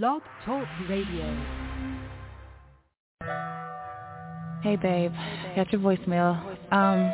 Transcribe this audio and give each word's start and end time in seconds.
Blog 0.00 0.22
Talk 0.46 0.66
Radio. 0.88 1.28
Hey 4.62 4.76
babe, 4.76 5.12
got 5.54 5.70
your 5.70 5.82
voicemail. 5.82 6.40
Um, 6.72 7.12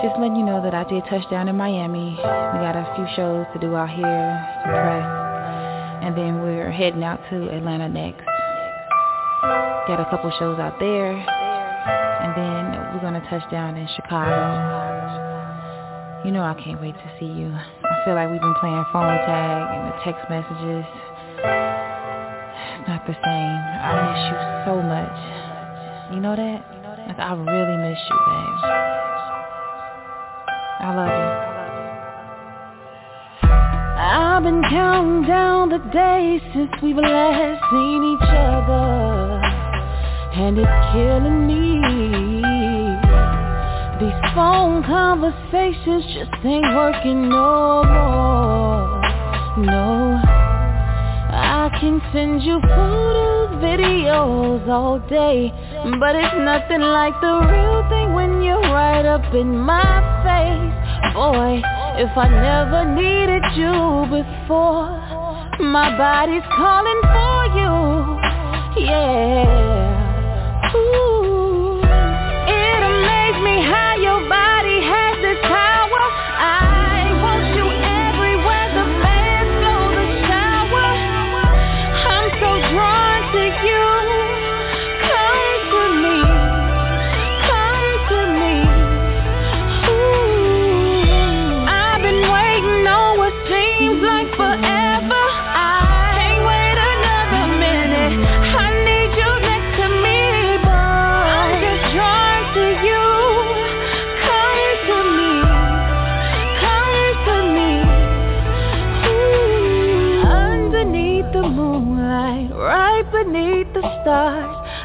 just 0.00 0.14
letting 0.20 0.36
you 0.36 0.46
know 0.46 0.62
that 0.62 0.72
I 0.72 0.84
did 0.88 1.02
touch 1.10 1.28
down 1.32 1.48
in 1.48 1.56
Miami. 1.56 2.10
We 2.14 2.58
got 2.62 2.76
a 2.76 2.86
few 2.94 3.04
shows 3.16 3.46
to 3.54 3.58
do 3.58 3.74
out 3.74 3.90
here, 3.90 4.46
some 4.62 4.70
press, 4.70 5.08
and 6.06 6.16
then 6.16 6.42
we're 6.42 6.70
heading 6.70 7.02
out 7.02 7.18
to 7.30 7.50
Atlanta 7.50 7.88
next. 7.88 8.22
Got 9.90 9.98
a 9.98 10.06
couple 10.10 10.30
shows 10.38 10.60
out 10.60 10.78
there, 10.78 11.10
and 11.10 12.36
then 12.38 12.94
we're 12.94 13.02
gonna 13.02 13.26
touch 13.28 13.50
down 13.50 13.76
in 13.76 13.88
Chicago. 13.96 14.94
You 16.24 16.30
know 16.30 16.44
I 16.44 16.54
can't 16.54 16.80
wait 16.80 16.94
to 16.94 17.10
see 17.18 17.26
you. 17.26 17.50
I 17.50 18.04
feel 18.04 18.14
like 18.14 18.30
we've 18.30 18.40
been 18.40 18.54
playing 18.60 18.84
phone 18.92 19.18
tag 19.26 19.74
and 19.74 19.90
the 19.90 19.96
text 20.04 20.30
messages. 20.30 20.86
Not 22.86 23.06
the 23.06 23.14
same. 23.14 23.60
I 23.80 23.90
miss 24.04 24.22
you 24.28 24.38
so 24.66 24.82
much. 24.82 25.18
You 26.14 26.20
know 26.20 26.36
that? 26.36 26.60
Like 27.08 27.18
I 27.18 27.32
really 27.32 27.76
miss 27.88 27.98
you, 28.10 28.18
babe. 28.26 28.60
I 30.80 30.94
love 30.94 31.08
you. 31.08 31.54
I've 33.96 34.42
been 34.42 34.62
counting 34.68 35.26
down 35.26 35.70
the 35.70 35.78
days 35.78 36.42
since 36.52 36.70
we've 36.82 36.96
last 36.96 37.62
seen 37.70 38.04
each 38.04 38.28
other 38.28 39.40
And 40.34 40.58
it's 40.58 40.92
killing 40.92 41.46
me 41.46 41.80
These 44.00 44.20
phone 44.34 44.82
conversations 44.82 46.04
just 46.12 46.44
ain't 46.44 46.74
working 46.74 47.28
no 47.30 47.84
more 47.84 49.00
No 49.56 50.33
can 51.84 52.00
send 52.14 52.42
you 52.42 52.58
photos, 52.62 53.50
videos 53.60 54.66
all 54.68 54.98
day 55.00 55.52
But 56.00 56.16
it's 56.16 56.34
nothing 56.50 56.80
like 56.80 57.12
the 57.20 57.34
real 57.52 57.80
thing 57.92 58.14
when 58.14 58.40
you're 58.42 58.68
right 58.72 59.04
up 59.04 59.34
in 59.34 59.58
my 59.58 59.92
face. 60.24 60.72
Boy, 61.12 61.60
if 62.00 62.16
I 62.16 62.28
never 62.48 62.80
needed 62.88 63.44
you 63.60 64.08
before 64.08 64.96
My 65.60 65.88
body's 65.98 66.48
calling 66.56 67.00
for 67.14 67.40
you. 67.60 67.74
Yeah. 68.86 70.74
Ooh. 70.74 71.03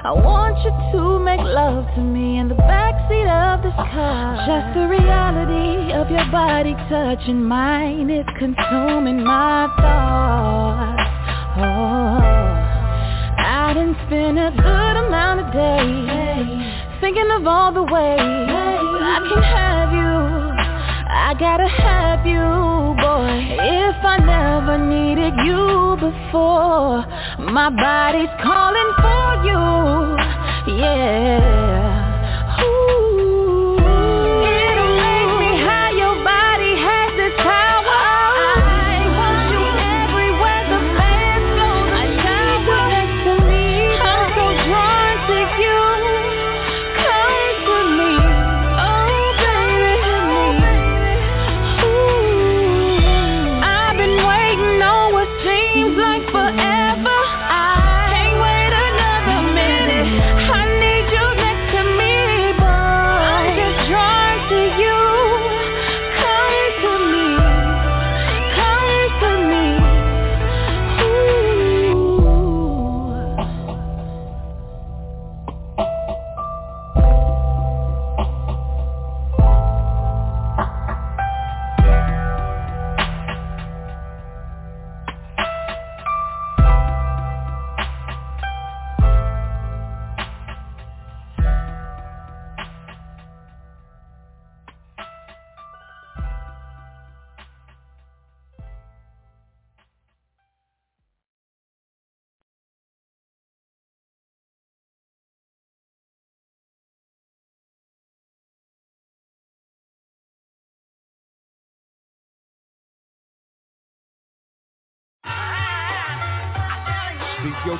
I 0.09 0.11
want 0.11 0.57
you 0.65 0.73
to 0.73 1.19
make 1.19 1.37
love 1.39 1.85
to 1.93 2.01
me 2.01 2.39
in 2.39 2.49
the 2.49 2.55
backseat 2.55 3.29
of 3.29 3.61
this 3.61 3.77
car. 3.77 4.41
Just 4.41 4.73
the 4.73 4.87
reality 4.89 5.93
of 5.93 6.09
your 6.09 6.25
body 6.31 6.73
touching 6.89 7.43
mine 7.43 8.09
is 8.09 8.25
consuming 8.39 9.23
my 9.23 9.69
thoughts. 9.77 11.05
Oh, 11.61 12.25
I 13.37 13.69
done 13.77 13.93
spent 14.07 14.39
a 14.39 14.49
good 14.49 14.95
amount 15.05 15.45
of 15.45 15.53
days 15.53 16.89
Thinking 17.01 17.29
of 17.29 17.45
all 17.45 17.71
the 17.71 17.83
ways 17.83 18.17
I 18.17 19.21
can 19.29 19.43
have 19.45 19.93
you. 19.93 20.09
I 21.05 21.37
gotta 21.37 21.69
have 21.69 22.25
you, 22.25 22.49
boy. 22.97 23.29
If 23.61 24.03
I 24.03 24.17
never 24.25 24.75
needed 24.89 25.37
you 25.45 25.97
before 26.01 27.05
My 27.37 27.69
body's 27.69 28.33
calling 28.41 28.91
for 28.97 29.18
you. 29.43 30.17
Yeah 30.75 31.88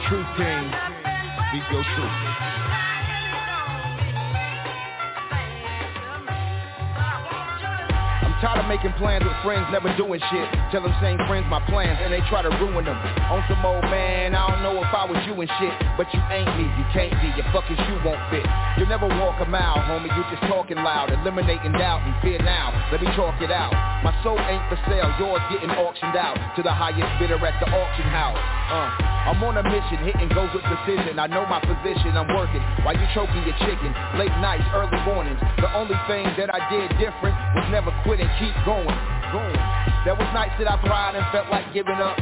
Truth, 0.07 0.27
King. 0.37 0.71
Speak 1.49 1.63
your 1.71 1.83
truth. 1.83 2.68
Tired 8.39 8.59
of 8.59 8.67
making 8.67 8.91
plans 8.95 9.23
with 9.23 9.35
friends 9.43 9.67
never 9.71 9.91
doing 9.95 10.19
shit. 10.31 10.47
Tell 10.71 10.83
them 10.83 10.95
same 11.03 11.19
friends 11.27 11.47
my 11.49 11.59
plans 11.67 11.99
and 12.01 12.11
they 12.11 12.23
try 12.31 12.41
to 12.41 12.51
ruin 12.59 12.85
them. 12.85 12.97
On 13.31 13.43
some 13.47 13.63
old 13.63 13.83
man, 13.91 14.35
I 14.35 14.47
don't 14.47 14.63
know 14.63 14.75
if 14.79 14.91
I 14.91 15.03
was 15.03 15.19
you 15.27 15.35
and 15.35 15.49
shit, 15.59 15.75
but 15.97 16.07
you 16.13 16.21
ain't 16.31 16.47
me, 16.55 16.67
you 16.79 16.85
can't 16.95 17.11
be, 17.19 17.31
your 17.35 17.47
fucking 17.51 17.75
shoe 17.75 17.99
won't 18.05 18.21
fit. 18.31 18.45
You'll 18.77 18.91
never 18.91 19.07
walk 19.19 19.39
a 19.43 19.47
mile, 19.47 19.81
homie, 19.83 20.11
you 20.11 20.23
just 20.31 20.43
talking 20.47 20.79
loud, 20.79 21.11
eliminating 21.11 21.73
doubt 21.73 22.03
and 22.05 22.15
fear 22.21 22.39
now. 22.39 22.71
Let 22.91 23.01
me 23.01 23.09
talk 23.15 23.35
it 23.41 23.51
out. 23.51 23.73
My 24.03 24.15
soul 24.23 24.39
ain't 24.39 24.63
for 24.71 24.79
sale, 24.87 25.11
yours 25.19 25.43
getting 25.51 25.71
auctioned 25.75 26.15
out 26.15 26.39
to 26.55 26.63
the 26.63 26.71
highest 26.71 27.11
bidder 27.19 27.39
at 27.43 27.55
the 27.59 27.67
auction 27.67 28.07
house. 28.07 28.39
Uh, 28.69 29.09
I'm 29.29 29.43
on 29.43 29.57
a 29.57 29.65
mission, 29.65 29.99
hitting 30.05 30.29
goals 30.31 30.49
with 30.55 30.63
precision. 30.63 31.19
I 31.19 31.27
know 31.27 31.43
my 31.45 31.59
position, 31.59 32.15
I'm 32.15 32.31
working 32.31 32.63
while 32.87 32.95
you 32.95 33.05
choking 33.13 33.43
your 33.43 33.57
chicken. 33.67 33.91
Late 34.15 34.33
nights, 34.39 34.63
early 34.71 34.95
mornings. 35.03 35.37
The 35.59 35.69
only 35.75 35.97
thing 36.07 36.25
that 36.39 36.53
I 36.53 36.63
did 36.71 36.87
different 36.97 37.35
was 37.57 37.67
never 37.69 37.91
quit 38.07 38.19
and 38.29 38.37
keep 38.37 38.53
going, 38.65 38.85
going. 39.33 39.61
There 40.05 40.13
was 40.13 40.29
nights 40.33 40.53
that 40.61 40.69
I 40.69 40.77
cried 40.85 41.15
and 41.15 41.25
felt 41.33 41.49
like 41.49 41.73
giving 41.73 41.97
up. 41.97 42.17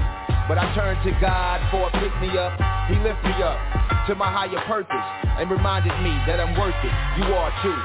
But 0.47 0.57
I 0.57 0.71
turned 0.75 1.03
to 1.03 1.11
God 1.19 1.59
for 1.71 1.87
a 1.87 1.91
pick 1.99 2.13
me 2.23 2.31
up. 2.39 2.55
He 2.87 2.95
lifted 3.03 3.27
me 3.27 3.43
up 3.43 3.59
to 4.07 4.15
my 4.15 4.31
higher 4.31 4.63
purpose 4.63 5.07
and 5.39 5.51
reminded 5.51 5.91
me 5.99 6.15
that 6.23 6.39
I'm 6.39 6.55
worth 6.55 6.79
it. 6.79 6.95
You 7.19 7.27
are 7.35 7.51
too. 7.59 7.79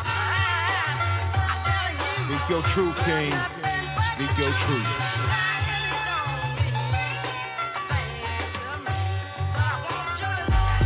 Speak 2.22 2.44
your 2.48 2.62
truth, 2.74 2.94
King. 3.04 3.34
Speak 4.14 4.30
your 4.38 4.54
truth. 4.66 5.41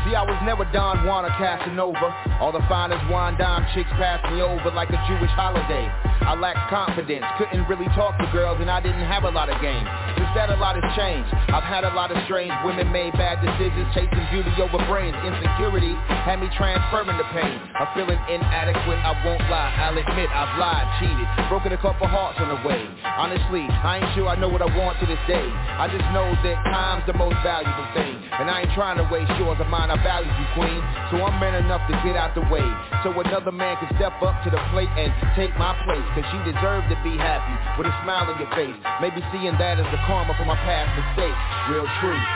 See, 0.06 0.14
I 0.14 0.22
was 0.22 0.38
never 0.46 0.62
Don 0.70 1.02
Juan 1.02 1.26
or 1.26 1.34
Casanova. 1.34 2.38
All 2.38 2.54
the 2.54 2.62
finest 2.70 3.02
wine 3.10 3.34
dime 3.42 3.66
chicks 3.74 3.90
passed 3.98 4.22
me 4.30 4.38
over 4.38 4.70
like 4.70 4.86
a 4.94 5.00
Jewish 5.10 5.34
holiday. 5.34 5.90
I 6.22 6.38
lacked 6.38 6.70
confidence, 6.70 7.26
couldn't 7.38 7.66
really 7.66 7.90
talk 7.98 8.14
to 8.18 8.26
girls, 8.30 8.62
and 8.62 8.70
I 8.70 8.78
didn't 8.78 9.02
have 9.02 9.26
a 9.26 9.30
lot 9.34 9.50
of 9.50 9.58
game. 9.58 9.82
Since 10.14 10.30
that, 10.38 10.50
a 10.50 10.58
lot 10.62 10.78
has 10.78 10.86
changed. 10.94 11.30
I've 11.50 11.66
had 11.66 11.82
a 11.82 11.90
lot 11.94 12.14
of 12.14 12.18
strange 12.26 12.54
women 12.62 12.90
made 12.90 13.14
bad 13.18 13.42
decisions, 13.42 13.86
chasing 13.94 14.26
beauty 14.30 14.50
over 14.62 14.78
brains. 14.86 15.14
Insecurity 15.26 15.94
had 16.22 16.38
me 16.38 16.50
transferring 16.54 17.14
the 17.18 17.26
pain. 17.34 17.58
I'm 17.74 17.90
feeling 17.94 18.18
inadequate, 18.30 19.02
I 19.02 19.14
won't 19.26 19.42
lie. 19.50 19.70
I'll 19.74 19.98
admit 19.98 20.30
I've 20.30 20.54
lied, 20.58 20.86
cheated, 21.02 21.26
broken 21.50 21.74
a 21.74 21.80
couple 21.82 22.06
hearts 22.06 22.38
on 22.38 22.50
the 22.50 22.60
way. 22.62 22.86
Honestly, 23.06 23.66
I 23.66 24.02
ain't 24.02 24.10
sure 24.14 24.26
I 24.26 24.38
know 24.38 24.50
what 24.50 24.62
I 24.62 24.70
want 24.70 24.98
to 25.02 25.06
this 25.06 25.22
day. 25.26 25.46
I 25.46 25.86
just 25.86 26.06
know 26.10 26.26
that 26.46 26.58
time's 26.74 27.06
the 27.06 27.14
most 27.14 27.38
valuable 27.46 27.86
thing. 27.94 28.18
And 28.38 28.50
I 28.50 28.66
ain't 28.66 28.74
trying 28.74 28.98
to 28.98 29.06
waste 29.10 29.30
yours 29.38 29.62
of 29.62 29.70
mine, 29.70 29.94
I 29.96 30.04
value 30.04 30.28
you, 30.28 30.46
queen. 30.52 30.80
So 31.08 31.24
I'm 31.24 31.40
man 31.40 31.56
enough 31.56 31.80
to 31.88 31.96
get 32.04 32.20
out 32.20 32.36
the 32.36 32.44
way. 32.52 32.64
So 33.00 33.16
another 33.16 33.52
man 33.52 33.80
can 33.80 33.88
step 33.96 34.12
up 34.20 34.36
to 34.44 34.50
the 34.52 34.60
plate 34.76 34.92
and 34.92 35.08
take 35.32 35.56
my 35.56 35.72
place. 35.88 36.04
Cause 36.12 36.28
she 36.28 36.38
deserves 36.44 36.84
to 36.92 36.96
be 37.00 37.16
happy 37.16 37.56
with 37.80 37.88
a 37.88 37.94
smile 38.04 38.28
on 38.28 38.36
your 38.36 38.52
face. 38.52 38.76
Maybe 39.00 39.24
seeing 39.32 39.56
that 39.56 39.80
as 39.80 39.88
the 39.88 40.00
karma 40.04 40.36
for 40.36 40.44
my 40.44 40.56
past 40.68 40.92
mistakes. 41.00 41.40
Real 41.72 41.88
truth. 42.04 42.26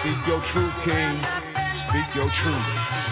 Speak 0.00 0.20
your 0.24 0.40
truth, 0.56 0.76
king. 0.88 1.20
Speak 1.92 2.08
your 2.16 2.30
truth. 2.40 3.07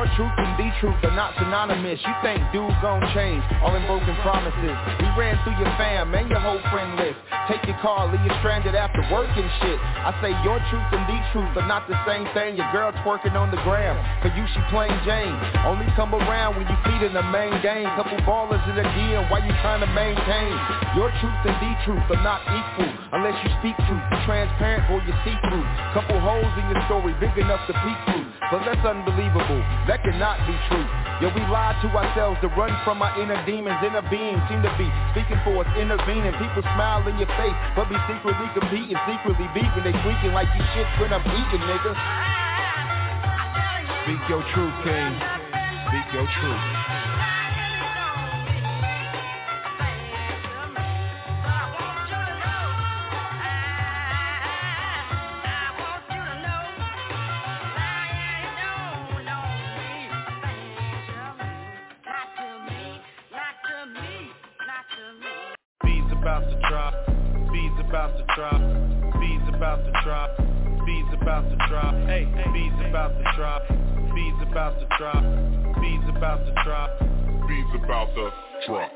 Your 0.00 0.08
truth 0.16 0.32
and 0.32 0.56
the 0.56 0.72
truth 0.80 0.96
are 1.04 1.12
not 1.12 1.36
synonymous. 1.36 2.00
You 2.00 2.14
think 2.24 2.40
dudes 2.56 2.72
gon' 2.80 3.04
change, 3.12 3.44
all 3.60 3.76
in 3.76 3.84
broken 3.84 4.16
promises. 4.24 4.72
We 4.96 5.12
ran 5.12 5.36
through 5.44 5.60
your 5.60 5.68
fam 5.76 6.16
and 6.16 6.24
your 6.24 6.40
whole 6.40 6.56
friend 6.72 6.96
list. 6.96 7.20
Take 7.52 7.68
your 7.68 7.76
car, 7.84 8.08
leave 8.08 8.24
you 8.24 8.32
stranded 8.40 8.72
after 8.72 9.04
work 9.12 9.28
and 9.28 9.50
shit. 9.60 9.76
I 9.76 10.16
say 10.24 10.32
your 10.40 10.56
truth 10.72 10.88
and 10.96 11.04
the 11.04 11.20
truth 11.36 11.52
are 11.52 11.68
not 11.68 11.84
the 11.84 12.00
same 12.08 12.24
thing. 12.32 12.56
Your 12.56 12.64
girl 12.72 12.96
twerking 13.04 13.36
on 13.36 13.52
the 13.52 13.60
gram. 13.60 13.92
For 14.24 14.32
you, 14.32 14.40
she 14.56 14.60
plain 14.72 14.88
Jane. 15.04 15.36
Only 15.68 15.84
come 16.00 16.16
around 16.16 16.56
when 16.56 16.64
you 16.64 16.76
feed 16.88 17.04
in 17.04 17.12
the 17.12 17.26
main 17.28 17.52
game. 17.60 17.84
Couple 18.00 18.16
ballers 18.24 18.64
in 18.72 18.80
the 18.80 18.86
DM, 18.96 19.28
why 19.28 19.44
you 19.44 19.52
trying 19.60 19.84
to 19.84 19.90
maintain? 19.92 20.56
Your 20.96 21.12
truth 21.20 21.44
and 21.44 21.60
the 21.60 21.72
truth 21.84 22.08
are 22.08 22.24
not 22.24 22.40
equal 22.48 22.88
unless 23.20 23.36
you 23.44 23.52
speak 23.60 23.76
truth. 23.84 24.04
Be 24.08 24.16
transparent 24.24 24.88
or 24.88 25.04
you 25.04 25.12
see 25.28 25.36
through. 25.44 25.66
Couple 25.92 26.16
holes 26.24 26.48
in 26.56 26.72
your 26.72 26.80
story, 26.88 27.12
big 27.20 27.36
enough 27.36 27.60
to 27.68 27.76
peek 27.84 27.98
through. 28.08 28.24
But 28.48 28.64
that's 28.64 28.80
unbelievable. 28.80 29.60
That 29.90 30.06
cannot 30.06 30.38
be 30.46 30.54
true. 30.70 30.86
Yeah, 31.18 31.34
we 31.34 31.42
lie 31.50 31.74
to 31.82 31.90
ourselves 31.90 32.38
to 32.46 32.48
run 32.54 32.70
from 32.86 33.02
our 33.02 33.10
inner 33.18 33.34
demons. 33.42 33.82
Inner 33.82 34.06
beings 34.06 34.38
seem 34.46 34.62
to 34.62 34.70
be 34.78 34.86
speaking 35.10 35.34
for 35.42 35.66
us, 35.66 35.70
intervening. 35.74 36.30
People 36.38 36.62
smile 36.62 37.02
in 37.10 37.18
your 37.18 37.26
face, 37.34 37.58
but 37.74 37.90
be 37.90 37.98
secretly 38.06 38.46
competing, 38.54 38.94
secretly 39.10 39.50
beefing. 39.50 39.82
They 39.82 39.90
tweaking 40.06 40.30
like 40.30 40.46
you 40.54 40.62
shit 40.78 40.86
when 41.02 41.10
I'm 41.10 41.26
eating, 41.26 41.66
nigga. 41.66 41.90
Speak 44.06 44.22
your 44.30 44.46
truth, 44.54 44.78
King. 44.86 45.10
Speak 45.90 46.06
your 46.14 46.28
truth. 46.38 46.79
Drop, 68.40 68.62
bees 69.20 69.44
about 69.52 69.84
to 69.84 69.92
drop, 70.02 70.30
bees 70.86 71.04
about 71.20 71.44
to 71.50 71.56
drop, 71.68 71.92
hey, 72.08 72.24
bees 72.54 72.72
about 72.88 73.12
to 73.12 73.24
drop, 73.36 73.60
bees 74.14 74.32
about 74.48 74.80
to 74.80 74.86
drop, 74.96 75.20
bees 75.76 76.00
about 76.08 76.40
to 76.46 76.52
drop, 76.64 76.88
bees 77.46 77.70
about 77.76 78.08
to 78.14 78.32
drop. 78.66 78.90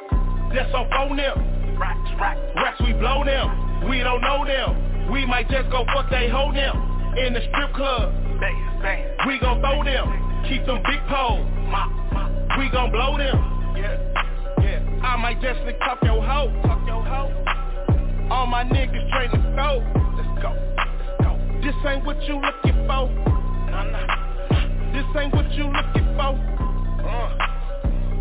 That's 0.49 0.73
on 0.73 0.89
phone 0.89 1.19
them, 1.19 1.77
racks, 1.77 2.09
racks, 2.19 2.41
racks 2.57 2.81
we 2.81 2.95
blow 2.95 3.23
them, 3.23 3.85
we 3.87 3.99
don't 3.99 4.23
know 4.23 4.47
them, 4.47 5.13
we 5.13 5.27
might 5.27 5.51
just 5.51 5.69
go 5.69 5.85
fuck 5.93 6.09
they 6.09 6.31
hold 6.31 6.57
them, 6.57 7.13
in 7.19 7.35
the 7.35 7.41
strip 7.53 7.75
club, 7.75 8.15
bang, 8.41 8.81
bang, 8.81 9.05
we 9.29 9.39
gon' 9.41 9.61
throw 9.61 9.85
them, 9.85 10.09
keep 10.49 10.65
them 10.65 10.81
big 10.89 11.05
poles, 11.13 11.45
we 12.57 12.71
gon' 12.71 12.91
blow 12.91 13.19
them, 13.19 13.77
yeah. 13.77 14.15
I 15.05 15.17
might 15.19 15.39
just 15.43 15.61
lick 15.67 15.77
up 15.83 16.03
your 16.03 16.23
hoe. 16.25 16.49
Tuck 16.63 16.81
your 16.87 17.05
hoe. 17.05 17.64
All 18.31 18.47
my 18.47 18.65
niggas 18.65 19.11
train 19.11 19.31
to 19.31 19.39
go. 19.55 19.85
Let's 20.17 20.43
go. 20.43 20.51
Let's 20.77 21.23
go. 21.23 21.39
This 21.63 21.75
ain't 21.87 22.05
what 22.05 22.21
you 22.23 22.41
looking 22.41 22.87
for. 22.87 23.09
Nah, 23.71 23.85
nah. 23.85 24.93
This 24.93 25.05
ain't 25.19 25.35
what 25.35 25.51
you 25.53 25.65
looking 25.65 26.09
for. 26.17 26.33
Uh. 27.05 27.55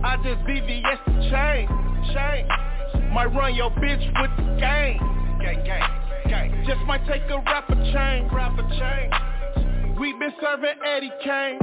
I 0.03 0.17
just 0.23 0.41
VVS 0.43 0.99
the 1.05 1.13
chain. 1.31 1.67
Chain. 2.13 3.11
Might 3.13 3.33
run 3.33 3.55
your 3.55 3.71
bitch 3.71 4.03
with 4.21 4.31
the 4.37 4.57
gang. 4.59 4.97
Gang, 5.41 5.63
gang, 5.63 6.29
gang. 6.29 6.65
Just 6.67 6.81
might 6.85 7.05
take 7.07 7.23
a 7.29 7.37
rapper 7.37 7.75
chain. 7.93 8.27
Rapper 8.33 8.67
chain. 8.77 9.97
We 9.99 10.11
been 10.19 10.33
serving 10.41 10.75
Eddie 10.85 11.11
Kane. 11.23 11.59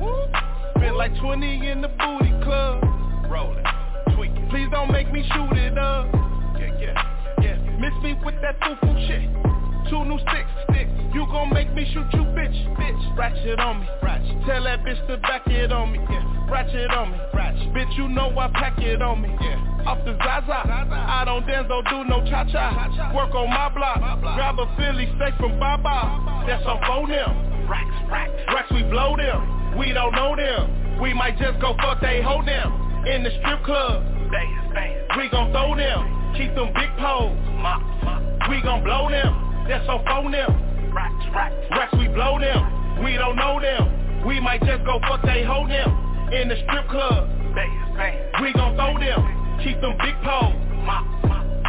Woo. 0.00 0.26
Spent 0.76 0.96
like 0.96 1.16
20 1.20 1.68
in 1.68 1.80
the 1.80 1.88
booty 1.88 2.32
club. 2.42 2.82
Rolling. 3.30 3.64
Please 4.50 4.68
don't 4.70 4.92
make 4.92 5.12
me 5.12 5.22
shoot 5.32 5.56
it 5.56 5.76
up. 5.76 6.06
Yeah, 6.58 6.78
yeah. 6.78 7.13
Miss 7.78 7.94
me 8.02 8.14
with 8.24 8.40
that 8.42 8.56
foo-foo 8.62 8.94
shit. 9.06 9.28
Two 9.90 10.04
new 10.04 10.18
sticks, 10.18 10.50
stick. 10.70 10.88
You 11.12 11.26
gon' 11.26 11.52
make 11.52 11.72
me 11.74 11.84
shoot 11.92 12.06
you, 12.12 12.24
bitch, 12.32 12.56
bitch. 12.78 13.16
Ratchet 13.18 13.60
on 13.60 13.80
me, 13.80 13.86
ratchet. 14.02 14.46
Tell 14.46 14.64
that 14.64 14.82
bitch 14.82 15.06
to 15.06 15.18
back 15.18 15.46
it 15.46 15.70
on 15.72 15.92
me, 15.92 15.98
yeah. 16.10 16.50
Ratchet 16.50 16.90
on 16.90 17.12
me, 17.12 17.18
ratchet. 17.34 17.72
Bitch, 17.74 17.96
you 17.96 18.08
know 18.08 18.32
I 18.38 18.48
pack 18.48 18.78
it 18.78 19.02
on 19.02 19.20
me, 19.20 19.28
yeah. 19.40 19.60
Off 19.86 19.98
the 20.06 20.16
Zaza, 20.16 20.64
I 20.64 21.24
don't 21.26 21.46
dance, 21.46 21.68
don't 21.68 21.84
do 21.88 22.04
no 22.04 22.24
cha-cha. 22.24 23.12
Work 23.14 23.34
on 23.34 23.50
my 23.50 23.68
block, 23.68 24.00
grab 24.34 24.58
a 24.58 24.66
Philly 24.76 25.06
steak 25.16 25.34
from 25.36 25.60
Baba. 25.60 26.46
That's 26.46 26.64
on 26.64 26.80
phone 26.86 27.10
them. 27.10 27.68
Racks, 27.68 28.10
racks, 28.10 28.32
racks, 28.48 28.72
we 28.72 28.82
blow 28.84 29.16
them. 29.16 29.76
We 29.76 29.92
don't 29.92 30.12
know 30.12 30.34
them. 30.34 31.00
We 31.00 31.12
might 31.12 31.36
just 31.38 31.60
go 31.60 31.76
fuck 31.76 32.00
they 32.00 32.22
hold 32.22 32.48
them 32.48 32.72
in 33.06 33.22
the 33.22 33.30
strip 33.40 33.62
club. 33.64 34.02
We 35.16 35.28
gon' 35.28 35.52
throw 35.52 35.76
them, 35.76 36.13
keep 36.36 36.54
them 36.54 36.72
big 36.74 36.90
poles. 36.98 37.38
We 38.48 38.60
gon' 38.62 38.84
blow 38.84 39.08
them, 39.08 39.66
that's 39.68 39.88
on 39.88 40.04
phone 40.04 40.32
them. 40.32 40.92
Racks, 40.92 41.24
racks, 41.34 41.54
racks, 41.70 41.94
we 41.98 42.08
blow 42.08 42.38
them. 42.38 43.02
We 43.02 43.14
don't 43.14 43.36
know 43.36 43.60
them. 43.60 44.26
We 44.26 44.40
might 44.40 44.60
just 44.60 44.84
go 44.84 45.00
fuck 45.00 45.22
they 45.22 45.44
hold 45.44 45.70
them 45.70 45.90
in 46.32 46.48
the 46.48 46.56
strip 46.64 46.88
club. 46.88 47.28
We 48.40 48.52
gon' 48.52 48.76
throw 48.76 48.98
them, 48.98 49.60
keep 49.62 49.80
them 49.80 49.96
big 49.98 50.14
poles. 50.22 50.54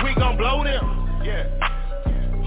We 0.04 0.14
gon' 0.16 0.38
blow 0.38 0.64
them, 0.64 1.22
yeah. 1.24 1.48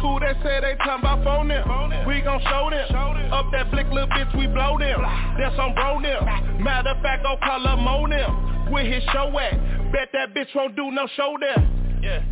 Who 0.01 0.21
that 0.21 0.37
say 0.45 0.61
they 0.61 0.77
talking 0.79 1.03
about 1.03 1.25
phone 1.25 1.49
them? 1.49 2.07
We 2.07 2.21
gon' 2.21 2.41
show 2.43 2.71
them. 2.71 3.33
Up 3.33 3.47
that 3.53 3.71
blick 3.71 3.89
little 3.91 4.09
bitch, 4.09 4.37
we 4.39 4.47
blow 4.47 4.79
them. 4.79 5.03
That's 5.37 5.59
on 5.59 5.75
bro 5.75 6.01
them. 6.01 6.63
Matter 6.63 6.91
of 6.91 7.03
fact, 7.03 7.25
go 7.25 7.37
call 7.43 7.67
up 7.67 7.79
Mo 7.79 8.07
them. 8.09 8.71
Where 8.71 8.85
his 8.85 9.03
show 9.13 9.37
at? 9.39 9.93
Bet 9.93 10.09
that 10.13 10.35
bitch 10.35 10.55
won't 10.55 10.77
do 10.77 10.91
no 10.93 11.09
show 11.17 11.37
there. 11.41 11.67
Yeah. 12.03 12.23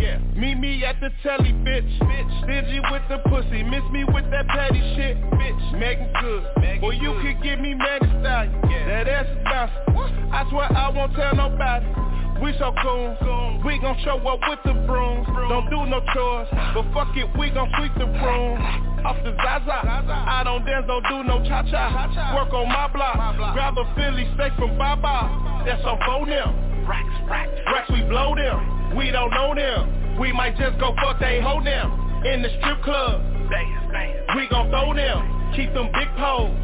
Yeah. 0.00 0.18
Meet 0.34 0.58
me 0.58 0.84
at 0.84 1.00
the 1.00 1.10
telly, 1.22 1.52
bitch. 1.52 1.86
Bitch. 2.00 2.42
Stingy 2.42 2.80
with 2.90 3.02
the 3.08 3.18
pussy. 3.28 3.62
Miss 3.62 3.82
me 3.92 4.04
with 4.04 4.28
that 4.30 4.48
petty 4.48 4.80
shit. 4.96 5.16
Bitch. 5.38 5.78
Megan 5.78 6.12
good. 6.20 6.44
Megan 6.60 6.80
Boy, 6.80 6.90
you 6.92 7.12
good. 7.12 7.22
could 7.22 7.42
give 7.42 7.60
me 7.60 7.74
Megan 7.74 8.10
style. 8.20 8.50
Yeah. 8.68 8.86
That 8.88 9.08
ass 9.08 9.26
is 9.26 9.44
bouncing. 9.44 10.32
I 10.32 10.48
swear 10.50 10.72
I 10.72 10.88
won't 10.90 11.14
tell 11.14 11.34
nobody. 11.36 11.86
We 12.42 12.52
so 12.58 12.74
cool. 12.82 13.62
We 13.64 13.78
gon' 13.78 13.96
show 14.02 14.18
up 14.26 14.40
with 14.48 14.58
the 14.64 14.74
brooms. 14.86 15.28
Don't 15.48 15.70
do 15.70 15.86
no 15.86 16.02
chores. 16.12 16.48
But 16.74 16.90
fuck 16.92 17.14
it, 17.16 17.28
we 17.38 17.50
gon' 17.50 17.70
sweep 17.78 17.94
the 17.94 18.06
room. 18.06 18.58
Off 19.06 19.16
the 19.22 19.30
Zaza. 19.36 19.78
I 19.86 20.42
don't 20.42 20.64
dance, 20.66 20.86
don't 20.88 21.04
do 21.06 21.22
no 21.22 21.38
cha-cha. 21.46 22.34
Work 22.34 22.52
on 22.52 22.66
my 22.66 22.88
block. 22.88 23.54
Grab 23.54 23.78
a 23.78 23.84
Philly 23.94 24.26
steak 24.34 24.54
from 24.58 24.76
Baba. 24.76 25.62
That's 25.64 25.84
on 25.84 25.98
phone 26.04 26.28
them. 26.28 26.71
Racks, 26.86 27.14
racks, 27.28 27.58
racks, 27.66 27.90
we 27.90 28.02
blow 28.08 28.34
them. 28.34 28.96
We 28.96 29.10
don't 29.10 29.30
know 29.30 29.54
them. 29.54 30.18
We 30.18 30.32
might 30.32 30.56
just 30.58 30.78
go 30.78 30.94
fuck 30.96 31.18
they 31.20 31.40
hold 31.40 31.64
them. 31.64 32.24
In 32.26 32.42
the 32.42 32.48
strip 32.58 32.82
club. 32.82 33.22
Bang, 33.50 33.90
bang. 33.90 34.14
We 34.36 34.48
gon' 34.48 34.70
throw 34.70 34.94
them. 34.94 35.52
Keep 35.56 35.72
them 35.74 35.90
big 35.92 36.08
poles. 36.16 36.56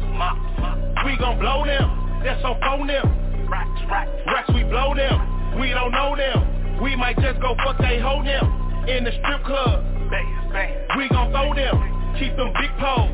We 1.05 1.17
gon' 1.17 1.39
blow 1.39 1.65
them. 1.65 2.21
That's 2.23 2.43
on 2.43 2.59
phone 2.61 2.87
them. 2.87 3.47
Racks, 3.49 3.81
racks, 3.89 4.11
racks, 4.27 4.49
we 4.53 4.63
blow 4.63 4.93
them. 4.93 5.59
We 5.59 5.69
don't 5.69 5.91
know 5.91 6.15
them. 6.15 6.81
We 6.81 6.95
might 6.95 7.17
just 7.19 7.41
go 7.41 7.55
fuck 7.65 7.77
they 7.79 7.99
hold 7.99 8.25
them. 8.25 8.85
In 8.87 9.03
the 9.03 9.11
strip 9.11 9.43
club. 9.43 9.83
Bang, 10.09 10.49
bang. 10.51 10.75
We 10.97 11.09
gon' 11.09 11.31
throw 11.31 11.53
them. 11.53 12.15
Keep 12.19 12.35
them 12.35 12.53
big 12.59 12.71
poles. 12.79 13.11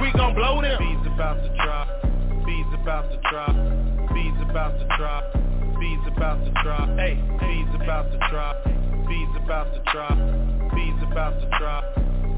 We 0.00 0.12
gon' 0.12 0.34
blow 0.34 0.60
them. 0.60 0.78
Bees 0.78 1.12
about 1.14 1.38
to 1.42 1.48
drop. 1.62 1.88
Bees 2.44 2.66
about 2.74 3.10
to 3.10 3.20
drop. 3.30 3.54
Bees 4.14 4.50
about 4.50 4.78
to 4.78 4.86
drop. 4.98 5.41
Bees 5.82 5.98
about 6.06 6.38
to 6.44 6.50
drop. 6.62 6.88
Hey, 6.96 7.14
bees 7.40 7.66
about 7.74 8.06
to 8.12 8.18
drop. 8.30 8.64
Bees 9.08 9.28
about 9.34 9.74
to 9.74 9.82
drop. 9.90 10.16
Bees 10.76 11.02
about 11.10 11.40
to 11.40 11.46
drop. 11.58 11.84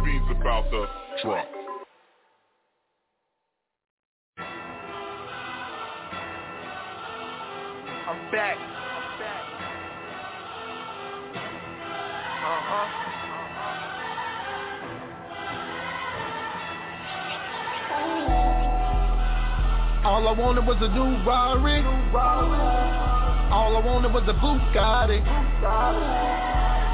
Bees 0.03 0.23
about 0.31 0.65
to 0.71 0.87
drop. 1.23 1.47
I'm 8.09 8.21
back. 8.33 8.57
I'm 8.57 9.19
back. 9.21 9.45
Uh-huh. 12.47 12.89
All 20.09 20.29
I 20.29 20.33
wanted 20.33 20.67
was 20.67 20.79
a 20.81 20.89
new 20.89 21.23
Rari. 21.27 21.85
All 23.51 23.77
I 23.77 23.81
wanted 23.85 24.13
was 24.13 24.25
a 24.29 24.35
Bugatti. 24.35 25.21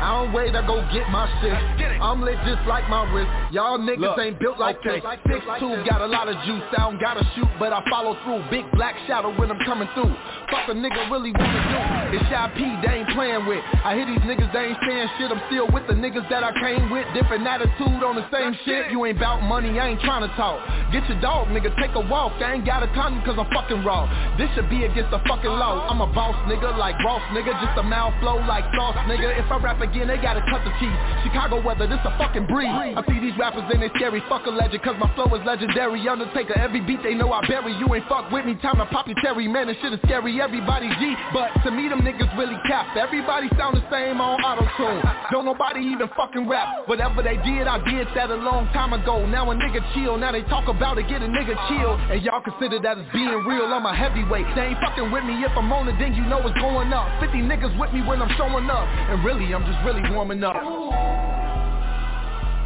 I 0.00 0.16
don't 0.16 0.33
wait, 0.33 0.57
I 0.57 0.64
go 0.66 0.80
get 0.92 1.04
my 1.12 1.28
shit. 1.45 1.52
I'm 2.00 2.25
lit 2.25 2.40
just 2.49 2.64
like 2.64 2.88
my 2.88 3.04
wrist. 3.12 3.28
Y'all 3.52 3.76
niggas 3.76 4.00
Look, 4.00 4.19
ain't 4.19 4.40
built 4.40 4.59
like 4.59 4.80
okay. 4.80 5.04
this. 5.04 5.04
Six 5.28 5.45
two, 5.61 5.76
got 5.85 6.00
a 6.00 6.09
lot 6.09 6.33
of 6.33 6.40
juice. 6.49 6.64
I 6.73 6.88
don't 6.88 6.97
gotta 6.97 7.21
shoot, 7.37 7.49
but 7.61 7.76
I 7.76 7.85
follow 7.92 8.16
through. 8.25 8.40
Big 8.49 8.64
black 8.73 8.97
shadow 9.07 9.28
when 9.37 9.52
I'm 9.52 9.61
coming 9.69 9.88
through. 9.92 10.09
Fuck 10.49 10.73
a 10.73 10.75
nigga 10.75 11.04
really 11.12 11.37
wanna 11.37 11.61
do. 11.69 12.16
It's 12.16 12.25
Shy 12.33 12.40
P, 12.57 12.64
they 12.80 13.04
ain't 13.04 13.12
playing 13.12 13.45
with. 13.45 13.61
I 13.85 13.92
hear 13.95 14.09
these 14.09 14.25
niggas, 14.25 14.49
they 14.57 14.73
ain't 14.73 14.80
saying 14.80 15.09
shit. 15.21 15.28
I'm 15.28 15.42
still 15.52 15.69
with 15.69 15.85
the 15.85 15.92
niggas 15.92 16.25
that 16.33 16.40
I 16.40 16.57
came 16.64 16.88
with. 16.88 17.04
Different 17.12 17.45
attitude 17.45 18.00
on 18.00 18.16
the 18.16 18.25
same 18.33 18.57
shit. 18.64 18.90
You 18.90 19.04
ain't 19.04 19.21
bout 19.21 19.45
money, 19.45 19.76
I 19.76 19.92
ain't 19.92 20.00
trying 20.00 20.25
to 20.25 20.33
talk. 20.40 20.64
Get 20.97 21.04
your 21.12 21.21
dog, 21.21 21.52
nigga, 21.52 21.76
take 21.76 21.92
a 21.92 22.00
walk. 22.00 22.40
I 22.40 22.57
ain't 22.57 22.64
got 22.64 22.83
a 22.83 22.88
condom 22.97 23.21
cause 23.28 23.37
I'm 23.37 23.52
fucking 23.52 23.85
raw. 23.85 24.09
This 24.40 24.49
should 24.57 24.73
be 24.73 24.88
against 24.88 25.12
the 25.12 25.21
fucking 25.28 25.52
law. 25.52 25.85
I'm 25.92 26.00
a 26.00 26.09
boss 26.09 26.35
nigga 26.49 26.73
like 26.80 26.97
Ross 27.04 27.23
nigga. 27.37 27.52
Just 27.61 27.76
a 27.76 27.85
mouth 27.85 28.16
flow 28.25 28.40
like 28.49 28.64
sauce 28.73 28.97
nigga. 29.04 29.37
If 29.37 29.52
I 29.52 29.61
rap 29.61 29.76
again, 29.78 29.89
they 29.90 30.18
gotta 30.23 30.42
cut 30.47 30.62
the 30.62 30.70
cheese. 30.78 30.94
Chicago 31.26 31.59
weather, 31.62 31.87
this 31.87 31.99
a 32.06 32.12
fucking 32.18 32.47
breeze. 32.47 32.70
I 32.70 33.02
see 33.11 33.18
these 33.18 33.37
rappers, 33.38 33.66
then 33.70 33.80
they 33.80 33.90
scary. 33.99 34.23
Fuck 34.28 34.47
a 34.47 34.50
legend 34.50 34.82
cause 34.82 34.97
my 34.99 35.11
flow 35.14 35.26
is 35.35 35.42
legendary. 35.44 35.99
Undertaker, 36.06 36.54
every 36.59 36.80
beat 36.80 37.02
they 37.02 37.14
know 37.14 37.32
I 37.32 37.47
bury. 37.47 37.75
You 37.75 37.90
ain't 37.94 38.06
fuck 38.06 38.30
with 38.30 38.47
me, 38.47 38.54
time 38.62 38.78
to 38.78 38.87
pop 38.87 39.06
your 39.06 39.18
cherry. 39.23 39.49
Man, 39.49 39.66
this 39.66 39.76
shit 39.82 39.92
is 39.92 40.00
scary. 40.06 40.40
Everybody 40.40 40.88
G. 40.99 41.14
But 41.35 41.50
to 41.66 41.70
me, 41.70 41.88
them 41.88 42.00
niggas 42.06 42.30
really 42.38 42.56
cap. 42.66 42.94
Everybody 42.97 43.50
sound 43.59 43.76
the 43.76 43.85
same 43.90 44.20
on 44.20 44.38
auto-tune. 44.40 45.02
Don't 45.30 45.44
nobody 45.44 45.80
even 45.80 46.09
fucking 46.16 46.49
rap. 46.49 46.87
Whatever 46.87 47.23
they 47.23 47.37
did, 47.42 47.66
I 47.66 47.82
did 47.82 48.06
that 48.14 48.30
a 48.30 48.38
long 48.38 48.70
time 48.73 48.92
ago. 48.92 49.26
Now 49.26 49.50
a 49.50 49.54
nigga 49.54 49.82
chill. 49.94 50.16
Now 50.16 50.32
they 50.32 50.42
talk 50.47 50.68
about 50.68 50.99
it, 50.99 51.09
get 51.09 51.23
a 51.23 51.28
nigga 51.28 51.59
chill. 51.68 51.99
And 52.11 52.23
y'all 52.23 52.42
consider 52.42 52.78
that 52.80 52.99
as 52.99 53.06
being 53.12 53.30
real. 53.47 53.66
I'm 53.66 53.87
a 53.87 53.94
heavyweight. 53.94 54.47
They 54.54 54.70
ain't 54.70 54.80
fucking 54.80 55.11
with 55.11 55.25
me. 55.25 55.42
If 55.42 55.52
I'm 55.56 55.73
on 55.73 55.88
it, 55.88 55.99
then 55.99 56.14
you 56.14 56.23
know 56.26 56.38
it's 56.47 56.59
going 56.61 56.92
up. 56.92 57.09
50 57.20 57.42
niggas 57.42 57.75
with 57.78 57.92
me 57.92 58.02
when 58.06 58.23
I'm 58.23 58.30
showing 58.37 58.70
up. 58.70 58.87
And 59.11 59.25
really, 59.25 59.50
I'm 59.54 59.64
just 59.66 59.79
really 59.84 60.02
warming 60.10 60.42
up. 60.44 60.56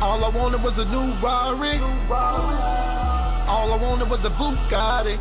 All 0.01 0.25
I 0.25 0.29
wanted 0.29 0.63
was 0.63 0.75
a 0.77 0.85
new 0.85 1.15
Rari. 1.23 1.79
All 3.47 3.73
I 3.73 3.77
wanted 3.77 4.09
was 4.11 4.21
a 4.25 4.31
Bugatti. 4.31 5.19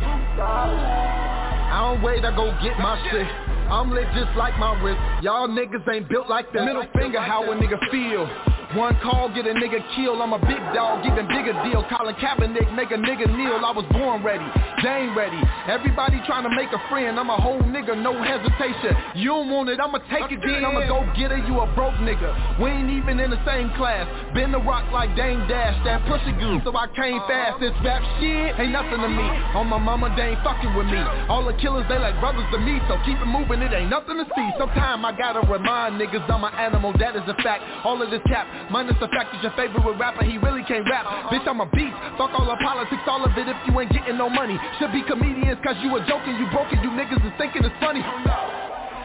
I 1.73 1.79
don't 1.81 2.03
wait, 2.03 2.23
I 2.25 2.35
go 2.35 2.51
get 2.61 2.77
my 2.79 2.97
shit. 3.09 3.27
I'm 3.71 3.91
lit 3.91 4.07
just 4.13 4.35
like 4.37 4.57
my 4.59 4.79
wrist. 4.81 4.99
Y'all 5.23 5.47
niggas 5.47 5.87
ain't 5.91 6.09
built 6.09 6.29
like 6.29 6.51
that. 6.53 6.65
Middle 6.65 6.85
finger, 6.93 7.19
how 7.19 7.43
a 7.51 7.55
nigga 7.55 7.79
feel. 7.89 8.27
One 8.75 8.97
call, 9.05 9.29
get 9.29 9.45
a 9.45 9.53
nigga 9.53 9.85
killed. 9.93 10.17
I'm 10.17 10.33
a 10.33 10.39
big 10.39 10.57
dog, 10.73 11.05
even 11.05 11.27
bigger 11.29 11.53
deal. 11.61 11.85
Colin 11.93 12.15
Kaepernick, 12.17 12.73
make 12.73 12.89
a 12.89 12.97
nigga 12.97 13.29
kneel. 13.29 13.61
I 13.61 13.69
was 13.69 13.85
born 13.93 14.25
ready, 14.25 14.45
ain't 14.81 15.15
ready. 15.15 15.37
Everybody 15.69 16.17
trying 16.25 16.43
to 16.43 16.53
make 16.57 16.73
a 16.73 16.81
friend. 16.89 17.19
I'm 17.19 17.29
a 17.29 17.37
whole 17.37 17.61
nigga, 17.61 17.93
no 17.93 18.17
hesitation. 18.17 18.97
You 19.15 19.29
don't 19.29 19.49
want 19.53 19.69
it, 19.69 19.79
I'ma 19.79 20.01
take 20.09 20.31
it 20.33 20.41
then. 20.41 20.65
I'ma 20.65 20.89
go 20.89 21.05
get 21.13 21.31
it, 21.31 21.45
you 21.45 21.61
a 21.61 21.67
broke 21.77 21.95
nigga. 22.01 22.33
We 22.59 22.69
ain't 22.69 22.89
even 22.89 23.19
in 23.19 23.29
the 23.29 23.39
same 23.45 23.69
class. 23.77 24.09
Been 24.33 24.51
the 24.51 24.59
rock 24.59 24.89
like 24.91 25.15
Dame 25.15 25.45
Dash, 25.47 25.77
that 25.85 26.01
pussy 26.09 26.33
good. 26.41 26.65
So 26.65 26.73
I 26.73 26.89
came 26.97 27.21
fast. 27.29 27.61
This 27.61 27.77
rap 27.85 28.01
shit 28.17 28.57
ain't 28.57 28.73
nothing 28.73 29.05
to 29.05 29.09
me. 29.09 29.27
On 29.53 29.69
my 29.69 29.77
mama, 29.77 30.09
they 30.17 30.33
ain't 30.33 30.41
fucking 30.41 30.73
with 30.73 30.89
me. 30.89 30.99
All 31.29 31.45
the 31.45 31.53
killers, 31.61 31.85
they 31.89 32.01
like 32.01 32.17
brothers 32.19 32.49
to 32.49 32.57
me. 32.57 32.81
So 32.89 32.97
keep 33.05 33.21
it 33.21 33.29
moving, 33.29 33.61
it 33.61 33.69
ain't 33.69 33.93
nothing 33.93 34.17
to 34.17 34.25
see. 34.33 34.47
Sometime 34.57 35.05
I 35.05 35.13
gotta 35.13 35.45
remind 35.45 36.01
niggas 36.01 36.25
I'm 36.25 36.43
an 36.43 36.53
animal, 36.57 36.91
that 36.97 37.15
is 37.15 37.23
a 37.29 37.37
fact. 37.45 37.61
All 37.85 38.01
of 38.01 38.09
this 38.09 38.23
cap, 38.25 38.49
minus 38.71 38.95
the 38.99 39.07
fact 39.09 39.33
that 39.33 39.41
your 39.41 39.53
favorite 39.55 39.83
rapper, 39.97 40.23
he 40.23 40.37
really 40.37 40.63
can't 40.63 40.87
rap. 40.89 41.05
Bitch, 41.31 41.47
I'm 41.47 41.61
a 41.61 41.67
beast. 41.67 41.95
Fuck 42.17 42.31
all 42.37 42.45
the 42.45 42.57
politics, 42.61 43.03
all 43.07 43.23
of 43.23 43.31
it 43.37 43.47
if 43.47 43.57
you 43.67 43.73
ain't 43.79 43.91
getting 43.91 44.17
no 44.17 44.29
money. 44.29 44.57
Should 44.79 44.91
be 44.91 45.03
comedians 45.03 45.59
cause 45.63 45.75
you 45.81 45.95
a 45.95 45.99
joking, 46.05 46.35
you 46.37 46.47
broken, 46.51 46.79
you 46.83 46.89
niggas 46.91 47.23
is 47.25 47.33
thinking 47.37 47.63
it's 47.65 47.75
funny. 47.79 48.03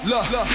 Look, 0.07 0.31
look, 0.31 0.47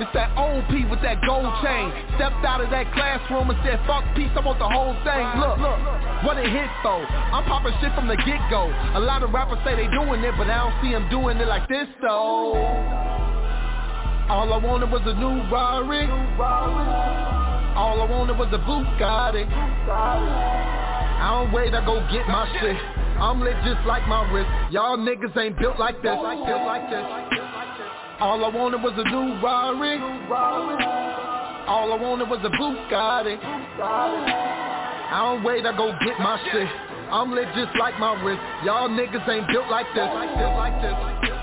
it's 0.00 0.12
that 0.16 0.32
old 0.40 0.64
P 0.72 0.88
with 0.88 1.02
that 1.04 1.20
gold 1.26 1.52
chain. 1.60 1.92
Stepped 2.16 2.40
out 2.48 2.64
of 2.64 2.70
that 2.70 2.88
classroom 2.96 3.50
and 3.50 3.58
said, 3.60 3.76
fuck 3.84 4.04
peace, 4.16 4.32
I 4.32 4.40
want 4.40 4.58
the 4.58 4.68
whole 4.68 4.96
thing. 5.04 5.24
Look, 5.36 5.60
look, 5.60 5.78
what 6.24 6.40
it 6.40 6.48
hit 6.48 6.70
though. 6.80 7.04
I'm 7.04 7.44
popping 7.44 7.76
shit 7.84 7.92
from 7.92 8.08
the 8.08 8.16
get-go. 8.16 8.72
A 8.96 9.00
lot 9.00 9.22
of 9.22 9.36
rappers 9.36 9.58
say 9.68 9.76
they 9.76 9.88
doing 9.92 10.24
it, 10.24 10.32
but 10.38 10.48
I 10.48 10.64
don't 10.64 10.76
see 10.80 10.92
them 10.92 11.08
doing 11.10 11.36
it 11.36 11.46
like 11.46 11.68
this 11.68 11.88
though. 12.00 12.56
All 14.28 14.52
I 14.52 14.58
wanted 14.58 14.90
was 14.90 15.02
a 15.06 15.14
new 15.14 15.38
Rari. 15.54 16.02
All 17.78 18.02
I 18.02 18.06
wanted 18.10 18.36
was 18.36 18.50
a 18.50 18.58
Bugatti. 18.58 19.46
I 19.46 21.30
don't 21.30 21.52
wait, 21.52 21.72
I 21.74 21.84
go 21.86 22.02
get 22.10 22.26
my 22.26 22.42
shit. 22.58 22.74
I'm 23.22 23.40
lit 23.40 23.54
just 23.62 23.86
like 23.86 24.02
my 24.08 24.26
wrist. 24.34 24.50
Y'all 24.74 24.98
niggas 24.98 25.30
ain't 25.38 25.56
built 25.58 25.78
like 25.78 26.02
this. 26.02 26.18
Like 26.18 26.42
this. 26.42 27.06
All 28.18 28.44
I 28.44 28.48
wanted 28.50 28.82
was 28.82 28.98
a 28.98 29.04
new 29.06 29.38
Rari. 29.38 30.02
All 31.70 31.92
I 31.92 31.96
wanted 31.96 32.28
was 32.28 32.42
a 32.42 32.50
Bugatti. 32.50 33.38
I 33.38 35.22
don't 35.22 35.44
wait, 35.44 35.64
I 35.64 35.70
go 35.76 35.94
get 36.04 36.18
my 36.18 36.36
shit. 36.50 36.66
I'm 37.14 37.30
lit 37.30 37.46
just 37.54 37.78
like 37.78 37.94
my 38.00 38.18
wrist. 38.24 38.42
Y'all 38.64 38.88
niggas 38.90 39.22
ain't 39.30 39.46
built 39.46 39.70
like 39.70 39.86
this. 39.94 40.10
Built 40.10 40.56
like 40.58 40.82
this. 40.82 41.35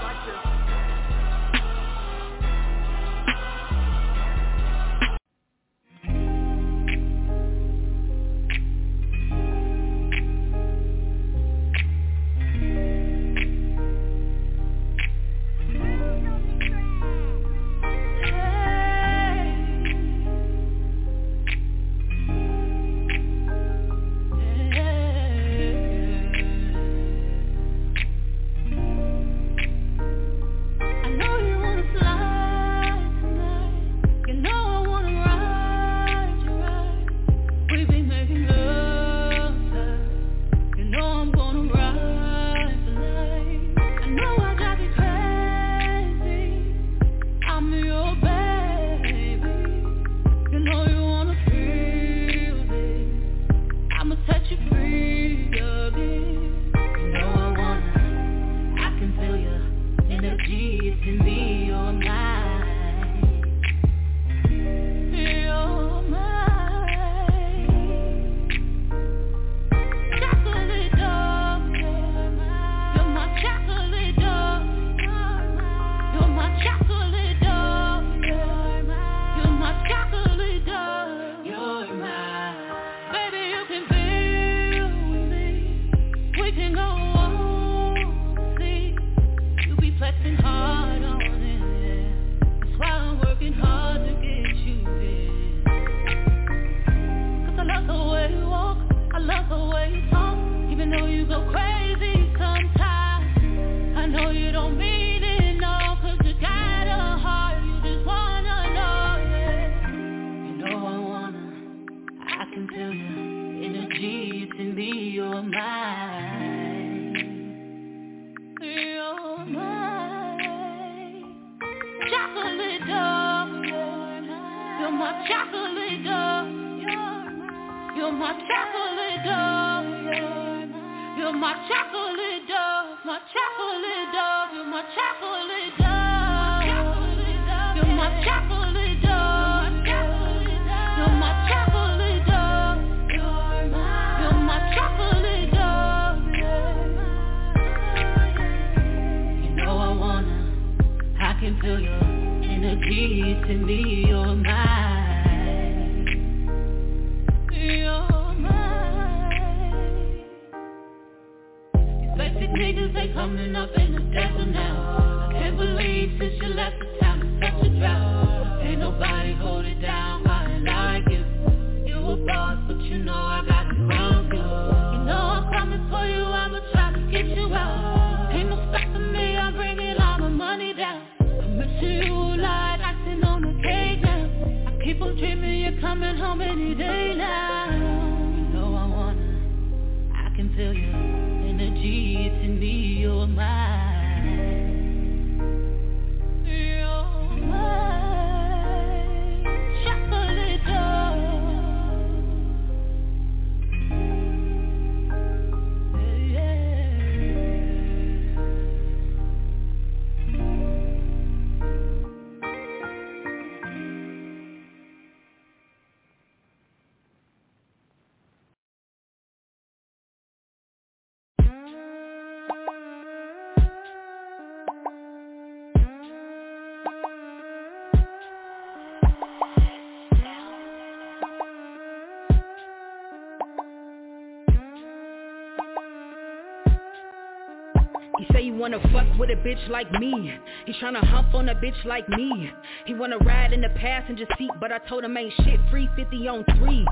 He 238.23 238.33
say 238.33 238.43
he 238.43 238.51
wanna 238.51 238.79
fuck 238.93 239.05
with 239.19 239.29
a 239.31 239.35
bitch 239.35 239.67
like 239.67 239.91
me. 239.91 240.33
He 240.65 240.71
tryna 240.73 241.03
hump 241.03 241.33
on 241.33 241.49
a 241.49 241.55
bitch 241.55 241.83
like 241.83 242.07
me. 242.07 242.51
He 242.85 242.93
wanna 242.93 243.17
ride 243.17 243.51
in 243.51 243.59
the 243.59 243.69
passenger 243.69 244.25
seat, 244.37 244.51
but 244.61 244.71
I 244.71 244.77
told 244.87 245.03
him 245.03 245.17
ain't 245.17 245.33
shit 245.43 245.59
free 245.69 245.89
50 245.97 246.27
on 246.29 246.45
3. 246.57 246.87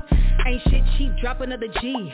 Ain't 0.46 0.62
shit 0.68 0.82
cheap, 0.98 1.12
drop 1.22 1.40
another 1.40 1.68
G. 1.80 2.12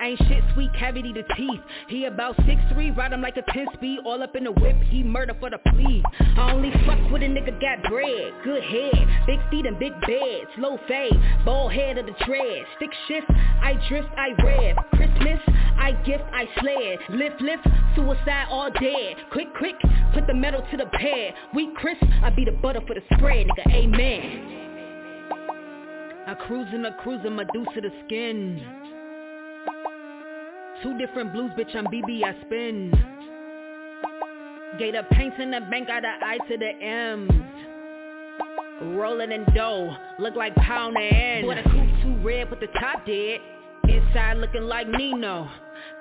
Ain't 0.00 0.18
shit 0.28 0.44
sweet, 0.52 0.70
cavity 0.74 1.14
to 1.14 1.22
teeth. 1.34 1.60
He 1.88 2.04
about 2.04 2.36
6'3, 2.38 2.94
ride 2.94 3.12
him 3.12 3.22
like 3.22 3.38
a 3.38 3.52
10 3.52 3.68
speed, 3.74 4.00
all 4.04 4.22
up 4.22 4.36
in 4.36 4.44
the 4.44 4.52
whip, 4.52 4.76
he 4.90 5.02
murder 5.02 5.34
for 5.40 5.48
the 5.48 5.58
plea. 5.58 6.02
I 6.36 6.52
only 6.52 6.70
fuck 6.84 7.10
with 7.10 7.22
a 7.22 7.26
nigga 7.26 7.58
got 7.60 7.88
bread, 7.88 8.34
good 8.44 8.62
head, 8.62 9.24
big 9.26 9.38
feet 9.50 9.64
and 9.64 9.78
big 9.78 9.98
beds, 10.02 10.50
low 10.58 10.78
fade, 10.88 11.12
bald 11.44 11.72
head 11.72 11.96
of 11.96 12.06
the 12.06 12.12
tread, 12.24 12.66
stick 12.76 12.90
shift, 13.06 13.30
I 13.30 13.74
drift, 13.88 14.08
I 14.16 14.42
rev, 14.42 14.76
Christmas, 14.92 15.40
I 15.88 15.92
gift, 16.04 16.24
I 16.34 16.44
sled, 16.60 16.98
lift, 17.18 17.40
lift, 17.40 17.66
suicide 17.96 18.48
all 18.50 18.70
dead, 18.70 19.16
quick, 19.32 19.48
quick, 19.56 19.74
put 20.12 20.26
the 20.26 20.34
metal 20.34 20.60
to 20.70 20.76
the 20.76 20.84
pad, 20.84 21.32
we 21.54 21.72
crisp, 21.76 22.04
I 22.22 22.28
be 22.28 22.44
the 22.44 22.52
butter 22.52 22.82
for 22.86 22.92
the 22.92 23.00
spread, 23.14 23.46
nigga, 23.46 23.72
amen. 23.72 24.66
I 26.26 26.34
cruising 26.46 26.84
I 26.84 26.90
cruiser, 27.02 27.30
Medusa 27.30 27.80
the 27.80 27.90
skin. 28.04 28.62
Two 30.82 30.98
different 30.98 31.32
blues, 31.32 31.52
bitch, 31.58 31.74
I'm 31.74 31.86
BB, 31.86 32.22
I 32.22 32.38
spin. 32.44 32.92
Gator 34.78 35.06
paints 35.12 35.38
in 35.40 35.52
the 35.52 35.60
bank, 35.70 35.86
got 35.86 36.02
the 36.02 36.08
I 36.08 36.36
to 36.36 36.58
the 36.58 36.84
M's. 36.84 37.32
Rolling 38.94 39.32
in 39.32 39.46
dough, 39.54 39.96
look 40.18 40.36
like 40.36 40.54
pound 40.56 40.98
and 40.98 41.46
Boy, 41.46 41.54
the 41.54 41.62
coupe 41.62 42.02
too 42.02 42.18
red, 42.22 42.50
but 42.50 42.60
the 42.60 42.66
top 42.78 43.06
dead. 43.06 43.40
Inside 43.88 44.36
looking 44.36 44.64
like 44.64 44.86
Nino. 44.86 45.48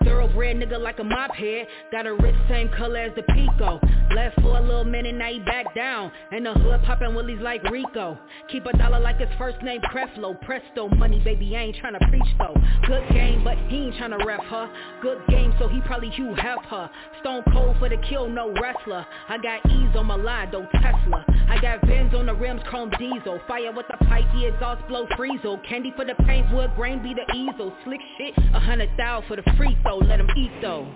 Thoroughbred 0.04 0.58
nigga 0.58 0.80
like 0.80 1.00
a 1.00 1.04
mop 1.04 1.36
head. 1.36 1.68
Got 1.92 2.06
a 2.08 2.14
wrist 2.14 2.38
same 2.50 2.70
color 2.70 3.00
as 3.00 3.16
the 3.16 3.24
Pico. 3.24 3.80
Left 4.14 4.42
for 4.42 4.58
a 4.58 4.62
little 4.62 4.86
minute, 4.86 5.16
now 5.16 5.30
he 5.30 5.40
back 5.40 5.74
down. 5.76 6.12
And 6.32 6.46
the 6.46 6.54
hood 6.54 6.82
poppin' 6.84 7.14
willies 7.14 7.40
like 7.42 7.64
Rico. 7.64 8.18
Keep 8.50 8.66
a 8.66 8.78
dollar 8.78 9.00
like 9.00 9.20
his 9.20 9.30
first 9.38 9.62
name 9.62 9.82
Creflo. 9.82 10.40
Presto 10.42 10.88
money, 10.90 11.20
baby, 11.20 11.56
I 11.56 11.64
ain't 11.64 11.78
tryna 11.78 12.08
preach 12.10 12.28
though. 12.38 12.56
Good 12.88 13.10
game, 13.10 13.44
but 13.44 13.58
he 13.68 13.78
ain't 13.78 13.96
tryna 13.96 14.24
ref 14.26 14.44
her. 14.46 14.70
Good 15.02 15.22
game, 15.30 15.54
so 15.60 15.68
he 15.68 15.82
probably 15.82 16.10
Hugh 16.10 16.36
her. 16.36 16.90
Stone 17.22 17.44
cold 17.52 17.76
for 17.80 17.90
the 17.90 17.98
kill, 18.10 18.30
no 18.30 18.54
wrestler. 18.62 19.06
I 19.28 19.38
got 19.38 19.66
ease 19.66 19.96
on 19.96 20.06
my 20.06 20.16
line, 20.16 20.50
though 20.52 20.68
Tesla. 20.74 21.26
I 21.50 21.60
got 21.62 21.86
Vans 21.86 22.14
on 22.14 22.26
the 22.28 22.34
rims, 22.34 22.62
chrome 22.68 22.92
diesel. 22.98 23.40
Fire 23.48 23.72
with 23.72 23.88
the 23.90 24.06
pipe, 24.06 24.26
the 24.34 24.48
exhaust 24.48 24.88
blow 24.88 25.06
freezel. 25.18 25.64
Candy 25.68 25.94
for 25.96 26.06
the 26.06 26.16
paint, 26.26 26.52
wood 26.54 26.72
grain 26.76 27.02
be 27.04 27.14
the 27.14 27.36
easel. 27.36 27.74
Slick 27.84 28.02
shit, 28.18 28.34
a 28.54 28.60
hundred 28.60 28.90
thou 28.98 29.24
for 29.28 29.36
the 29.36 29.44
free 29.58 29.78
throw. 29.84 29.98
Let 29.98 30.20
him 30.20 30.30
eat 30.38 30.52
though. 30.62 30.88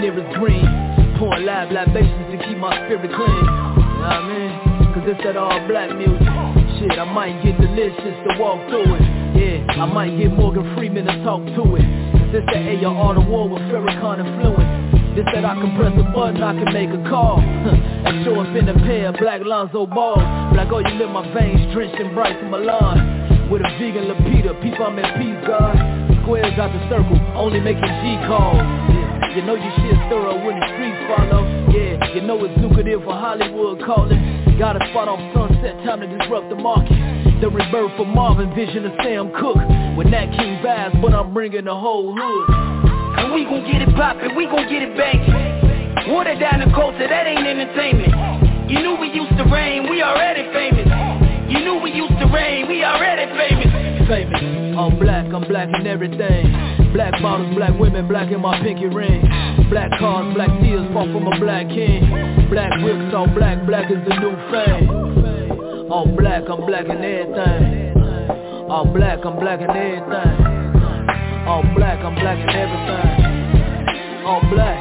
On 0.00 0.32
green. 0.40 0.64
Pouring 1.20 1.44
live 1.44 1.68
libations 1.68 2.32
to 2.32 2.38
keep 2.48 2.56
my 2.56 2.72
spirit 2.88 3.12
clean. 3.12 3.44
I 4.00 4.16
mean? 4.24 4.96
Cause 4.96 5.04
it's 5.12 5.20
that 5.28 5.36
all 5.36 5.60
black 5.68 5.92
music. 5.92 6.24
Shit, 6.80 6.96
I 6.96 7.04
might 7.04 7.36
get 7.44 7.60
delicious 7.60 8.16
to 8.24 8.40
walk 8.40 8.64
through 8.72 8.96
it. 8.96 9.04
Yeah, 9.36 9.76
I 9.76 9.84
might 9.84 10.16
get 10.16 10.32
Morgan 10.32 10.64
Freeman 10.72 11.04
to 11.04 11.20
talk 11.20 11.44
to 11.44 11.76
it. 11.76 11.84
Cause 12.16 12.32
this 12.32 12.44
that 12.48 12.64
AR 12.80 13.12
the 13.12 13.20
war 13.20 13.44
with 13.52 13.60
Farrakhan 13.68 14.24
influence. 14.24 14.72
This 15.20 15.28
that 15.36 15.44
I 15.44 15.52
can 15.60 15.76
press 15.76 15.92
a 15.92 16.06
button, 16.16 16.40
I 16.40 16.56
can 16.56 16.72
make 16.72 16.88
a 16.88 17.02
call 17.10 17.36
And 18.08 18.24
show 18.24 18.40
up 18.40 18.56
in 18.56 18.70
a 18.70 18.74
pair 18.88 19.08
of 19.08 19.16
black 19.18 19.42
Lonzo 19.44 19.84
balls 19.84 20.22
Black 20.54 20.70
oil 20.72 20.86
in 20.86 21.12
my 21.12 21.26
veins, 21.34 21.74
drenched 21.74 22.00
in 22.00 22.14
bright 22.14 22.38
Milan 22.48 23.50
With 23.50 23.60
a 23.60 23.70
vegan 23.76 24.06
Lapita, 24.06 24.54
people 24.62 24.86
I'm 24.86 24.98
at 25.00 25.18
peace, 25.18 25.36
God 25.44 25.76
Squares 26.22 26.56
out 26.58 26.70
the 26.72 26.80
circle, 26.88 27.18
only 27.34 27.58
making 27.58 27.82
G 27.82 28.16
calls. 28.28 28.89
You 29.34 29.42
know 29.42 29.54
your 29.54 29.72
shit 29.78 29.94
thorough 30.10 30.44
when 30.44 30.58
the 30.58 30.66
streets 30.74 31.00
follow 31.06 31.46
Yeah, 31.70 32.14
you 32.14 32.22
know 32.22 32.42
it's 32.44 32.58
lucrative 32.60 33.02
for 33.04 33.14
Hollywood 33.14 33.80
calling 33.86 34.18
Got 34.58 34.76
a 34.76 34.84
spot 34.90 35.08
off 35.08 35.20
sunset, 35.32 35.78
time 35.86 36.00
to 36.00 36.06
disrupt 36.06 36.50
the 36.50 36.56
market 36.56 36.98
The 37.40 37.48
rebirth 37.48 37.98
of 37.98 38.08
Marvin, 38.08 38.52
vision 38.54 38.84
of 38.86 38.92
Sam 39.02 39.30
Cooke 39.38 39.62
With 39.96 40.08
Nat 40.08 40.34
King 40.36 40.58
vibes, 40.62 41.00
but 41.00 41.14
I'm 41.14 41.32
bringing 41.32 41.64
the 41.64 41.74
whole 41.74 42.14
hood 42.14 42.70
and 43.20 43.34
we 43.34 43.44
gon' 43.44 43.64
get 43.70 43.82
it 43.82 43.94
poppin', 43.96 44.34
we 44.34 44.46
gon' 44.46 44.68
get 44.70 44.82
it 44.82 44.96
bangin'. 44.96 46.14
Water 46.14 46.38
down 46.38 46.60
the 46.60 46.72
culture, 46.74 47.06
that 47.06 47.26
ain't 47.26 47.46
entertainment. 47.46 48.70
You 48.70 48.78
knew 48.80 48.96
we 48.96 49.12
used 49.12 49.36
to 49.36 49.44
reign, 49.44 49.90
we 49.90 50.02
already 50.02 50.42
famous. 50.54 50.88
You 51.52 51.60
knew 51.60 51.80
we 51.82 51.92
used 51.92 52.18
to 52.18 52.26
reign, 52.32 52.68
we 52.68 52.82
already 52.84 53.26
famous. 53.36 54.08
Famous, 54.08 54.40
I'm 54.78 54.98
black, 54.98 55.26
I'm 55.34 55.46
black 55.46 55.68
in 55.78 55.86
everything. 55.86 56.79
Black 56.92 57.22
bottles, 57.22 57.54
black 57.54 57.78
women, 57.78 58.08
black 58.08 58.32
in 58.32 58.40
my 58.40 58.60
pinky 58.60 58.86
ring. 58.86 59.22
Black 59.70 59.90
cars, 59.98 60.34
black 60.34 60.50
tears 60.60 60.92
fall 60.92 61.06
from 61.12 61.26
a 61.28 61.38
black 61.38 61.68
king. 61.68 62.02
Black 62.50 62.72
whips, 62.82 63.14
all 63.14 63.28
black, 63.28 63.64
black 63.64 63.90
is 63.90 63.98
the 64.08 64.14
new 64.18 64.34
fame. 64.50 65.90
All 65.90 66.06
black, 66.06 66.42
I'm 66.48 66.66
black 66.66 66.86
in 66.86 66.98
everything. 66.98 67.94
All 68.68 68.84
black, 68.86 69.20
I'm 69.24 69.38
black 69.38 69.60
in 69.60 69.70
everything. 69.70 70.50
All 71.46 71.62
black, 71.76 72.00
I'm 72.00 72.14
black 72.16 72.38
in 72.38 72.48
everything. 72.48 74.24
All 74.26 74.42
black. 74.50 74.78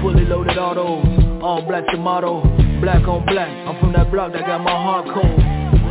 Fully 0.00 0.24
loaded 0.24 0.56
autos. 0.56 1.42
All 1.42 1.62
black 1.62 1.84
tomato. 1.92 2.40
Black 2.80 3.06
on 3.06 3.26
black. 3.26 3.48
I'm 3.48 3.78
from 3.78 3.92
that 3.92 4.10
block 4.10 4.32
that 4.32 4.46
got 4.46 4.62
my 4.62 4.70
heart 4.70 5.06
cold. 5.12 5.38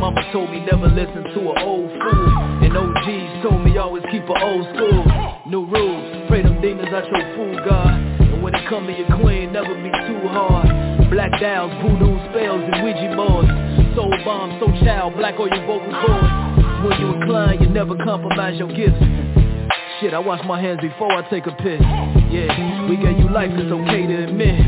Mama 0.00 0.22
told 0.32 0.50
me 0.50 0.60
never 0.60 0.88
listen 0.88 1.22
to 1.22 1.52
an 1.52 1.58
old 1.62 1.90
fool 1.90 2.51
And 2.72 2.80
OGs 2.88 3.42
told 3.44 3.62
me 3.66 3.76
always 3.76 4.02
keep 4.10 4.24
an 4.24 4.40
old 4.40 4.64
school. 4.72 5.04
New 5.44 5.66
rules, 5.68 6.24
pray 6.26 6.40
them 6.40 6.58
demons 6.62 6.88
out 6.88 7.04
your 7.04 7.36
fool 7.36 7.52
God. 7.68 8.00
And 8.00 8.42
when 8.42 8.54
it 8.54 8.66
come 8.66 8.86
to 8.86 8.92
your 8.96 9.12
queen, 9.20 9.52
never 9.52 9.74
be 9.76 9.92
too 9.92 10.26
hard. 10.32 10.72
Black 11.10 11.38
dials, 11.38 11.70
voodoo 11.84 12.16
spells, 12.32 12.64
and 12.64 12.82
Ouija 12.82 13.12
boards. 13.14 13.52
Soul 13.94 14.16
bomb, 14.24 14.56
so 14.58 14.72
child, 14.86 15.12
black 15.16 15.38
on 15.38 15.52
your 15.52 15.66
vocal 15.66 15.92
cords. 16.00 16.32
When 16.88 16.98
you 16.98 17.12
incline, 17.12 17.60
you 17.60 17.68
never 17.68 17.94
compromise 17.94 18.56
your 18.58 18.72
gifts. 18.72 19.04
Shit, 20.00 20.14
I 20.14 20.18
wash 20.18 20.40
my 20.46 20.58
hands 20.58 20.80
before 20.80 21.12
I 21.12 21.28
take 21.28 21.44
a 21.44 21.52
piss. 21.52 21.82
Yeah, 22.32 22.88
we 22.88 22.96
gave 22.96 23.18
you 23.18 23.28
life, 23.28 23.50
it's 23.52 23.70
okay 23.70 24.06
to 24.06 24.24
admit. 24.24 24.64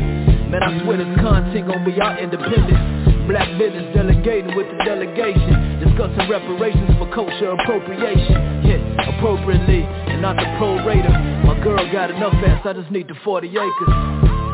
Man, 0.53 0.61
I 0.61 0.83
swear 0.83 0.97
this 0.97 1.09
content 1.25 1.65
gon' 1.65 1.83
be 1.83 1.99
our 1.99 2.19
independence 2.19 3.14
Black 3.27 3.49
business 3.57 3.89
delegating 3.95 4.55
with 4.55 4.67
the 4.69 4.83
delegation. 4.85 5.81
Discussing 5.81 6.29
reparations 6.29 6.93
for 6.97 7.09
culture 7.13 7.51
appropriation. 7.51 8.65
Yeah, 8.65 9.17
appropriately 9.17 9.83
and 10.15 10.21
not 10.21 10.37
the 10.37 10.47
prorator 10.55 11.11
My 11.43 11.59
girl 11.63 11.83
got 11.91 12.09
enough 12.09 12.33
ass, 12.33 12.65
I 12.65 12.73
just 12.73 12.89
need 12.91 13.07
the 13.07 13.15
40 13.23 13.49
acres. 13.49 13.93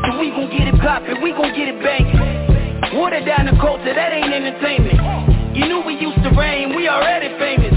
So 0.08 0.18
we 0.18 0.30
gon' 0.30 0.50
get 0.50 0.66
it 0.68 0.80
poppin', 0.80 1.22
we 1.22 1.30
gon' 1.30 1.54
get 1.54 1.68
it 1.68 1.78
bangin' 1.82 2.98
Water 2.98 3.24
down 3.24 3.46
the 3.46 3.56
culture, 3.60 3.94
that 3.94 4.12
ain't 4.12 4.34
entertainment. 4.34 5.56
You 5.56 5.66
knew 5.68 5.80
we 5.86 5.94
used 6.00 6.22
to 6.24 6.30
rain, 6.36 6.74
we 6.76 6.88
already 6.88 7.28
famous. 7.38 7.72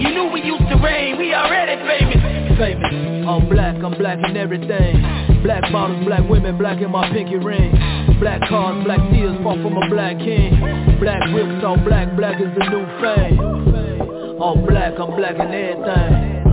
You 0.00 0.10
knew 0.14 0.30
we 0.32 0.42
used 0.42 0.68
to 0.70 0.76
rain, 0.76 1.18
we 1.18 1.34
already 1.34 1.76
famous. 1.84 2.56
Famous, 2.56 3.15
I'm 3.26 3.48
black, 3.48 3.74
I'm 3.82 3.90
black 3.98 4.18
in 4.22 4.36
everything. 4.36 5.02
Black 5.42 5.62
bottles, 5.72 6.04
black 6.06 6.22
women, 6.30 6.56
black 6.56 6.80
in 6.80 6.92
my 6.92 7.10
pinky 7.10 7.34
ring. 7.34 7.74
Black 8.20 8.40
cars, 8.48 8.84
black 8.84 9.00
tears 9.10 9.36
fall 9.42 9.58
from 9.58 9.76
a 9.76 9.90
black 9.90 10.16
king. 10.18 10.54
Black 11.00 11.18
whips, 11.34 11.64
all 11.64 11.76
black, 11.76 12.14
black 12.16 12.40
is 12.40 12.54
the 12.54 12.64
new 12.70 12.86
fame 13.02 14.40
All 14.40 14.54
black, 14.54 14.94
I'm 14.94 15.10
black 15.18 15.34
in 15.34 15.50
everything. 15.50 16.46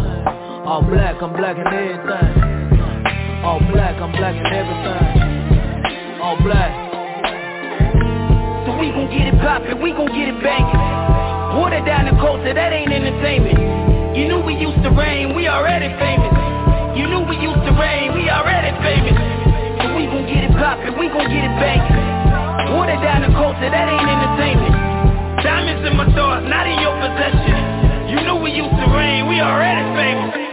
All 0.66 0.82
black, 0.82 1.22
I'm 1.22 1.34
black 1.38 1.58
in 1.58 1.68
everything. 1.68 3.46
All 3.46 3.60
black, 3.70 4.02
I'm 4.02 4.12
black 4.18 4.34
in 4.34 4.46
everything. 4.50 6.22
All 6.26 6.42
black. 6.42 6.74
So 8.66 8.80
we 8.82 8.90
gon' 8.90 9.14
get 9.14 9.30
it 9.30 9.40
poppin', 9.46 9.80
we 9.80 9.92
gon' 9.92 10.08
get 10.08 10.28
it 10.28 10.42
bangin' 10.42 11.62
Water 11.62 11.86
down 11.86 12.06
the 12.10 12.18
culture, 12.20 12.52
that 12.52 12.74
ain't 12.74 12.92
entertainment. 12.92 14.18
You 14.18 14.28
knew 14.28 14.42
we 14.42 14.56
used 14.56 14.82
to 14.82 14.90
reign, 14.90 15.36
we 15.36 15.48
already 15.48 15.88
famous 16.02 16.43
You 16.96 17.08
knew 17.08 17.22
we 17.26 17.38
used 17.38 17.64
to 17.66 17.74
reign, 17.74 18.14
we 18.14 18.30
already 18.30 18.72
famous 18.82 19.34
we 19.96 20.06
gon' 20.06 20.26
get 20.26 20.44
it 20.44 20.54
poppin', 20.58 20.98
we 20.98 21.08
gon' 21.08 21.30
get 21.30 21.46
it 21.46 21.56
bangin'. 21.62 22.74
Water 22.74 22.98
down 22.98 23.22
the 23.22 23.32
culture, 23.38 23.70
that 23.70 23.88
ain't 23.88 24.10
entertainment. 24.10 24.74
Diamonds 25.44 25.86
in 25.86 25.96
my 25.96 26.10
thoughts, 26.18 26.46
not 26.50 26.66
in 26.66 26.78
your 26.82 26.96
possession. 26.98 28.10
You 28.10 28.26
know 28.26 28.36
we 28.36 28.52
used 28.52 28.74
to 28.74 28.86
reign, 28.90 29.28
we 29.30 29.40
already 29.40 29.84
famous. 29.96 30.53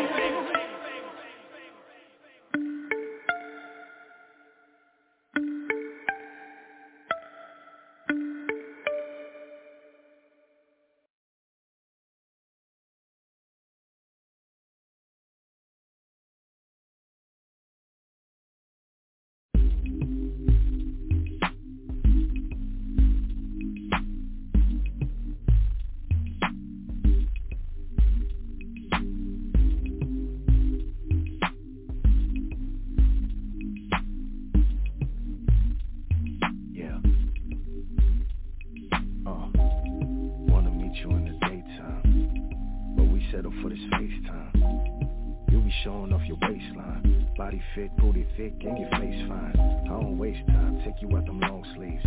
Body 47.41 47.63
fit, 47.75 47.97
booty 47.97 48.27
thick, 48.37 48.53
and 48.61 48.77
your 48.77 48.91
face 48.91 49.27
fine. 49.27 49.55
I 49.87 49.89
don't 49.89 50.19
waste 50.19 50.47
time, 50.49 50.79
take 50.85 51.01
you 51.01 51.17
out 51.17 51.25
them 51.25 51.41
long 51.41 51.65
sleeves. 51.75 52.05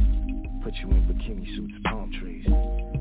Put 0.63 0.75
you 0.75 0.91
in 0.91 1.07
bikini 1.09 1.55
suits, 1.55 1.73
palm 1.85 2.11
trees. 2.21 2.45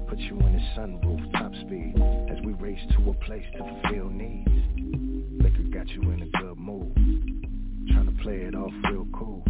Put 0.08 0.18
you 0.18 0.40
in 0.40 0.54
the 0.54 0.62
sunroof, 0.74 1.30
top 1.32 1.52
speed. 1.60 1.92
As 2.32 2.42
we 2.42 2.54
race 2.54 2.80
to 2.96 3.10
a 3.10 3.14
place 3.26 3.44
to 3.52 3.58
fulfill 3.58 4.08
needs. 4.08 4.48
Liquor 5.44 5.68
got 5.74 5.86
you 5.88 6.00
in 6.10 6.22
a 6.22 6.38
good 6.38 6.56
mood. 6.56 6.94
Trying 7.92 8.06
to 8.06 8.22
play 8.22 8.36
it 8.36 8.54
off 8.54 8.72
real 8.90 9.06
cool. 9.12 9.44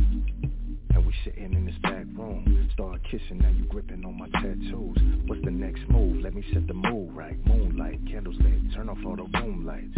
And 0.90 1.06
we 1.06 1.14
sitting 1.24 1.54
in 1.54 1.64
this 1.64 1.78
back 1.84 2.04
room 2.14 2.68
Start 2.74 3.00
kissing, 3.04 3.38
now 3.38 3.48
you 3.48 3.64
gripping 3.64 4.04
on 4.04 4.18
my 4.18 4.28
tattoos 4.42 4.98
What's 5.24 5.42
the 5.42 5.50
next 5.50 5.88
move? 5.88 6.20
Let 6.20 6.34
me 6.34 6.44
set 6.52 6.66
the 6.66 6.74
mood 6.74 7.16
right 7.16 7.38
Moonlight, 7.46 8.00
candles 8.10 8.36
lit, 8.40 8.74
turn 8.74 8.90
off 8.90 8.98
all 9.06 9.16
the 9.16 9.22
room 9.38 9.64
lights 9.64 9.96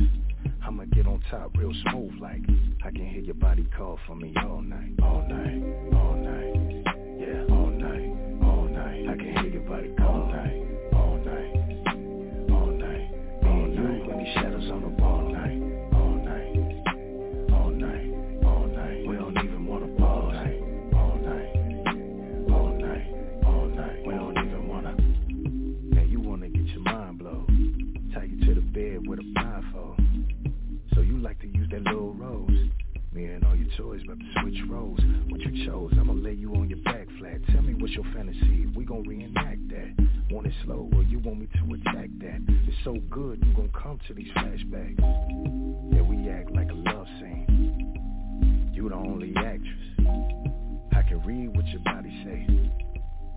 I'ma 0.67 0.85
get 0.87 1.07
on 1.07 1.23
top 1.31 1.51
real 1.57 1.73
smooth 1.91 2.15
like 2.21 2.41
I 2.85 2.91
can 2.91 3.07
hear 3.07 3.21
your 3.21 3.35
body 3.35 3.67
call 3.77 3.99
for 4.07 4.15
me 4.15 4.33
all 4.43 4.63
night, 4.63 4.95
all 5.03 5.27
night, 5.29 5.95
all 5.95 6.15
night. 6.15 6.24
your 37.95 38.05
fantasy, 38.13 38.67
we 38.75 38.85
gon' 38.85 39.03
reenact 39.05 39.69
that 39.69 40.07
Want 40.31 40.47
it 40.47 40.53
slow 40.65 40.89
or 40.95 41.03
you 41.05 41.21
want 41.21 41.39
me 41.39 41.49
to 41.55 41.75
attack 41.75 42.09
that 42.19 42.41
It's 42.67 42.77
so 42.83 42.95
good, 43.09 43.43
you 43.45 43.53
gon' 43.55 43.71
come 43.73 44.01
to 44.09 44.15
these 44.15 44.31
flashbacks 44.37 44.99
Yeah, 45.95 46.03
we 46.03 46.29
act 46.29 46.51
like 46.53 46.71
a 46.71 46.75
love 46.75 47.07
scene 47.21 48.71
You 48.73 48.89
the 48.89 48.97
only 48.97 49.33
actress 49.37 50.09
I 50.93 51.03
can 51.03 51.23
read 51.25 51.55
what 51.57 51.67
your 51.69 51.81
body 51.81 52.11
say 52.25 52.71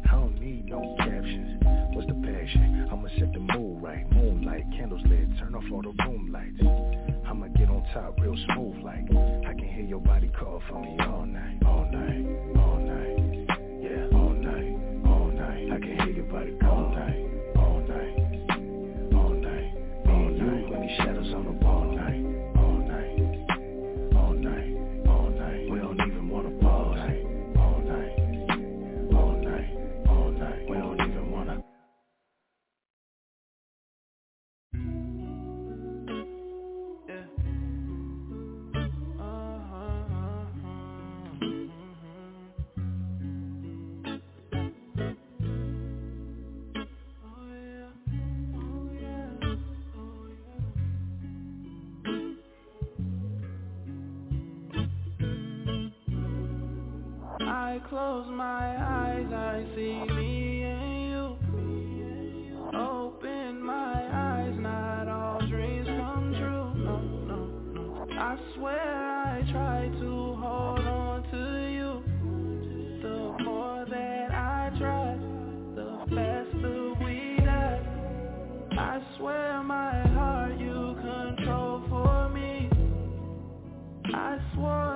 I 0.09 0.11
don't 0.11 0.39
need 0.39 0.67
no 0.67 0.95
captions. 0.99 1.61
What's 1.91 2.07
the 2.07 2.13
passion? 2.13 2.87
I'ma 2.89 3.09
set 3.19 3.33
the 3.33 3.39
mood 3.39 3.83
right. 3.83 4.09
Moonlight, 4.13 4.63
candles 4.71 5.01
lit, 5.05 5.37
turn 5.37 5.53
off 5.53 5.63
all 5.69 5.81
the 5.81 5.91
room 6.05 6.31
lights. 6.31 6.61
I'ma 7.27 7.47
get 7.47 7.67
on 7.67 7.83
top 7.93 8.17
real 8.21 8.37
smooth 8.45 8.83
like. 8.85 9.03
I 9.45 9.53
can 9.53 9.67
hear 9.67 9.83
your 9.83 9.99
body 9.99 10.29
call 10.39 10.61
for 10.69 10.79
me 10.81 10.97
all 11.01 11.25
night, 11.25 11.61
all 11.65 11.89
night. 11.91 12.46
I 57.59 57.81
close 57.89 58.27
my 58.29 58.67
eyes, 58.77 59.33
I 59.33 59.65
see 59.75 60.13
me 60.13 60.61
and 60.61 61.09
you. 61.09 61.37
Open 62.77 63.59
my 63.63 63.95
eyes, 64.13 64.53
not 64.59 65.07
all 65.07 65.39
dreams 65.49 65.87
come 65.87 66.35
true. 66.37 66.71
No, 66.85 66.99
no, 67.25 67.39
no. 67.73 68.07
I 68.11 68.37
swear 68.53 68.79
I 68.79 69.51
try 69.51 69.89
to 69.89 70.35
hold 70.39 70.85
on 70.85 71.23
to 71.31 71.43
you. 71.77 72.03
The 73.01 73.43
more 73.43 73.85
that 73.89 74.31
I 74.31 74.71
try, 74.77 75.17
the 75.75 75.89
faster 76.13 76.93
we 77.03 77.43
die. 77.43 77.81
I 78.77 79.01
swear 79.17 79.63
my 79.63 80.07
heart 80.09 80.59
you 80.59 80.95
control 81.01 81.81
for 81.89 82.29
me. 82.29 82.69
I 84.13 84.37
swore 84.53 84.86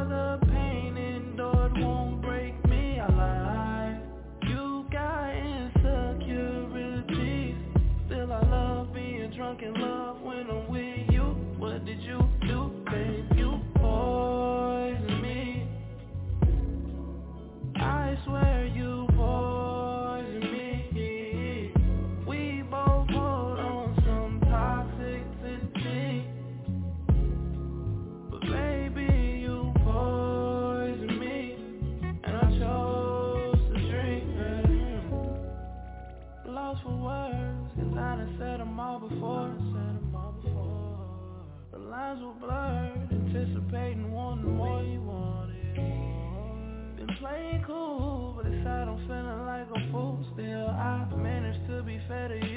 playing 47.22 47.64
cool, 47.68 48.34
but 48.36 48.48
inside 48.48 48.88
I'm 48.88 48.98
feeling 49.06 49.46
like 49.46 49.68
a 49.70 49.92
fool. 49.92 50.18
Still, 50.34 50.68
I 50.68 51.06
managed 51.16 51.68
to 51.68 51.84
be 51.84 52.02
fair 52.08 52.28
to 52.30 52.36
you. 52.50 52.51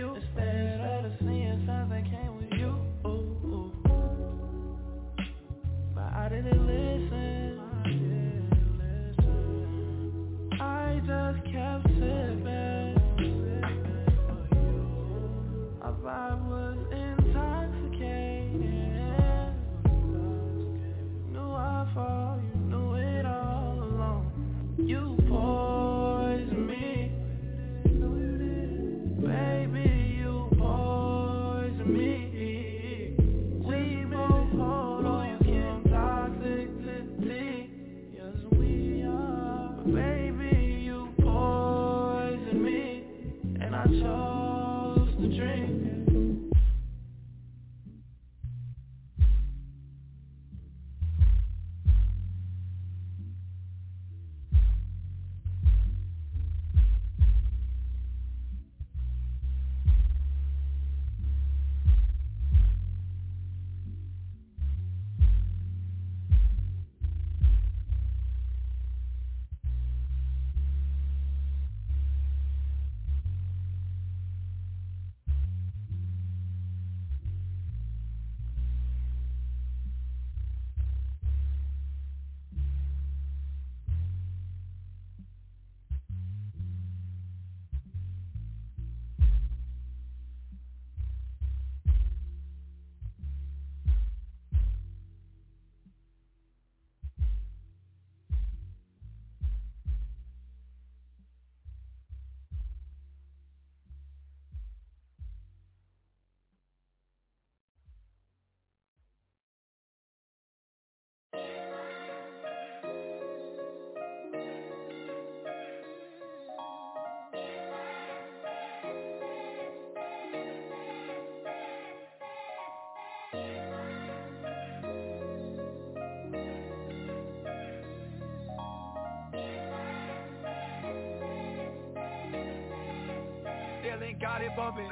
Got 134.25 134.41
it 134.41 134.57
bumping. 134.57 134.89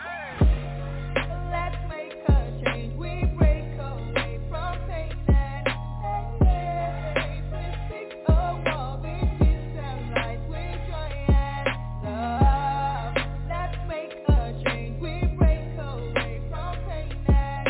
Let's 1.50 1.76
make 1.88 2.12
a 2.28 2.52
change. 2.66 2.94
We 2.98 3.24
break 3.38 3.64
away 3.80 4.38
from 4.50 4.76
pain 4.86 5.10
and 5.30 5.64
pick 7.88 8.12
a 8.28 8.30
wall 8.66 9.00
with 9.00 9.30
peace 9.38 9.72
and 9.80 10.10
light, 10.10 10.42
with 10.50 10.76
joy 10.86 11.12
and 11.32 11.66
love. 12.04 13.14
Let's 13.48 13.78
make 13.88 14.12
a 14.28 14.52
change. 14.66 15.00
We 15.00 15.14
break 15.38 15.78
away 15.80 16.42
from 16.50 16.76
pain 16.84 17.08
and 17.28 17.68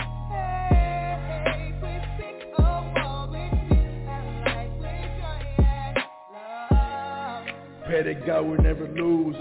hate. 1.46 1.78
We 1.80 1.94
pick 2.18 2.38
a 2.58 2.60
wall 2.60 3.30
with 3.30 3.54
peace 3.68 4.02
and 4.10 4.26
light, 4.46 4.74
with 4.80 5.10
joy 5.20 5.42
and 5.62 5.94
love. 6.34 7.44
Pray 7.86 8.02
to 8.02 8.14
God 8.26 8.42
we 8.46 8.56
never 8.56 8.88
lose 8.88 9.36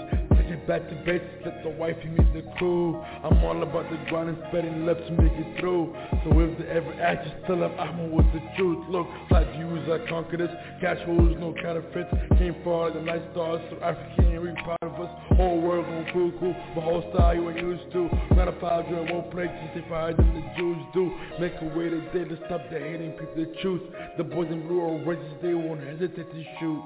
back 0.66 0.88
to 0.88 0.94
basics, 1.04 1.31
let 1.64 1.78
wife, 1.78 1.96
wifey 1.96 2.08
meet 2.08 2.32
the 2.34 2.42
crew. 2.58 3.02
I'm 3.24 3.42
all 3.44 3.62
about 3.62 3.90
the 3.90 3.98
grind 4.08 4.30
and 4.30 4.38
spreading 4.48 4.86
love 4.86 4.98
to 4.98 5.10
make 5.12 5.32
it 5.32 5.60
through. 5.60 5.94
So 6.24 6.38
if 6.40 6.58
they 6.58 6.66
ever 6.66 6.92
ask 6.94 7.28
just 7.28 7.44
still 7.44 7.62
up, 7.64 7.72
I'm 7.78 8.10
with 8.10 8.26
the 8.32 8.40
truth. 8.56 8.84
Look, 8.88 9.06
fly 9.28 9.44
views, 9.56 9.88
I 9.88 10.08
conquer 10.08 10.36
this. 10.36 10.50
Cash 10.80 10.98
rules, 11.06 11.36
no 11.38 11.54
counterfeits. 11.54 12.10
Came 12.38 12.56
far, 12.64 12.90
the 12.92 13.00
night 13.00 13.22
stars, 13.32 13.60
so 13.70 13.82
African, 13.82 14.42
we 14.42 14.52
proud 14.64 14.78
of 14.82 15.00
us. 15.00 15.10
Whole 15.36 15.60
world 15.60 15.86
going 15.86 16.06
cool, 16.12 16.32
cool. 16.40 16.56
But 16.74 16.82
whole 16.82 17.04
style 17.14 17.34
you 17.34 17.50
ain't 17.50 17.58
used 17.60 17.92
to. 17.92 18.08
Not 18.34 18.48
a 18.48 18.52
joint, 18.90 19.12
won't 19.12 19.30
play. 19.30 19.46
Since 19.46 19.84
they 19.84 19.88
fired 19.88 20.16
than 20.16 20.34
the 20.34 20.42
Jews 20.56 20.78
do. 20.92 21.12
Make 21.38 21.52
a 21.60 21.66
way 21.76 21.88
to 21.88 22.00
today 22.12 22.28
to 22.28 22.36
stop 22.46 22.62
the 22.70 22.78
hating 22.78 23.12
people 23.12 23.34
the 23.36 23.46
truth 23.62 23.82
The 24.18 24.24
boys 24.24 24.48
in 24.50 24.66
blue 24.68 24.80
are 24.80 24.88
oranges, 24.88 25.32
they 25.40 25.54
won't 25.54 25.82
hesitate 25.82 26.30
to 26.30 26.44
shoot 26.60 26.82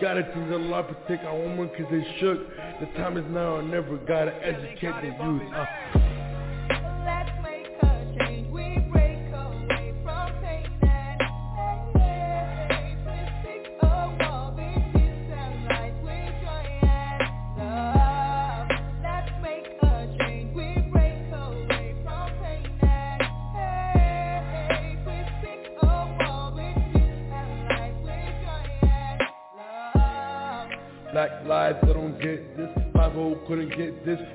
Gotta 0.00 0.22
change 0.34 0.50
a 0.50 0.58
lot, 0.58 0.88
protect 0.88 1.24
our 1.24 1.34
woman 1.36 1.70
cause 1.70 1.86
they 1.90 2.04
shook 2.20 2.38
The 2.80 2.86
time 2.98 3.16
is 3.16 3.24
now 3.30 3.56
or 3.56 3.62
never, 3.62 3.96
gotta 3.96 4.34
educate 4.44 4.92
the 5.00 5.24
youth 5.24 5.42
uh. 5.54 5.64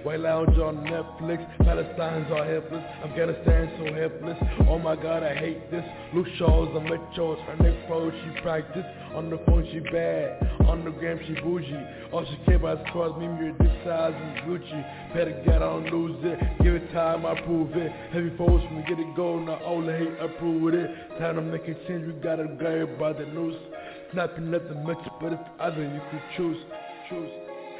White 0.03 0.19
Lounge 0.19 0.57
on 0.57 0.77
Netflix. 0.85 1.45
Palestine's 1.59 2.31
all 2.31 2.43
helpless. 2.43 2.83
Afghanistan 3.03 3.71
so 3.77 3.93
helpless. 3.93 4.37
Oh 4.67 4.79
my 4.79 4.95
god, 4.95 5.23
I 5.23 5.35
hate 5.35 5.69
this. 5.69 5.83
Luke 6.13 6.27
Shaw's 6.37 6.73
the 6.73 6.79
Metros. 6.79 7.39
Her 7.45 7.55
neck 7.63 7.87
froze, 7.87 8.13
she 8.13 8.41
practiced. 8.41 8.87
On 9.13 9.29
the 9.29 9.37
phone 9.45 9.67
she 9.71 9.79
bad. 9.91 10.41
On 10.67 10.83
the 10.83 10.91
gram 10.91 11.19
she 11.27 11.33
bougie. 11.41 11.75
All 12.11 12.25
she 12.25 12.37
care 12.45 12.55
about 12.55 12.79
is 12.79 12.87
cars, 12.91 13.13
me, 13.19 13.27
me, 13.27 13.53
this 13.59 13.71
size 13.85 14.13
and 14.15 14.37
Gucci. 14.49 15.13
Better 15.13 15.39
get 15.45 15.61
on, 15.61 15.85
lose 15.91 16.17
it. 16.23 16.63
Give 16.63 16.75
it 16.75 16.91
time, 16.93 17.25
I 17.25 17.39
prove 17.41 17.75
it. 17.75 17.91
Heavy 18.11 18.35
force 18.37 18.63
when 18.63 18.77
we 18.77 18.83
get 18.83 18.99
it 18.99 19.15
going. 19.15 19.45
Now 19.45 19.59
all 19.63 19.85
the 19.85 19.93
hate, 19.95 20.19
approve 20.19 20.61
with 20.61 20.75
it. 20.75 20.89
Time 21.19 21.35
to 21.35 21.41
make 21.41 21.67
a 21.67 21.75
change, 21.87 22.07
we 22.07 22.13
gotta 22.23 22.47
go 22.59 22.87
by 22.99 23.13
the 23.13 23.25
news. 23.25 23.55
Snapping 24.13 24.49
nothing 24.49 24.83
much, 24.83 24.99
but 25.21 25.33
it's 25.33 25.43
other 25.59 25.83
you 25.83 26.01
could 26.09 26.23
choose. 26.35 26.57
Choose. 27.09 27.50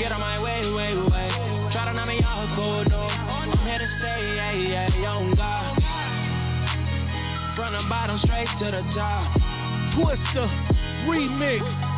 get 0.00 0.12
on 0.12 0.20
my 0.20 0.40
way, 0.40 0.62
way, 0.72 0.96
way. 0.96 1.28
Try 1.72 1.84
to 1.84 1.92
knock 1.92 2.08
me 2.08 2.20
off 2.24 2.48
cold, 2.56 2.88
no. 2.88 3.00
I'm 3.00 3.52
here 3.66 3.78
to 3.78 3.88
stay, 3.98 4.34
yeah, 4.34 4.52
yeah, 4.52 5.02
young 5.02 5.34
God. 5.34 5.76
From 7.54 7.74
the 7.74 7.86
bottom 7.86 8.18
straight 8.24 8.48
to 8.60 8.70
the 8.70 8.82
top. 8.94 9.36
Twister, 9.94 10.48
remix. 11.04 11.89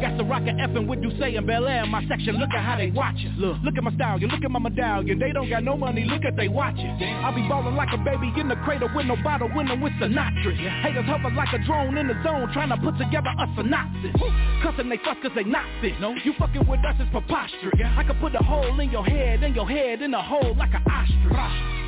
Got 0.00 0.16
the 0.16 0.24
rocket 0.24 0.56
effing 0.58 0.86
with 0.86 1.02
you 1.02 1.10
saying 1.18 1.44
Bel 1.44 1.66
Air 1.66 1.82
in 1.82 1.90
my 1.90 2.06
section. 2.06 2.36
Look 2.38 2.50
at 2.50 2.62
how 2.62 2.76
they 2.76 2.90
watch 2.90 3.18
it. 3.18 3.36
Look, 3.36 3.58
look 3.64 3.74
at 3.76 3.82
my 3.82 3.92
style. 3.94 4.20
You 4.20 4.28
look 4.28 4.44
at 4.44 4.50
my 4.50 4.60
medallion. 4.60 5.18
They 5.18 5.32
don't 5.32 5.50
got 5.50 5.64
no 5.64 5.76
money. 5.76 6.04
Look 6.04 6.24
at 6.24 6.36
they 6.36 6.46
watch 6.46 6.78
it. 6.78 7.02
I 7.02 7.34
be 7.34 7.42
ballin' 7.48 7.74
like 7.74 7.88
a 7.92 7.98
baby 7.98 8.32
in 8.38 8.46
the 8.48 8.54
cradle 8.62 8.88
with 8.94 9.06
no 9.06 9.16
bottle, 9.24 9.50
winning 9.54 9.80
with 9.80 9.92
Sinatra. 9.94 10.54
Haters 10.82 11.04
hover 11.04 11.34
like 11.34 11.52
a 11.52 11.58
drone 11.66 11.98
in 11.98 12.06
the 12.06 12.14
zone, 12.22 12.48
trying 12.52 12.70
to 12.70 12.76
put 12.76 12.96
together 12.96 13.30
a 13.38 13.46
synopsis. 13.56 14.14
Cussing 14.62 14.88
they 14.88 14.98
fuck 15.02 15.20
cause 15.20 15.32
they 15.34 15.44
not 15.44 15.66
fit. 15.80 15.98
No, 16.00 16.14
you 16.22 16.32
fucking 16.38 16.66
with 16.68 16.84
us 16.86 16.94
is 17.00 17.08
preposterous. 17.10 17.74
I 17.96 18.04
could 18.04 18.20
put 18.20 18.34
a 18.36 18.38
hole 18.38 18.78
in 18.78 18.90
your 18.90 19.04
head, 19.04 19.42
in 19.42 19.54
your 19.54 19.68
head, 19.68 20.00
in 20.02 20.14
a 20.14 20.22
hole 20.22 20.54
like 20.56 20.74
an 20.74 20.82
ostrich. 20.86 21.78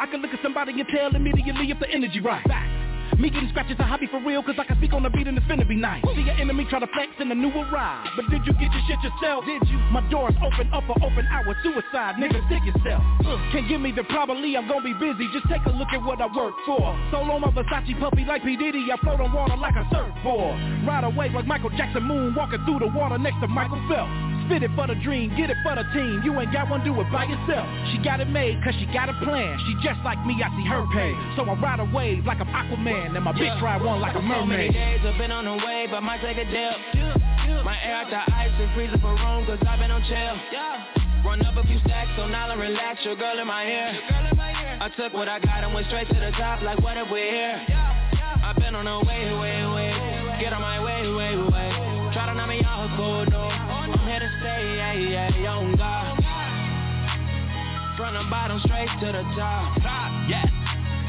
I 0.00 0.06
can 0.10 0.20
look 0.20 0.34
at 0.34 0.42
somebody 0.42 0.72
and 0.72 0.88
tell 0.88 1.14
immediately 1.14 1.70
if 1.70 1.78
the 1.78 1.88
energy 1.88 2.20
right. 2.20 2.44
Back. 2.48 2.83
Me 3.18 3.30
getting 3.30 3.48
scratches 3.50 3.76
a 3.78 3.84
hobby 3.84 4.06
for 4.10 4.20
real, 4.20 4.42
cause 4.42 4.56
I 4.58 4.64
can 4.64 4.76
speak 4.78 4.92
on 4.92 5.02
the 5.02 5.10
beat 5.10 5.26
and 5.26 5.38
it's 5.38 5.46
finna 5.46 5.66
be 5.66 5.76
nice. 5.76 6.02
See 6.14 6.22
your 6.22 6.34
enemy 6.34 6.66
try 6.68 6.80
to 6.80 6.86
flex 6.88 7.12
in 7.20 7.30
a 7.30 7.34
new 7.34 7.50
arrive. 7.50 8.08
But 8.16 8.28
did 8.30 8.46
you 8.46 8.52
get 8.54 8.72
your 8.72 8.82
shit 8.88 8.98
yourself? 9.02 9.44
Did 9.46 9.62
you? 9.70 9.78
My 9.94 10.02
doors 10.10 10.34
open 10.42 10.72
up 10.72 10.84
for 10.86 10.96
open 10.98 11.26
hour 11.30 11.56
suicide, 11.62 12.16
nigga, 12.18 12.44
stick 12.46 12.64
yourself. 12.66 13.02
Can't 13.52 13.68
give 13.68 13.80
me 13.80 13.92
the 13.92 14.04
probably, 14.04 14.56
I'm 14.56 14.66
gonna 14.68 14.82
be 14.82 14.94
busy. 14.94 15.30
Just 15.32 15.48
take 15.48 15.64
a 15.66 15.70
look 15.70 15.88
at 15.92 16.02
what 16.02 16.20
I 16.20 16.26
work 16.26 16.54
for. 16.66 16.82
Solo 17.10 17.38
my 17.38 17.48
Versace 17.54 17.98
puppy 18.00 18.24
like 18.24 18.42
P. 18.42 18.56
Diddy, 18.56 18.90
I 18.90 18.96
float 18.98 19.20
on 19.20 19.32
water 19.32 19.56
like 19.56 19.76
a 19.76 19.86
surfboard. 19.90 20.58
Ride 20.86 21.04
away 21.04 21.30
like 21.30 21.46
Michael 21.46 21.70
Jackson 21.70 22.02
moon, 22.02 22.34
walking 22.34 22.64
through 22.64 22.80
the 22.80 22.88
water 22.88 23.18
next 23.18 23.40
to 23.40 23.48
Michael 23.48 23.80
Phelps. 23.88 24.33
Spit 24.46 24.62
it 24.62 24.70
for 24.76 24.86
the 24.86 24.94
dream, 25.00 25.32
get 25.36 25.48
it 25.48 25.56
for 25.64 25.74
the 25.74 25.84
team. 25.96 26.20
You 26.24 26.38
ain't 26.38 26.52
got 26.52 26.68
one, 26.68 26.84
do 26.84 26.92
it 27.00 27.08
by 27.10 27.24
yourself. 27.24 27.64
She 27.92 27.98
got 28.04 28.20
it 28.20 28.28
made 28.28 28.62
cause 28.62 28.74
she 28.78 28.84
got 28.92 29.08
a 29.08 29.16
plan. 29.24 29.56
She 29.64 29.72
just 29.80 30.00
like 30.04 30.20
me, 30.26 30.36
I 30.44 30.52
see 30.52 30.68
her 30.68 30.84
pay. 30.92 31.12
So 31.36 31.48
I 31.48 31.54
ride 31.56 31.80
a 31.80 31.88
wave 31.88 32.26
like 32.26 32.40
I'm 32.40 32.48
Aquaman, 32.52 33.16
and 33.16 33.24
my 33.24 33.32
bitch 33.32 33.60
ride 33.62 33.80
one 33.80 34.00
like 34.00 34.14
a 34.16 34.20
mermaid. 34.20 34.44
So 34.44 34.46
many 34.46 34.68
days 34.72 35.00
I've 35.00 35.16
been 35.16 35.32
on 35.32 35.44
the 35.48 35.56
wave, 35.64 35.92
I 35.92 36.00
might 36.00 36.20
take 36.20 36.36
a 36.36 36.44
dip. 36.44 36.76
My 37.64 37.80
air 37.80 38.04
out 38.04 38.10
the 38.10 38.20
ice 38.34 38.52
and 38.60 38.68
freezing 38.74 39.00
for 39.00 39.16
room 39.16 39.46
cause 39.46 39.58
I've 39.66 39.78
been 39.78 39.90
on 39.90 40.04
chill. 40.04 40.36
Run 41.24 41.40
up 41.46 41.56
a 41.56 41.66
few 41.66 41.80
stacks 41.80 42.10
so 42.16 42.28
now 42.28 42.48
I 42.48 42.54
relax, 42.54 43.00
your 43.04 43.16
girl 43.16 43.38
in 43.38 43.46
my 43.46 43.64
ear. 43.64 43.96
I 44.80 44.90
took 44.96 45.14
what 45.14 45.28
I 45.28 45.40
got 45.40 45.64
and 45.64 45.72
went 45.72 45.86
straight 45.86 46.08
to 46.08 46.20
the 46.20 46.32
top 46.36 46.60
like 46.60 46.78
what 46.84 46.98
if 46.98 47.08
we're 47.10 47.32
here? 47.32 47.64
I've 48.44 48.56
been 48.56 48.74
on 48.74 48.84
the 48.84 49.08
way, 49.08 49.24
way, 49.40 49.64
way. 49.72 50.36
Get 50.38 50.52
on 50.52 50.60
my 50.60 50.84
way, 50.84 51.08
way, 51.08 51.32
way. 51.48 52.12
Try 52.12 52.26
to 52.26 52.34
knock 52.34 52.48
me 52.50 52.60
off 52.60 52.92
cold, 52.98 53.30
no 53.30 53.63
yeah, 54.48 54.92
yeah, 54.94 55.42
young 55.42 55.76
God. 55.76 56.16
From 57.96 58.14
the 58.14 58.28
bottom 58.30 58.60
straight 58.64 58.88
to 59.00 59.06
the 59.06 59.22
top. 59.36 59.80
Top, 59.82 60.28
yeah, 60.28 60.44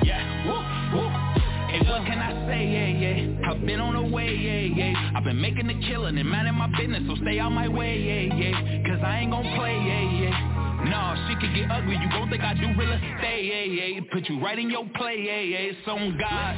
yeah, 0.04 0.46
woo, 0.46 1.00
woo. 1.00 1.36
And 1.76 1.88
what 1.90 2.06
can 2.06 2.20
I 2.20 2.32
say, 2.48 2.64
yeah, 2.72 2.88
yeah? 2.88 3.52
I've 3.52 3.66
been 3.66 3.82
on 3.82 3.96
the 3.96 4.16
way, 4.16 4.32
yeah, 4.32 4.72
yeah. 4.72 5.12
I've 5.16 5.24
been 5.24 5.42
making 5.42 5.68
the 5.68 5.76
killing 5.88 6.18
and 6.18 6.30
minding 6.30 6.56
my 6.56 6.72
business 6.78 7.04
So 7.08 7.16
stay 7.22 7.40
out 7.40 7.52
my 7.52 7.68
way, 7.68 8.00
yeah, 8.00 8.34
yeah. 8.34 8.88
Cause 8.88 9.04
I 9.04 9.20
ain't 9.20 9.32
gon' 9.32 9.44
play, 9.58 9.76
yeah, 9.76 10.24
yeah. 10.24 10.86
Nah, 10.88 11.28
she 11.28 11.36
could 11.36 11.54
get 11.54 11.70
ugly 11.72 11.98
You 12.00 12.08
gon' 12.12 12.30
think 12.30 12.44
I 12.44 12.54
do 12.54 12.72
real 12.80 12.94
estate, 12.94 13.44
yeah, 13.44 13.66
yeah. 13.66 14.00
Put 14.14 14.30
you 14.30 14.40
right 14.40 14.58
in 14.58 14.70
your 14.70 14.88
play, 14.96 15.20
yeah, 15.20 15.42
yeah. 15.42 15.74
It's 15.74 15.88
on 15.88 16.18
God. 16.18 16.56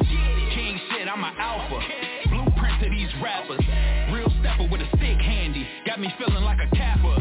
King 0.54 0.80
shit, 0.92 1.08
I'm 1.08 1.24
an 1.24 1.34
alpha. 1.40 1.80
Blueprint 2.30 2.84
to 2.84 2.90
these 2.90 3.10
rappers. 3.24 3.64
Real 4.14 4.30
stepper 4.40 4.68
with 4.70 4.82
a 4.82 4.90
stick 4.98 5.18
handy 5.18 5.66
Got 5.98 6.04
me 6.04 6.14
feeling 6.20 6.44
like 6.44 6.60
a 6.62 6.76
capper. 6.76 7.16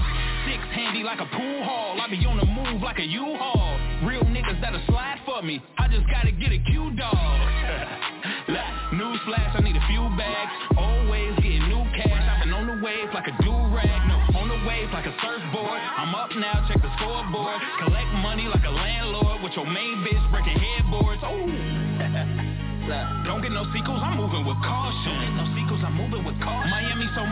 Six 0.44 0.60
handy 0.76 1.02
like 1.02 1.18
a 1.18 1.24
pool 1.24 1.64
hall. 1.64 1.98
I 1.98 2.10
be 2.10 2.20
on 2.26 2.36
the 2.36 2.44
move 2.44 2.82
like 2.82 2.98
a 2.98 3.06
U-Haul. 3.06 4.06
Real 4.06 4.20
niggas 4.24 4.60
that'll 4.60 4.84
slide 4.86 5.16
for 5.24 5.40
me. 5.40 5.62
I 5.78 5.88
just 5.88 6.04
gotta 6.12 6.30
get 6.30 6.52
a 6.52 6.58
Q-Dog 6.58 7.25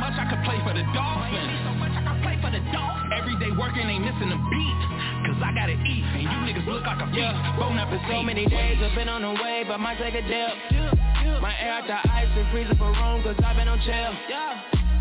much 0.05 0.17
I 0.21 0.25
could 0.29 0.43
play 0.45 0.61
for 0.61 0.77
the 0.77 0.85
Dolphins 0.93 1.57
so 1.65 1.73
much 1.81 1.95
I 1.97 2.03
could 2.05 2.21
play 2.21 2.37
for 2.45 2.53
the 2.53 2.61
Dolphins 2.69 3.13
Every 3.17 3.37
day 3.41 3.51
working 3.57 3.89
ain't 3.89 4.05
missing 4.05 4.29
a 4.29 4.41
beat 4.53 4.81
Cause 5.25 5.41
I 5.41 5.51
gotta 5.57 5.77
eat 5.81 6.05
And 6.13 6.29
you 6.29 6.39
niggas 6.45 6.69
look 6.69 6.85
like 6.85 7.01
a 7.01 7.09
feast 7.09 7.25
yeah. 7.25 7.57
Bone 7.57 7.81
up 7.81 7.89
So 7.89 8.21
many 8.21 8.45
days 8.45 8.77
I've 8.85 8.93
been 8.93 9.09
on 9.09 9.25
the 9.25 9.33
wave 9.41 9.73
I 9.73 9.81
might 9.81 9.97
take 9.97 10.13
a 10.13 10.25
dip 10.25 11.05
my 11.41 11.53
air 11.61 11.73
out 11.73 11.87
the 11.89 11.97
ice 12.11 12.29
and 12.37 12.51
freezing 12.53 12.77
for 12.77 12.89
room 12.89 13.23
cause 13.23 13.37
I've 13.45 13.57
been 13.57 13.69
on 13.69 13.81
chill. 13.81 14.13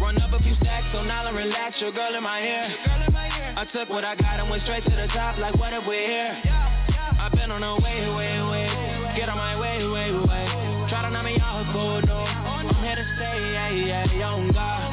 Run 0.01 0.17
up 0.19 0.31
a 0.33 0.39
few 0.43 0.55
stacks 0.55 0.87
so 0.91 1.03
now 1.03 1.25
I 1.25 1.29
relax, 1.31 1.79
your 1.79 1.91
girl 1.91 2.15
in 2.15 2.23
my 2.23 2.41
ear. 2.41 2.75
I 3.55 3.65
took 3.71 3.89
what 3.89 4.03
I 4.03 4.15
got 4.15 4.39
and 4.39 4.49
went 4.49 4.63
straight 4.63 4.83
to 4.83 4.89
the 4.89 5.07
top 5.07 5.37
like 5.37 5.55
what 5.55 5.73
if 5.73 5.83
we're 5.85 6.07
here? 6.07 6.41
I've 7.19 7.31
been 7.31 7.51
on 7.51 7.61
the 7.61 7.83
way, 7.83 8.07
way, 8.09 8.41
way. 8.41 9.15
Get 9.15 9.29
on 9.29 9.37
my 9.37 9.59
way, 9.59 9.87
way, 9.87 10.11
way. 10.11 10.63
Try 10.89 11.03
to 11.03 11.09
knock 11.11 11.25
me 11.25 11.39
off 11.39 11.67
cold, 11.71 12.05
no. 12.07 12.17
I'm 12.17 12.67
here 12.83 12.95
to 12.95 13.05
stay, 13.15 13.51
yeah, 13.53 13.69
yeah, 13.69 14.13
young 14.17 14.51
God. 14.51 14.92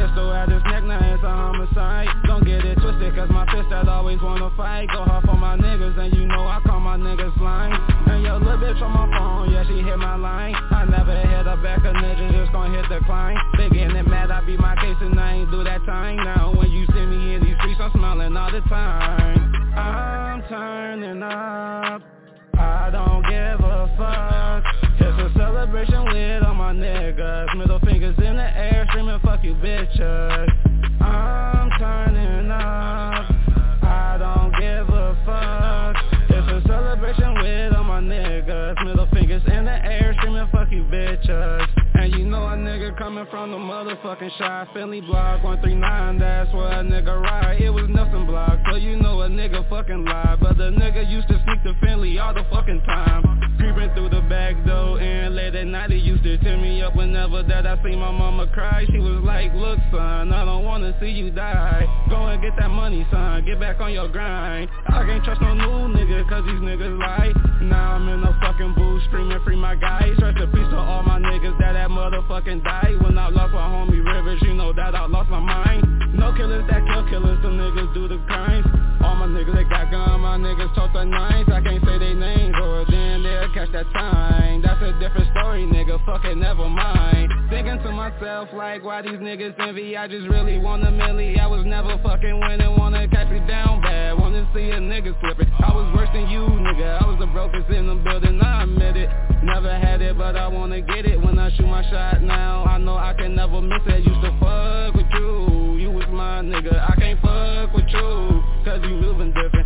Pistol 0.00 0.32
at 0.32 0.48
his 0.48 0.64
neck, 0.64 0.82
now 0.84 0.96
it's 1.12 1.22
a 1.22 1.28
homicide. 1.28 2.08
Don't 2.24 2.40
get 2.42 2.64
it 2.64 2.80
twisted, 2.80 3.14
cause 3.14 3.28
my 3.28 3.44
fist 3.52 3.68
that 3.68 3.86
always 3.86 4.16
wanna 4.22 4.48
fight. 4.56 4.88
Go 4.88 5.04
hard 5.04 5.28
for 5.28 5.36
my 5.36 5.58
niggas, 5.58 5.92
and 6.00 6.16
you 6.16 6.24
know 6.24 6.40
I 6.48 6.58
call 6.64 6.80
my 6.80 6.96
niggas 6.96 7.36
line 7.38 7.76
And 8.08 8.22
your 8.22 8.40
little 8.40 8.56
bitch 8.56 8.80
on 8.80 8.96
my 8.96 9.04
phone, 9.12 9.52
yeah, 9.52 9.62
she 9.68 9.82
hit 9.84 9.98
my 9.98 10.16
line. 10.16 10.54
I 10.54 10.86
never 10.88 11.12
hit 11.12 11.46
a 11.46 11.54
back, 11.60 11.84
a 11.84 11.92
nigga 11.92 12.32
just 12.32 12.50
gon' 12.50 12.72
hit 12.72 12.88
the 12.88 13.04
climb. 13.04 13.36
They 13.58 13.68
getting 13.68 14.08
mad, 14.08 14.30
I 14.30 14.40
beat 14.40 14.58
my 14.58 14.74
case 14.76 14.96
and 15.00 15.20
I 15.20 15.44
ain't 15.44 15.50
do 15.50 15.62
that 15.64 15.84
time. 15.84 16.16
Now 16.16 16.54
when 16.56 16.70
you 16.70 16.86
see 16.86 17.04
me 17.04 17.34
in 17.34 17.44
these 17.44 17.56
streets, 17.60 17.80
I'm 17.82 17.92
smiling 17.92 18.34
all 18.38 18.50
the 18.50 18.62
time. 18.72 19.52
I'm 19.76 20.42
turning 20.48 21.22
up 21.22 22.19
I 22.60 22.90
don't 22.92 23.22
give 23.22 23.64
a 23.64 23.90
fuck. 23.96 24.64
It's 25.00 25.34
a 25.34 25.38
celebration 25.38 26.04
with 26.04 26.42
all 26.42 26.54
my 26.54 26.74
niggas. 26.74 27.56
Middle 27.56 27.80
fingers 27.80 28.16
in 28.18 28.36
the 28.36 28.56
air 28.56 28.86
screaming 28.90 29.18
fuck 29.20 29.42
you 29.42 29.54
bitches. 29.54 30.48
I'm 31.00 31.70
turning 31.78 32.50
up. 32.50 33.24
I 33.82 34.16
don't 34.18 34.52
give 34.60 34.88
a 34.94 35.16
fuck. 35.24 35.96
It's 36.28 36.64
a 36.64 36.68
celebration 36.68 37.34
with 37.34 37.74
all 37.74 37.84
my 37.84 38.00
niggas. 38.00 38.84
Middle 38.84 39.08
fingers 39.12 39.42
in 39.46 39.64
the 39.64 39.84
air 39.84 40.14
screaming 40.18 40.48
fuck 40.52 40.70
you 40.70 40.84
bitches 40.84 41.89
And 42.00 42.14
you 42.14 42.24
know 42.24 42.46
a 42.46 42.56
nigga 42.56 42.96
coming 42.96 43.26
from 43.30 43.50
the 43.50 43.58
motherfucking 43.58 44.38
shot 44.38 44.68
Finley 44.72 45.02
block 45.02 45.44
139 45.44 46.18
that's 46.18 46.50
where 46.54 46.80
a 46.80 46.82
nigga 46.82 47.20
ride. 47.20 47.60
It 47.60 47.68
was 47.68 47.90
Nelson 47.90 48.24
block 48.24 48.58
so 48.70 48.76
you 48.76 48.96
know 48.96 49.20
a 49.20 49.28
nigga 49.28 49.68
fucking 49.68 50.06
lie. 50.06 50.38
But 50.40 50.56
the 50.56 50.70
nigga 50.70 51.04
used 51.10 51.28
to 51.28 51.36
sneak 51.44 51.62
to 51.64 51.78
Finley 51.84 52.18
all 52.18 52.32
the 52.32 52.46
fucking 52.50 52.80
time. 52.86 53.20
Creeping 53.58 53.92
through 53.92 54.08
the 54.08 54.24
back 54.30 54.56
door 54.64 54.98
and 54.98 55.36
late 55.36 55.54
at 55.54 55.66
night 55.66 55.90
It 55.90 56.00
used 56.00 56.22
to 56.22 56.38
tear 56.38 56.56
me 56.56 56.80
up 56.80 56.96
whenever 56.96 57.42
that 57.42 57.66
I 57.66 57.76
see 57.84 57.94
my 57.96 58.10
mama 58.10 58.46
cry. 58.46 58.86
She 58.90 58.98
was 58.98 59.20
like, 59.22 59.52
look 59.52 59.78
son, 59.92 60.32
I 60.32 60.46
don't 60.46 60.64
wanna 60.64 60.96
see 61.00 61.10
you 61.10 61.30
die. 61.30 61.84
Go 62.08 62.16
and 62.28 62.40
get 62.40 62.56
that 62.56 62.70
money 62.70 63.06
son, 63.10 63.44
get 63.44 63.60
back 63.60 63.78
on 63.80 63.92
your 63.92 64.08
grind. 64.08 64.70
I 64.86 65.04
can't 65.04 65.22
trust 65.22 65.42
no 65.42 65.52
new 65.52 65.92
nigga 65.92 66.26
cause 66.30 66.44
these 66.46 66.64
niggas 66.64 66.96
lie. 66.98 67.34
Now 67.60 67.92
I'm 67.92 68.08
in 68.08 68.22
the 68.22 68.32
fucking 68.40 68.72
booth 68.72 69.02
screaming 69.08 69.38
free 69.44 69.56
my 69.56 69.74
guys. 69.76 70.16
Rest 70.18 70.40
in 70.40 70.50
peace 70.50 70.70
to 70.72 70.78
all 70.78 71.02
my 71.02 71.20
niggas 71.20 71.58
that 71.60 71.74
that 71.74 71.89
motherfucking 71.90 72.62
die 72.64 72.94
When 73.02 73.18
I 73.18 73.28
lost 73.28 73.52
my 73.52 73.66
homie 73.66 74.04
Rivers, 74.04 74.40
you 74.42 74.54
know 74.54 74.72
that 74.72 74.94
I 74.94 75.06
lost 75.06 75.30
my 75.30 75.40
mind. 75.40 76.14
No 76.14 76.32
killers 76.34 76.64
that 76.70 76.86
kill 76.86 77.08
killers, 77.08 77.38
the 77.42 77.48
niggas 77.48 77.92
do 77.94 78.08
the 78.08 78.18
crimes. 78.26 78.66
All 79.02 79.16
my 79.16 79.26
niggas 79.26 79.54
that 79.54 79.68
got 79.68 79.90
gun, 79.90 80.20
my 80.20 80.38
niggas 80.38 80.74
talk 80.74 80.92
the 80.92 81.04
nines. 81.04 81.48
I 81.52 81.60
can't 81.60 81.84
say 81.84 81.98
they 81.98 82.14
names 82.14 82.54
or 82.62 82.84
then 82.88 83.22
they'll 83.22 83.52
catch 83.52 83.72
that 83.72 83.90
time 83.92 84.30
a 84.90 84.98
different 84.98 85.30
story, 85.30 85.62
nigga, 85.62 86.04
fuck 86.04 86.24
it, 86.24 86.36
never 86.36 86.68
mind. 86.68 87.30
Thinking 87.48 87.78
to 87.82 87.92
myself 87.92 88.48
like, 88.52 88.82
why 88.82 89.02
these 89.02 89.22
niggas 89.22 89.54
envy? 89.58 89.96
I 89.96 90.08
just 90.08 90.26
really 90.28 90.58
want 90.58 90.82
a 90.82 90.90
milli. 90.90 91.38
I 91.38 91.46
was 91.46 91.64
never 91.64 91.96
fucking 92.02 92.40
winning, 92.40 92.76
wanna 92.76 93.06
catch 93.08 93.30
me 93.30 93.38
down 93.46 93.80
bad. 93.82 94.18
Wanna 94.18 94.48
see 94.54 94.70
a 94.70 94.80
nigga 94.80 95.14
slipping 95.20 95.50
I 95.60 95.72
was 95.72 95.94
worse 95.94 96.08
than 96.12 96.28
you, 96.28 96.40
nigga. 96.40 97.02
I 97.02 97.06
was 97.06 97.18
the 97.20 97.26
brokest 97.26 97.70
in 97.70 97.86
the 97.86 97.94
building, 97.94 98.40
I 98.42 98.64
admit 98.64 98.96
it. 98.96 99.10
Never 99.42 99.70
had 99.70 100.02
it, 100.02 100.18
but 100.18 100.36
I 100.36 100.48
wanna 100.48 100.80
get 100.80 101.06
it. 101.06 101.20
When 101.20 101.38
I 101.38 101.50
shoot 101.56 101.66
my 101.66 101.88
shot 101.90 102.22
now 102.22 102.64
I 102.64 102.78
know 102.78 102.96
I 102.96 103.14
can 103.14 103.34
never 103.36 103.60
miss 103.60 103.82
it. 103.86 104.04
Used 104.04 104.22
to 104.22 104.32
fuck 104.40 104.94
with 104.94 105.06
you. 105.14 105.78
You 105.78 105.90
was 105.90 106.08
my 106.10 106.42
nigga. 106.42 106.74
I 106.74 106.94
can't 106.98 107.20
fuck 107.20 107.74
with 107.74 107.86
you. 107.88 108.42
Cause 108.64 108.80
you 108.82 108.96
moving 108.96 109.32
different 109.32 109.59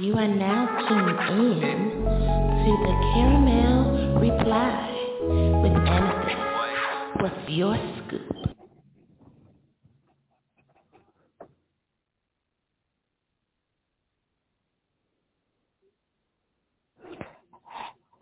You 0.00 0.14
are 0.14 0.26
now 0.26 0.66
tuned 0.88 1.10
in 1.62 1.90
to 2.00 2.70
the 2.86 2.94
Caramel 3.12 4.18
Reply 4.18 4.96
with 5.62 5.76
Amethyst. 5.76 7.20
What's 7.20 7.50
your 7.50 7.76
scoop? 8.06 8.56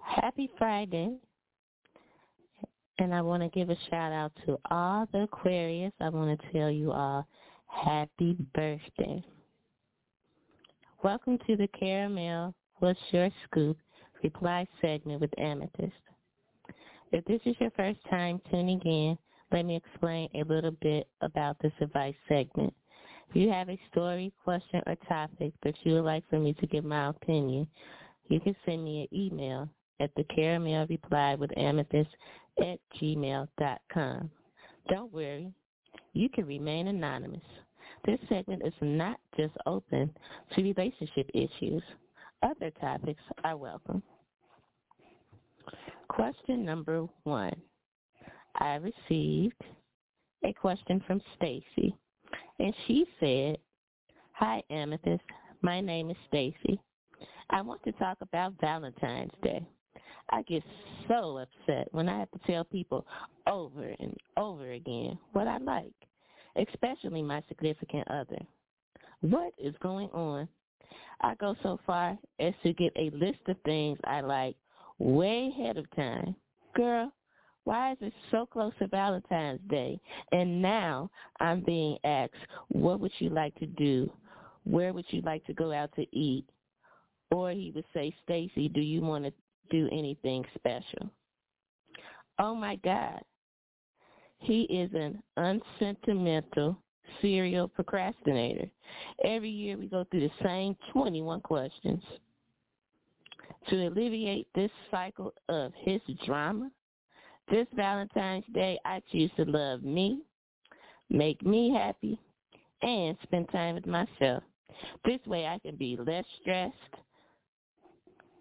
Happy 0.02 0.50
Friday. 0.58 1.16
And 2.98 3.14
I 3.14 3.22
want 3.22 3.44
to 3.44 3.48
give 3.50 3.70
a 3.70 3.76
shout 3.88 4.10
out 4.10 4.32
to 4.46 4.58
all 4.68 5.06
the 5.12 5.20
Aquarius. 5.20 5.92
I 6.00 6.08
want 6.08 6.40
to 6.40 6.52
tell 6.52 6.72
you 6.72 6.90
all 6.90 7.24
happy 7.68 8.36
birthday. 8.52 9.24
Welcome 11.04 11.38
to 11.46 11.56
the 11.56 11.68
Caramel 11.68 12.52
What's 12.80 12.98
Your 13.12 13.30
Scoop 13.44 13.78
reply 14.24 14.66
segment 14.80 15.20
with 15.20 15.30
Amethyst. 15.38 15.92
If 17.12 17.24
this 17.24 17.40
is 17.44 17.54
your 17.60 17.70
first 17.76 18.00
time 18.10 18.40
tuning 18.50 18.80
in, 18.80 19.16
let 19.52 19.64
me 19.64 19.76
explain 19.76 20.28
a 20.34 20.42
little 20.42 20.72
bit 20.82 21.06
about 21.20 21.56
this 21.62 21.70
advice 21.80 22.16
segment. 22.28 22.74
If 23.30 23.36
you 23.36 23.48
have 23.48 23.68
a 23.68 23.78
story, 23.92 24.32
question, 24.42 24.82
or 24.86 24.96
topic 25.08 25.52
that 25.62 25.74
you 25.84 25.94
would 25.94 26.04
like 26.04 26.28
for 26.28 26.40
me 26.40 26.52
to 26.54 26.66
give 26.66 26.84
my 26.84 27.10
opinion, 27.10 27.68
you 28.28 28.40
can 28.40 28.56
send 28.66 28.82
me 28.82 29.02
an 29.02 29.16
email 29.16 29.68
at 30.00 30.10
the 30.16 30.24
caramel 30.24 30.88
reply 30.88 31.36
with 31.36 31.56
amethyst 31.56 32.10
at 32.60 32.80
gmail.com. 33.00 34.30
Don't 34.88 35.12
worry, 35.12 35.52
you 36.12 36.28
can 36.28 36.44
remain 36.44 36.88
anonymous. 36.88 37.40
This 38.04 38.18
segment 38.28 38.62
is 38.64 38.74
not 38.80 39.18
just 39.36 39.54
open 39.66 40.10
to 40.54 40.62
relationship 40.62 41.30
issues. 41.34 41.82
Other 42.42 42.70
topics 42.80 43.22
are 43.44 43.56
welcome. 43.56 44.02
Question 46.08 46.64
number 46.64 47.06
one. 47.24 47.54
I 48.56 48.76
received 48.76 49.60
a 50.44 50.52
question 50.52 51.02
from 51.06 51.20
Stacy, 51.36 51.94
and 52.58 52.74
she 52.86 53.06
said, 53.20 53.58
Hi, 54.32 54.62
Amethyst. 54.70 55.22
My 55.62 55.80
name 55.80 56.10
is 56.10 56.16
Stacy. 56.28 56.80
I 57.50 57.60
want 57.62 57.82
to 57.84 57.92
talk 57.92 58.18
about 58.20 58.54
Valentine's 58.60 59.32
Day. 59.42 59.66
I 60.30 60.42
get 60.42 60.62
so 61.08 61.38
upset 61.38 61.88
when 61.92 62.08
I 62.08 62.18
have 62.18 62.30
to 62.32 62.38
tell 62.46 62.64
people 62.64 63.06
over 63.46 63.94
and 63.98 64.16
over 64.36 64.72
again 64.72 65.18
what 65.32 65.48
I 65.48 65.58
like 65.58 65.92
especially 66.56 67.22
my 67.22 67.42
significant 67.48 68.08
other. 68.08 68.38
What 69.20 69.52
is 69.58 69.74
going 69.82 70.08
on? 70.10 70.48
I 71.20 71.34
go 71.34 71.56
so 71.62 71.80
far 71.86 72.16
as 72.38 72.54
to 72.62 72.72
get 72.72 72.92
a 72.96 73.10
list 73.10 73.40
of 73.48 73.56
things 73.64 73.98
I 74.04 74.20
like 74.20 74.56
way 74.98 75.48
ahead 75.48 75.76
of 75.76 75.90
time. 75.96 76.36
Girl, 76.74 77.12
why 77.64 77.92
is 77.92 77.98
it 78.00 78.12
so 78.30 78.46
close 78.46 78.72
to 78.78 78.86
Valentine's 78.86 79.60
Day? 79.68 80.00
And 80.32 80.62
now 80.62 81.10
I'm 81.40 81.60
being 81.60 81.98
asked, 82.04 82.32
what 82.68 83.00
would 83.00 83.12
you 83.18 83.30
like 83.30 83.54
to 83.56 83.66
do? 83.66 84.10
Where 84.64 84.92
would 84.92 85.06
you 85.10 85.22
like 85.22 85.44
to 85.46 85.54
go 85.54 85.72
out 85.72 85.90
to 85.96 86.06
eat? 86.16 86.46
Or 87.30 87.50
he 87.50 87.72
would 87.74 87.84
say, 87.92 88.14
Stacy, 88.24 88.68
do 88.68 88.80
you 88.80 89.00
want 89.00 89.24
to 89.24 89.32
do 89.70 89.88
anything 89.92 90.44
special? 90.54 91.10
Oh 92.38 92.54
my 92.54 92.76
God. 92.76 93.20
He 94.38 94.62
is 94.62 94.90
an 94.94 95.22
unsentimental 95.36 96.76
serial 97.20 97.68
procrastinator. 97.68 98.70
Every 99.24 99.50
year 99.50 99.76
we 99.76 99.86
go 99.88 100.04
through 100.10 100.20
the 100.20 100.44
same 100.44 100.76
21 100.92 101.40
questions. 101.40 102.02
To 103.70 103.86
alleviate 103.88 104.46
this 104.54 104.70
cycle 104.90 105.32
of 105.48 105.72
his 105.84 106.00
drama, 106.24 106.70
this 107.50 107.66
Valentine's 107.74 108.44
Day 108.54 108.78
I 108.84 109.02
choose 109.10 109.30
to 109.36 109.44
love 109.44 109.82
me, 109.82 110.22
make 111.10 111.42
me 111.44 111.72
happy, 111.72 112.18
and 112.82 113.16
spend 113.22 113.48
time 113.50 113.74
with 113.74 113.86
myself. 113.86 114.42
This 115.04 115.20
way 115.26 115.46
I 115.46 115.58
can 115.58 115.76
be 115.76 115.96
less 115.96 116.24
stressed. 116.40 116.74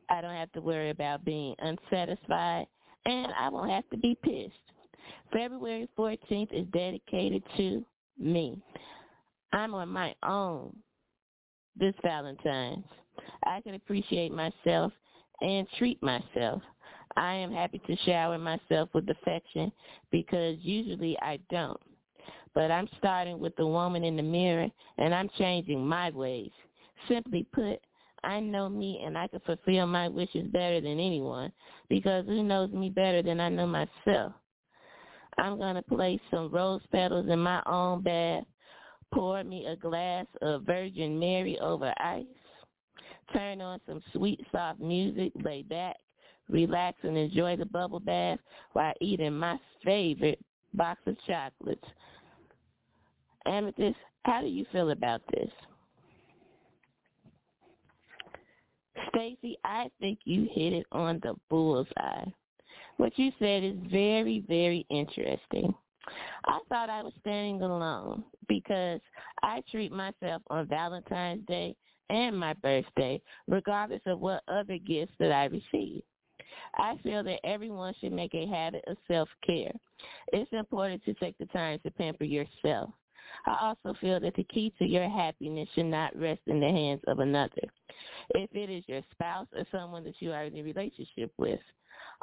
I 0.10 0.22
don't 0.22 0.36
have 0.36 0.52
to 0.54 0.62
worry 0.62 0.90
about 0.90 1.26
being 1.26 1.56
unsatisfied, 1.60 2.68
and 3.06 3.34
I 3.38 3.50
won't 3.50 3.72
have 3.72 3.90
to 3.90 3.98
be 3.98 4.18
pissed. 4.24 4.67
February 5.32 5.88
14th 5.98 6.54
is 6.54 6.66
dedicated 6.74 7.44
to 7.58 7.86
me. 8.18 8.62
I'm 9.54 9.74
on 9.74 9.90
my 9.90 10.16
own 10.24 10.76
this 11.80 11.94
Valentine's. 12.04 12.86
I 13.46 13.62
can 13.62 13.76
appreciate 13.76 14.32
myself 14.32 14.92
and 15.42 15.68
treat 15.78 16.02
myself. 16.02 16.62
I 17.16 17.34
am 17.34 17.52
happy 17.52 17.82
to 17.88 17.96
shower 18.06 18.38
myself 18.38 18.90
with 18.94 19.10
affection 19.10 19.72
because 20.12 20.58
usually 20.62 21.18
I 21.22 21.40
don't. 21.50 21.80
But 22.54 22.72
I'm 22.72 22.90
starting 22.98 23.40
with 23.40 23.56
the 23.56 23.68
woman 23.68 24.04
in 24.04 24.18
the 24.18 24.24
mirror 24.24 24.68
and 24.98 25.14
I'm 25.14 25.30
changing 25.38 25.86
my 25.86 26.10
ways. 26.12 26.52
Simply 27.08 27.46
put, 27.54 27.80
I 28.24 28.40
know 28.40 28.70
me 28.70 29.02
and 29.06 29.18
I 29.18 29.28
can 29.28 29.40
fulfill 29.42 29.88
my 29.88 30.08
wishes 30.08 30.48
better 30.52 30.82
than 30.82 31.00
anyone 31.00 31.52
because 31.90 32.26
who 32.26 32.44
knows 32.44 32.72
me 32.72 32.90
better 32.90 33.22
than 33.22 33.40
I 33.40 33.50
know 33.50 33.68
myself. 33.68 34.34
I'm 35.38 35.58
going 35.58 35.76
to 35.76 35.82
place 35.84 36.20
some 36.32 36.50
rose 36.50 36.82
petals 36.92 37.28
in 37.30 37.40
my 37.40 37.62
own 37.66 38.02
bath, 38.02 38.44
pour 39.14 39.44
me 39.44 39.66
a 39.66 39.76
glass 39.76 40.26
of 40.42 40.64
Virgin 40.64 41.20
Mary 41.20 41.60
over 41.60 41.94
ice, 41.98 42.26
turn 43.34 43.62
on 43.62 43.80
some 43.88 44.02
sweet, 44.14 44.40
soft 44.52 44.80
music, 44.80 45.32
lay 45.44 45.62
back, 45.64 45.96
relax, 46.50 46.98
and 47.04 47.18
enjoy 47.18 47.56
the 47.56 47.66
bubble 47.66 48.00
bath 48.00 48.40
while 48.74 48.94
eating 49.00 49.38
my 49.38 49.60
favorite 49.84 50.40
box 50.74 51.00
of 51.06 51.16
chocolates. 51.28 51.86
Amethyst, 53.46 53.98
how 54.24 54.42
do 54.42 54.48
you 54.48 54.66
feel 54.72 54.90
about 54.92 55.22
this? 55.32 55.50
Stacy, 59.10 59.58
I 59.64 59.90
think 60.00 60.20
you 60.26 60.50
hit 60.52 60.74
it 60.74 60.86
on 60.92 61.20
the 61.24 61.36
bullseye. 61.50 62.26
What 62.98 63.18
you 63.18 63.32
said 63.40 63.64
is 63.64 63.76
very, 63.92 64.44
very 64.48 64.86
interesting. 64.90 65.74
I 66.46 66.60
thought 66.70 66.90
I 66.90 67.04
was 67.04 67.14
standing 67.20 67.62
alone 67.62 68.24
because 68.48 69.02
I 69.44 69.62
treat 69.70 69.92
myself 69.92 70.42
on 70.50 70.68
Valentine's 70.68 71.46
Day 71.48 71.76
and 72.10 72.38
my 72.38 72.54
birthday, 72.54 73.22
regardless 73.48 74.02
of 74.06 74.20
what 74.20 74.44
other 74.48 74.78
gifts 74.78 75.14
that 75.20 75.32
I 75.32 75.46
receive. 75.46 76.02
I 76.76 76.96
feel 77.04 77.24
that 77.24 77.46
everyone 77.46 77.94
should 78.00 78.14
make 78.14 78.34
a 78.34 78.48
habit 78.48 78.84
of 78.88 78.98
self-care. 79.08 79.72
It's 80.32 80.52
important 80.54 81.04
to 81.06 81.14
take 81.16 81.38
the 81.38 81.46
time 81.48 81.80
to 81.84 81.92
pamper 81.92 82.24
yourself. 82.24 82.92
I 83.46 83.58
also 83.62 83.98
feel 84.00 84.20
that 84.22 84.36
the 84.36 84.44
key 84.46 84.74
to 84.80 84.86
your 84.86 85.10
happiness 85.10 85.68
should 85.76 85.86
not 85.86 86.18
rest 86.18 86.42
in 86.48 86.60
the 86.60 86.68
hands 86.68 87.02
of 87.08 87.20
another. 87.20 87.62
If 88.36 88.50
it 88.54 88.70
is 88.70 88.84
your 88.88 89.02
spouse 89.12 89.48
or 89.56 89.66
someone 89.72 90.04
that 90.06 90.16
you 90.20 90.32
are 90.32 90.44
in 90.44 90.58
a 90.58 90.64
relationship 90.64 91.32
with, 91.38 91.60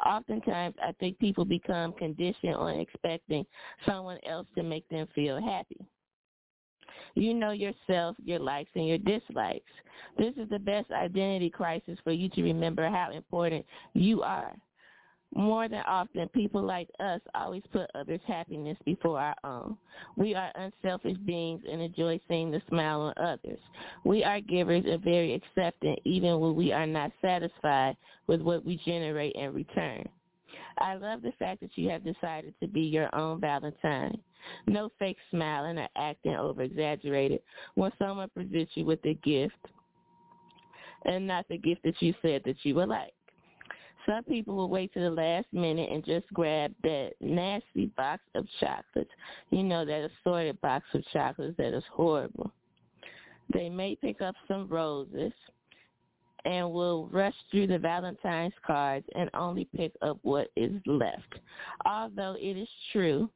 Oftentimes, 0.04 0.74
I 0.82 0.92
think 0.98 1.18
people 1.18 1.44
become 1.44 1.92
conditioned 1.92 2.56
on 2.56 2.78
expecting 2.80 3.46
someone 3.86 4.18
else 4.26 4.46
to 4.56 4.62
make 4.62 4.88
them 4.88 5.06
feel 5.14 5.40
happy. 5.40 5.78
You 7.14 7.32
know 7.32 7.52
yourself, 7.52 8.16
your 8.24 8.40
likes 8.40 8.70
and 8.74 8.88
your 8.88 8.98
dislikes. 8.98 9.70
This 10.18 10.34
is 10.36 10.48
the 10.48 10.58
best 10.58 10.90
identity 10.90 11.48
crisis 11.48 11.98
for 12.02 12.10
you 12.10 12.28
to 12.30 12.42
remember 12.42 12.88
how 12.88 13.12
important 13.12 13.64
you 13.94 14.22
are. 14.22 14.54
More 15.34 15.68
than 15.68 15.82
often, 15.86 16.28
people 16.28 16.62
like 16.62 16.88
us 17.00 17.20
always 17.34 17.64
put 17.72 17.90
others' 17.96 18.20
happiness 18.24 18.78
before 18.84 19.18
our 19.18 19.34
own. 19.42 19.76
We 20.16 20.34
are 20.36 20.52
unselfish 20.54 21.16
beings 21.26 21.62
and 21.68 21.82
enjoy 21.82 22.20
seeing 22.28 22.52
the 22.52 22.62
smile 22.68 23.00
on 23.00 23.14
others. 23.16 23.58
We 24.04 24.22
are 24.22 24.40
givers 24.40 24.84
and 24.86 25.02
very 25.02 25.34
accepting 25.34 25.96
even 26.04 26.38
when 26.38 26.54
we 26.54 26.72
are 26.72 26.86
not 26.86 27.10
satisfied 27.20 27.96
with 28.28 28.42
what 28.42 28.64
we 28.64 28.80
generate 28.84 29.34
in 29.34 29.52
return. 29.52 30.08
I 30.78 30.94
love 30.94 31.22
the 31.22 31.32
fact 31.32 31.60
that 31.62 31.76
you 31.76 31.88
have 31.88 32.04
decided 32.04 32.54
to 32.60 32.68
be 32.68 32.82
your 32.82 33.12
own 33.14 33.40
Valentine. 33.40 34.16
No 34.68 34.90
fake 34.98 35.16
smiling 35.30 35.78
or 35.78 35.88
acting 35.96 36.34
over 36.34 36.62
exaggerated 36.62 37.40
when 37.74 37.90
someone 37.98 38.30
presents 38.30 38.72
you 38.74 38.84
with 38.84 39.04
a 39.04 39.14
gift 39.14 39.54
and 41.04 41.26
not 41.26 41.46
the 41.48 41.58
gift 41.58 41.82
that 41.82 42.00
you 42.00 42.14
said 42.22 42.42
that 42.44 42.56
you 42.62 42.76
would 42.76 42.88
like. 42.88 43.14
Some 44.06 44.24
people 44.24 44.54
will 44.54 44.68
wait 44.68 44.92
to 44.94 45.00
the 45.00 45.10
last 45.10 45.46
minute 45.52 45.90
and 45.90 46.04
just 46.04 46.26
grab 46.32 46.72
that 46.82 47.12
nasty 47.20 47.86
box 47.96 48.22
of 48.34 48.46
chocolates. 48.60 49.10
You 49.50 49.62
know, 49.62 49.84
that 49.84 50.10
assorted 50.10 50.60
box 50.60 50.84
of 50.94 51.02
chocolates 51.12 51.56
that 51.56 51.74
is 51.74 51.84
horrible. 51.90 52.52
They 53.52 53.68
may 53.68 53.96
pick 53.96 54.20
up 54.20 54.34
some 54.48 54.68
roses 54.68 55.32
and 56.44 56.70
will 56.70 57.08
rush 57.08 57.34
through 57.50 57.68
the 57.68 57.78
Valentine's 57.78 58.54
cards 58.66 59.06
and 59.14 59.30
only 59.32 59.66
pick 59.76 59.92
up 60.02 60.18
what 60.22 60.48
is 60.56 60.72
left. 60.86 61.34
Although 61.86 62.36
it 62.38 62.56
is 62.58 62.68
true 62.92 63.30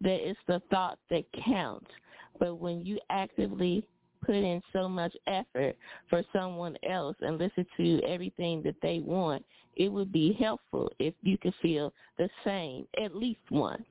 that 0.00 0.28
it's 0.28 0.38
the 0.46 0.62
thought 0.70 0.98
that 1.10 1.24
counts, 1.44 1.90
but 2.38 2.56
when 2.56 2.84
you 2.84 2.98
actively 3.10 3.84
put 4.24 4.36
in 4.36 4.62
so 4.72 4.88
much 4.88 5.14
effort 5.26 5.76
for 6.08 6.22
someone 6.32 6.76
else 6.88 7.16
and 7.20 7.38
listen 7.38 7.66
to 7.76 8.00
everything 8.04 8.62
that 8.62 8.76
they 8.82 9.00
want, 9.00 9.44
it 9.76 9.88
would 9.88 10.12
be 10.12 10.32
helpful 10.34 10.90
if 10.98 11.14
you 11.22 11.38
could 11.38 11.54
feel 11.62 11.92
the 12.18 12.28
same 12.44 12.86
at 13.02 13.16
least 13.16 13.40
once. 13.50 13.82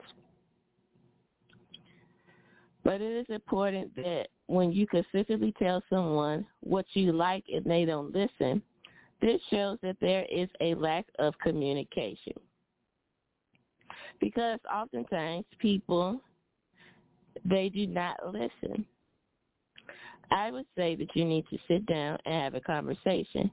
But 2.84 3.02
it 3.02 3.12
is 3.12 3.28
important 3.30 3.96
that 3.96 4.28
when 4.48 4.72
you 4.72 4.88
consistently 4.88 5.54
tell 5.60 5.84
someone 5.90 6.46
what 6.62 6.86
you 6.94 7.12
like 7.12 7.44
and 7.54 7.64
they 7.66 7.86
don't 7.86 8.14
listen, 8.14 8.62
this 9.22 9.40
shows 9.50 9.78
that 9.84 9.98
there 10.02 10.26
is 10.32 10.50
a 10.62 10.74
lack 10.76 11.06
of 11.20 11.38
communication. 11.44 12.34
Because 14.20 14.60
oftentimes 14.74 15.46
people, 15.60 16.22
they 17.46 17.70
do 17.70 17.88
not 17.88 18.18
listen. 18.34 18.86
I 20.32 20.50
would 20.50 20.66
say 20.78 20.96
that 20.96 21.16
you 21.16 21.26
need 21.26 21.46
to 21.50 21.58
sit 21.68 21.86
down 21.86 22.18
and 22.26 22.34
have 22.34 22.56
a 22.56 22.62
conversation 22.62 23.52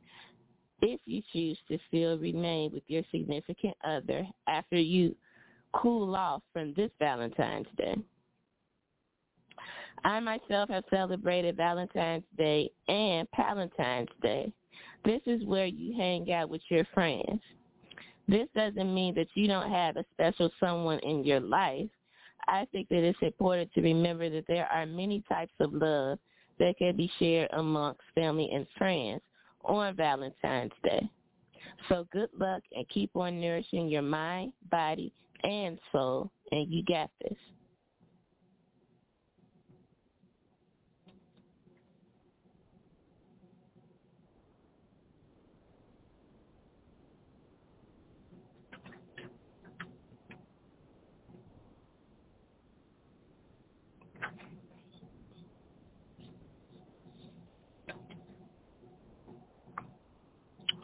if 0.81 1.01
you 1.07 1.23
choose 1.33 1.59
to 1.69 1.79
still 1.89 2.19
remain 2.19 2.73
with 2.73 2.83
your 2.87 3.03
significant 3.11 3.77
other 3.85 4.27
after 4.47 4.77
you 4.79 5.15
cool 5.73 6.15
off 6.15 6.43
from 6.53 6.73
this 6.75 6.91
Valentine's 6.99 7.67
Day. 7.77 7.97
I 10.05 10.21
myself 10.21 10.71
have 10.71 10.85
celebrated 10.91 11.57
Valentine's 11.57 12.25
Day 12.37 12.71
and 12.87 13.27
Valentine's 13.37 14.09
Day. 14.23 14.53
This 15.05 15.21
is 15.27 15.45
where 15.45 15.67
you 15.67 15.97
hang 15.97 16.31
out 16.33 16.49
with 16.49 16.63
your 16.69 16.85
friends. 16.95 17.41
This 18.29 18.49
doesn't 18.55 18.95
mean 18.95 19.15
that 19.15 19.29
you 19.35 19.47
don't 19.47 19.71
have 19.71 19.97
a 19.97 20.05
special 20.13 20.51
someone 20.61 20.99
in 21.01 21.25
your 21.25 21.41
life. 21.41 21.89
I 22.47 22.67
think 22.73 22.89
that 22.91 23.03
it's 23.03 23.19
important 23.23 23.73
to 23.75 23.81
remember 23.81 24.31
that 24.31 24.47
there 24.47 24.67
are 24.67 24.87
many 24.87 25.23
types 25.29 25.53
of 25.61 25.73
love 25.73 26.19
that 26.59 26.79
can 26.79 26.97
be 26.97 27.11
shared 27.19 27.49
amongst 27.53 28.01
family 28.15 28.51
and 28.53 28.67
friends 28.77 29.21
on 29.65 29.97
Valentine's 29.97 30.73
Day. 30.83 31.09
So 31.89 32.07
good 32.13 32.31
luck 32.39 32.63
and 32.73 32.89
keep 32.89 33.15
on 33.15 33.41
nourishing 33.41 33.89
your 33.89 34.03
mind, 34.03 34.53
body, 34.71 35.13
and 35.45 35.79
soul, 35.93 36.31
and 36.51 36.73
you 36.73 36.83
got 36.85 37.11
this. 37.23 37.39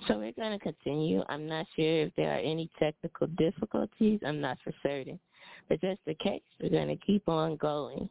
So 0.06 0.18
we're 0.18 0.32
going 0.32 0.58
to 0.58 0.58
continue. 0.58 1.22
I'm 1.28 1.46
not 1.46 1.66
sure 1.74 2.02
if 2.02 2.12
there 2.16 2.34
are 2.34 2.38
any 2.38 2.70
technical 2.78 3.26
difficulties. 3.38 4.20
I'm 4.26 4.40
not 4.40 4.58
for 4.62 4.72
certain. 4.82 5.18
But 5.68 5.80
just 5.80 6.00
in 6.06 6.14
case, 6.16 6.42
we're 6.60 6.70
going 6.70 6.88
to 6.88 6.96
keep 6.96 7.28
on 7.28 7.56
going. 7.56 8.08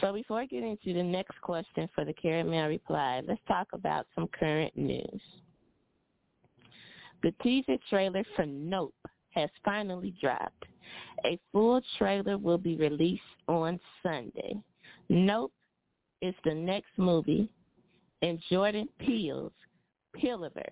So 0.00 0.12
before 0.12 0.40
I 0.40 0.46
get 0.46 0.62
into 0.62 0.92
the 0.92 1.02
next 1.02 1.40
question 1.40 1.88
for 1.94 2.04
the 2.04 2.12
caramel 2.12 2.68
reply, 2.68 3.22
let's 3.26 3.40
talk 3.46 3.68
about 3.72 4.06
some 4.14 4.28
current 4.38 4.76
news. 4.76 5.20
The 7.22 7.32
teaser 7.42 7.76
trailer 7.88 8.24
for 8.34 8.44
Nope 8.44 8.94
has 9.30 9.48
finally 9.64 10.14
dropped. 10.20 10.64
A 11.24 11.38
full 11.52 11.80
trailer 11.98 12.36
will 12.36 12.58
be 12.58 12.76
released 12.76 13.22
on 13.48 13.78
Sunday. 14.02 14.56
Nope 15.08 15.52
is 16.20 16.34
the 16.44 16.54
next 16.54 16.90
movie 16.96 17.48
and 18.22 18.38
Jordan 18.50 18.88
Peele's 18.98 19.52
Peeliverse. 20.14 20.64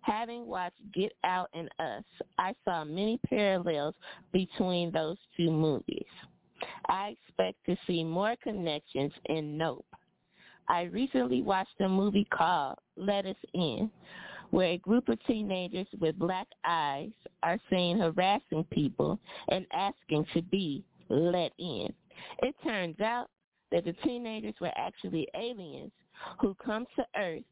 Having 0.00 0.46
watched 0.46 0.80
Get 0.94 1.12
Out 1.24 1.50
and 1.52 1.68
Us, 1.80 2.04
I 2.38 2.54
saw 2.64 2.84
many 2.84 3.18
parallels 3.28 3.94
between 4.32 4.92
those 4.92 5.16
two 5.36 5.50
movies. 5.50 6.06
I 6.88 7.16
expect 7.28 7.58
to 7.66 7.76
see 7.86 8.04
more 8.04 8.36
connections 8.42 9.12
in 9.26 9.58
Nope. 9.58 9.84
I 10.68 10.82
recently 10.82 11.42
watched 11.42 11.80
a 11.80 11.88
movie 11.88 12.26
called 12.32 12.78
Let 12.96 13.26
Us 13.26 13.36
In, 13.54 13.90
where 14.50 14.68
a 14.68 14.78
group 14.78 15.08
of 15.08 15.18
teenagers 15.26 15.88
with 16.00 16.18
black 16.18 16.46
eyes 16.64 17.10
are 17.42 17.58
seen 17.68 17.98
harassing 17.98 18.64
people 18.70 19.18
and 19.48 19.66
asking 19.72 20.24
to 20.34 20.42
be 20.42 20.84
let 21.08 21.52
in. 21.58 21.92
It 22.42 22.54
turns 22.62 23.00
out 23.00 23.28
that 23.72 23.84
the 23.84 23.92
teenagers 24.04 24.54
were 24.60 24.72
actually 24.76 25.26
aliens 25.34 25.92
who 26.40 26.54
comes 26.54 26.86
to 26.96 27.06
Earth 27.16 27.42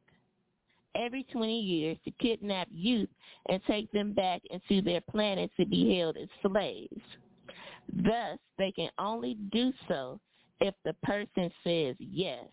every 0.94 1.24
20 1.24 1.58
years 1.58 1.96
to 2.04 2.10
kidnap 2.12 2.68
youth 2.72 3.08
and 3.48 3.60
take 3.66 3.90
them 3.92 4.12
back 4.12 4.42
into 4.50 4.80
their 4.82 5.00
planet 5.00 5.50
to 5.56 5.66
be 5.66 5.98
held 5.98 6.16
as 6.16 6.28
slaves. 6.42 7.02
Thus, 7.92 8.38
they 8.58 8.72
can 8.72 8.90
only 8.98 9.34
do 9.52 9.72
so 9.88 10.20
if 10.60 10.74
the 10.84 10.94
person 11.02 11.50
says 11.62 11.96
yes. 11.98 12.44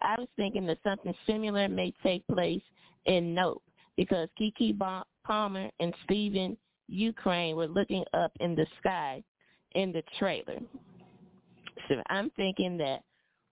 I 0.00 0.16
was 0.18 0.28
thinking 0.36 0.66
that 0.66 0.78
something 0.82 1.14
similar 1.26 1.68
may 1.68 1.94
take 2.02 2.26
place 2.26 2.62
in 3.06 3.34
Nope 3.34 3.62
because 3.96 4.28
Keke 4.40 4.76
Palmer 5.24 5.70
and 5.80 5.94
Stephen 6.04 6.56
Ukraine 6.88 7.56
were 7.56 7.68
looking 7.68 8.04
up 8.12 8.32
in 8.40 8.54
the 8.54 8.66
sky 8.78 9.22
in 9.74 9.92
the 9.92 10.02
trailer. 10.18 10.58
So 11.88 11.94
I'm 12.10 12.30
thinking 12.30 12.76
that 12.78 13.02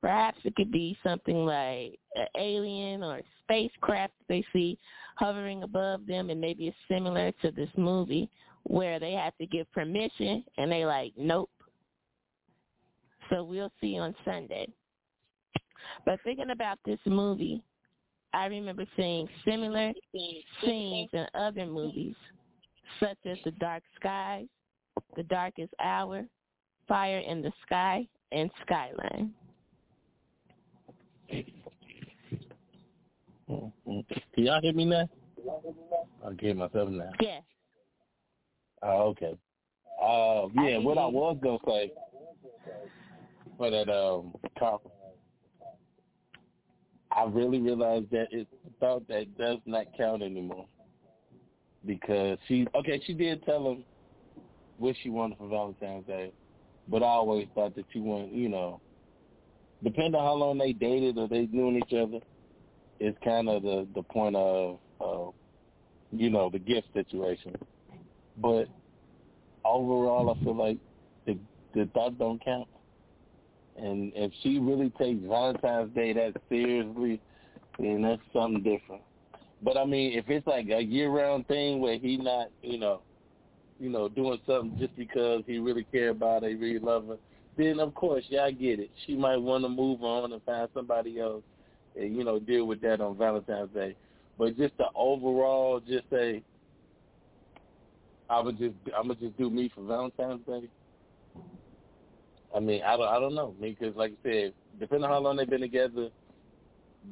Perhaps 0.01 0.39
it 0.45 0.55
could 0.57 0.73
be 0.73 0.97
something 1.03 1.45
like 1.45 1.99
an 2.15 2.27
alien 2.39 3.03
or 3.03 3.19
a 3.19 3.23
spacecraft 3.43 4.15
they 4.29 4.45
see 4.53 4.79
hovering 5.17 5.63
above 5.63 6.07
them, 6.07 6.31
and 6.31 6.41
maybe 6.41 6.69
it's 6.69 6.77
similar 6.89 7.33
to 7.43 7.51
this 7.51 7.69
movie 7.77 8.31
where 8.65 8.99
they 8.99 9.13
have 9.13 9.37
to 9.37 9.47
give 9.47 9.71
permission, 9.73 10.45
and 10.57 10.73
they 10.73 10.87
like, 10.87 11.13
nope. 11.19 11.51
So 13.29 13.45
we'll 13.45 13.73
see 13.81 13.99
on 13.99 14.15
Sunday. 14.25 14.69
But 16.05 16.21
thinking 16.25 16.51
about 16.51 16.79
this 16.85 16.99
movie, 17.05 17.63
I 18.33 18.47
remember 18.47 18.87
seeing 18.97 19.29
similar 19.45 19.93
scenes 20.63 21.11
in 21.13 21.27
other 21.35 21.67
movies, 21.67 22.15
such 22.99 23.19
as 23.27 23.39
The 23.45 23.51
Dark 23.53 23.83
Skies, 23.97 24.47
The 25.17 25.25
Darkest 25.25 25.75
Hour, 25.83 26.25
Fire 26.89 27.19
in 27.19 27.43
the 27.43 27.53
Sky, 27.67 28.09
and 28.33 28.51
Skyline. 28.65 29.35
Can 33.49 34.45
y'all 34.47 34.61
hear 34.61 34.73
me 34.73 34.85
now? 34.85 35.09
I 36.25 36.31
hear 36.39 36.55
myself 36.55 36.89
now. 36.91 37.11
Yeah. 37.21 37.41
Oh, 38.83 39.09
okay. 39.09 39.37
Uh, 40.03 40.49
yeah, 40.63 40.79
what 40.79 40.97
I 40.97 41.07
was 41.07 41.37
gonna 41.43 41.59
say 41.67 41.93
for 43.59 43.71
that 43.71 43.89
um 43.91 44.33
conference, 44.59 44.97
I 47.11 47.25
really 47.25 47.61
realized 47.61 48.11
that 48.11 48.29
it's 48.31 48.49
thought 48.79 49.07
that 49.09 49.37
does 49.37 49.59
not 49.67 49.87
count 49.97 50.23
anymore 50.23 50.67
because 51.85 52.39
she 52.49 52.67
okay 52.75 53.03
she 53.07 53.13
did 53.13 53.45
tell 53.45 53.73
him 53.73 53.85
what 54.79 54.95
she 55.03 55.11
wanted 55.11 55.37
for 55.37 55.49
Valentine's 55.49 56.07
Day, 56.07 56.33
but 56.89 57.03
I 57.03 57.07
always 57.07 57.49
thought 57.55 57.77
that 57.77 57.85
she 57.93 58.01
wanted 58.01 58.33
you 58.33 58.49
know 58.49 58.81
depending 59.83 60.15
on 60.15 60.25
how 60.25 60.35
long 60.35 60.59
they 60.59 60.73
dated 60.73 61.19
or 61.19 61.29
they 61.29 61.47
knew 61.47 61.77
each 61.77 61.93
other, 61.93 62.21
it's 62.99 63.17
kind 63.25 63.49
of 63.49 63.63
the 63.63 63.87
the 63.95 64.03
point 64.03 64.37
of 64.37 64.79
uh, 65.01 65.31
you 66.13 66.31
know 66.31 66.51
the 66.51 66.59
gift 66.59 66.89
situation. 66.93 67.57
But 68.37 68.69
overall, 69.65 70.31
I 70.31 70.45
feel 70.45 70.57
like 70.57 70.79
the 71.27 71.39
the 71.75 71.89
thought 71.95 72.19
don't 72.19 72.45
count. 72.45 72.69
And 73.77 74.13
if 74.15 74.33
she 74.43 74.59
really 74.59 74.91
takes 74.99 75.23
Valentine's 75.25 75.95
Day 75.95 76.13
that 76.13 76.41
seriously, 76.49 77.21
then 77.79 78.03
that's 78.03 78.21
something 78.33 78.63
different. 78.63 79.03
But 79.63 79.77
I 79.77 79.85
mean, 79.85 80.19
if 80.19 80.29
it's 80.29 80.47
like 80.47 80.69
a 80.71 80.83
year-round 80.83 81.47
thing 81.47 81.81
where 81.81 81.99
he 81.99 82.17
not, 82.17 82.49
you 82.63 82.79
know, 82.79 83.03
you 83.79 83.89
know, 83.89 84.09
doing 84.09 84.39
something 84.47 84.79
just 84.79 84.95
because 84.97 85.43
he 85.47 85.59
really 85.59 85.85
care 85.85 86.11
about 86.11 86.43
her, 86.43 86.49
he 86.49 86.55
really 86.55 86.79
love 86.79 87.07
her, 87.09 87.17
then 87.57 87.81
of 87.81 87.95
course, 87.95 88.25
yeah, 88.29 88.45
I 88.45 88.53
get 88.53 88.81
it. 88.81 88.91
She 89.07 89.15
might 89.15 89.37
want 89.37 89.65
to 89.65 89.69
move 89.69 90.03
on 90.03 90.33
and 90.33 90.43
find 90.45 90.69
somebody 90.75 91.21
else, 91.21 91.43
and 91.97 92.17
you 92.17 92.25
know, 92.25 92.39
deal 92.39 92.67
with 92.67 92.81
that 92.83 93.01
on 93.01 93.17
Valentine's 93.17 93.71
Day. 93.75 93.97
But 94.39 94.57
just 94.57 94.77
the 94.79 94.87
overall, 94.95 95.81
just 95.81 96.09
say, 96.11 96.43
I 98.29 98.41
would 98.41 98.59
just, 98.59 98.75
I'm 98.97 99.09
gonna 99.09 99.21
just 99.21 99.37
do 99.37 99.51
me 99.51 99.71
for 99.75 99.83
Valentine's 99.85 100.47
Day. 100.47 100.69
I 102.55 102.61
mean, 102.61 102.83
I 102.83 102.97
don't, 102.97 103.09
I 103.09 103.21
don't 103.21 103.35
know, 103.35 103.55
because 103.61 103.95
like 103.97 104.13
I 104.25 104.29
said, 104.29 104.55
depending 104.79 105.05
on 105.05 105.11
how 105.11 105.21
long 105.21 105.37
they've 105.37 105.49
been 105.49 105.61
together, 105.61 106.09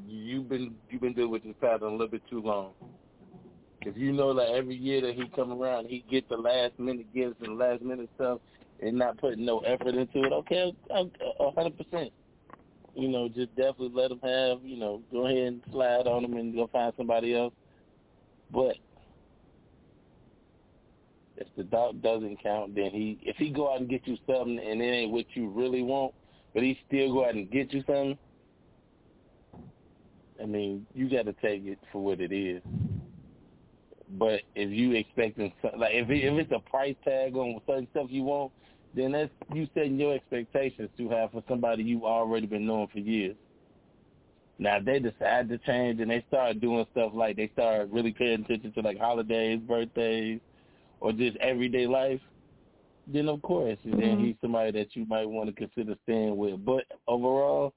you've 0.06 0.48
been, 0.48 0.74
you've 0.90 1.00
been 1.00 1.14
dealing 1.14 1.30
with 1.30 1.44
this 1.44 1.54
pattern 1.60 1.88
a 1.88 1.90
little 1.92 2.08
bit 2.08 2.22
too 2.28 2.40
long. 2.40 2.72
If 3.82 3.96
you 3.96 4.12
know 4.12 4.34
that 4.34 4.48
every 4.48 4.74
year 4.74 5.00
that 5.02 5.14
he 5.14 5.28
come 5.34 5.52
around, 5.52 5.86
he 5.86 6.04
get 6.10 6.28
the 6.28 6.36
last 6.36 6.78
minute 6.78 7.12
gifts 7.14 7.36
and 7.42 7.58
last 7.58 7.82
minute 7.82 8.08
stuff, 8.16 8.40
and 8.80 8.96
not 8.96 9.18
putting 9.18 9.44
no 9.44 9.58
effort 9.60 9.94
into 9.94 10.22
it, 10.24 10.32
okay, 10.32 10.74
a 10.90 11.50
hundred 11.52 11.76
percent. 11.76 12.12
You 12.94 13.08
know, 13.08 13.28
just 13.28 13.54
definitely 13.54 13.92
let 13.92 14.08
them 14.08 14.20
have. 14.22 14.64
You 14.64 14.76
know, 14.76 15.02
go 15.12 15.26
ahead 15.26 15.38
and 15.38 15.62
slide 15.70 16.06
on 16.06 16.22
them 16.22 16.34
and 16.34 16.54
go 16.54 16.68
find 16.72 16.92
somebody 16.96 17.34
else. 17.34 17.54
But 18.50 18.76
if 21.36 21.46
the 21.56 21.64
dog 21.64 22.02
doesn't 22.02 22.42
count, 22.42 22.74
then 22.74 22.90
he 22.90 23.18
if 23.22 23.36
he 23.36 23.50
go 23.50 23.72
out 23.72 23.80
and 23.80 23.88
get 23.88 24.06
you 24.06 24.16
something 24.26 24.58
and 24.58 24.80
it 24.80 24.84
ain't 24.84 25.12
what 25.12 25.26
you 25.34 25.48
really 25.48 25.82
want, 25.82 26.14
but 26.54 26.62
he 26.62 26.78
still 26.86 27.12
go 27.12 27.26
out 27.26 27.34
and 27.34 27.50
get 27.50 27.72
you 27.72 27.82
something. 27.86 28.18
I 30.40 30.46
mean, 30.46 30.86
you 30.94 31.10
got 31.10 31.26
to 31.26 31.32
take 31.34 31.64
it 31.64 31.78
for 31.92 32.02
what 32.02 32.20
it 32.20 32.32
is. 32.32 32.62
But 34.10 34.40
if 34.54 34.70
you 34.70 34.92
expecting 34.92 35.52
like 35.76 35.94
if 35.94 36.08
it, 36.08 36.24
if 36.24 36.38
it's 36.38 36.52
a 36.52 36.70
price 36.70 36.96
tag 37.04 37.36
on 37.36 37.60
certain 37.66 37.86
stuff 37.90 38.06
you 38.08 38.22
want, 38.22 38.52
then 38.94 39.12
that's 39.12 39.30
you 39.52 39.68
setting 39.74 39.98
your 39.98 40.14
expectations 40.14 40.90
too 40.96 41.08
high 41.08 41.28
for 41.32 41.42
somebody 41.48 41.82
you 41.82 42.06
already 42.06 42.46
been 42.46 42.66
knowing 42.66 42.88
for 42.88 42.98
years. 42.98 43.36
Now 44.58 44.78
if 44.78 44.84
they 44.84 44.98
decide 44.98 45.48
to 45.48 45.58
change 45.58 46.00
and 46.00 46.10
they 46.10 46.24
start 46.28 46.60
doing 46.60 46.86
stuff 46.92 47.12
like 47.14 47.36
they 47.36 47.50
start 47.52 47.90
really 47.90 48.12
paying 48.12 48.44
attention 48.44 48.72
to 48.72 48.80
like 48.80 48.98
holidays, 48.98 49.60
birthdays, 49.60 50.40
or 51.00 51.12
just 51.12 51.36
everyday 51.36 51.86
life, 51.86 52.20
then 53.06 53.28
of 53.28 53.40
course, 53.42 53.78
mm-hmm. 53.86 54.00
then 54.00 54.18
he's 54.18 54.34
somebody 54.40 54.72
that 54.72 54.94
you 54.94 55.06
might 55.06 55.28
want 55.28 55.48
to 55.48 55.54
consider 55.54 55.96
staying 56.04 56.36
with. 56.36 56.64
But 56.64 56.84
overall, 57.06 57.72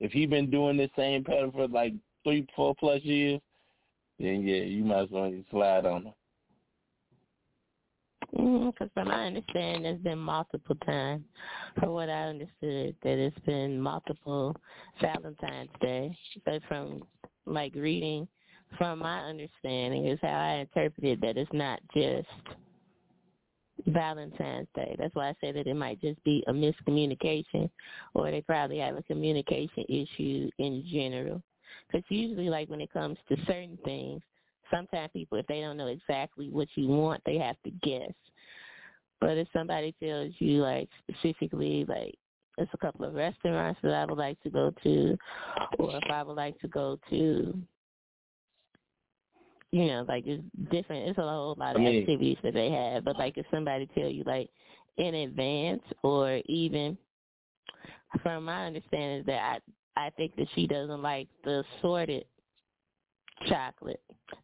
if 0.00 0.12
he 0.12 0.26
been 0.26 0.50
doing 0.50 0.76
this 0.76 0.90
same 0.96 1.24
pattern 1.24 1.50
for 1.50 1.66
like 1.66 1.94
three, 2.24 2.46
four 2.54 2.74
plus 2.78 3.02
years, 3.02 3.40
then 4.18 4.42
yeah, 4.42 4.62
you 4.62 4.84
might 4.84 5.04
as 5.04 5.10
well 5.10 5.32
slide 5.50 5.86
on 5.86 6.06
him. 6.06 6.12
Because 8.30 8.44
mm, 8.44 8.92
from 8.94 9.08
my 9.08 9.26
understanding, 9.26 9.82
there's 9.82 10.00
been 10.00 10.18
multiple 10.18 10.76
times. 10.86 11.24
From 11.78 11.90
what 11.90 12.10
I 12.10 12.24
understood, 12.24 12.94
that 13.02 13.18
it's 13.18 13.38
been 13.40 13.80
multiple 13.80 14.54
Valentine's 15.00 15.70
Day. 15.80 16.16
But 16.44 16.62
from 16.68 17.02
like 17.46 17.74
reading, 17.74 18.28
from 18.76 18.98
my 18.98 19.20
understanding, 19.20 20.06
is 20.06 20.18
how 20.20 20.28
I 20.28 20.52
interpreted 20.56 21.20
that 21.22 21.38
it's 21.38 21.52
not 21.54 21.80
just 21.94 22.28
Valentine's 23.86 24.68
Day. 24.74 24.94
That's 24.98 25.14
why 25.14 25.30
I 25.30 25.34
say 25.40 25.52
that 25.52 25.66
it 25.66 25.76
might 25.76 26.00
just 26.00 26.22
be 26.24 26.44
a 26.48 26.52
miscommunication, 26.52 27.70
or 28.14 28.30
they 28.30 28.42
probably 28.42 28.78
have 28.78 28.96
a 28.96 29.02
communication 29.02 29.84
issue 29.88 30.50
in 30.58 30.84
general. 30.90 31.42
Because 31.86 32.04
usually, 32.10 32.50
like 32.50 32.68
when 32.68 32.82
it 32.82 32.92
comes 32.92 33.16
to 33.28 33.36
certain 33.46 33.78
things, 33.84 34.20
sometimes 34.70 35.10
people, 35.12 35.38
if 35.38 35.46
they 35.46 35.60
don't 35.60 35.76
know 35.76 35.88
exactly 35.88 36.48
what 36.50 36.68
you 36.74 36.88
want, 36.88 37.22
they 37.24 37.38
have 37.38 37.56
to 37.64 37.70
guess. 37.82 38.12
But 39.20 39.36
if 39.36 39.48
somebody 39.52 39.94
tells 40.02 40.32
you 40.38 40.62
like 40.62 40.88
specifically 41.08 41.84
like 41.88 42.14
there's 42.56 42.68
a 42.72 42.78
couple 42.78 43.04
of 43.04 43.14
restaurants 43.14 43.80
that 43.82 43.94
I 43.94 44.04
would 44.04 44.18
like 44.18 44.40
to 44.42 44.50
go 44.50 44.72
to 44.82 45.18
or 45.78 45.96
if 45.96 46.10
I 46.10 46.22
would 46.22 46.36
like 46.36 46.58
to 46.60 46.68
go 46.68 46.98
to 47.10 47.56
you 49.70 49.86
know, 49.86 50.04
like 50.08 50.24
it's 50.26 50.42
different 50.70 51.08
it's 51.08 51.18
a 51.18 51.22
whole 51.22 51.54
lot 51.58 51.76
of 51.76 51.82
I 51.82 51.84
mean, 51.84 52.00
activities 52.00 52.38
that 52.42 52.54
they 52.54 52.70
have. 52.70 53.04
But 53.04 53.18
like 53.18 53.36
if 53.36 53.46
somebody 53.50 53.88
tell 53.94 54.08
you 54.08 54.24
like 54.24 54.50
in 54.96 55.14
advance 55.14 55.82
or 56.02 56.40
even 56.46 56.96
from 58.22 58.44
my 58.44 58.66
understanding 58.66 59.24
that 59.26 59.60
I 59.96 60.06
I 60.06 60.10
think 60.10 60.36
that 60.36 60.46
she 60.54 60.68
doesn't 60.68 61.02
like 61.02 61.26
the 61.44 61.64
sorted 61.82 62.24
chocolate. 63.48 64.00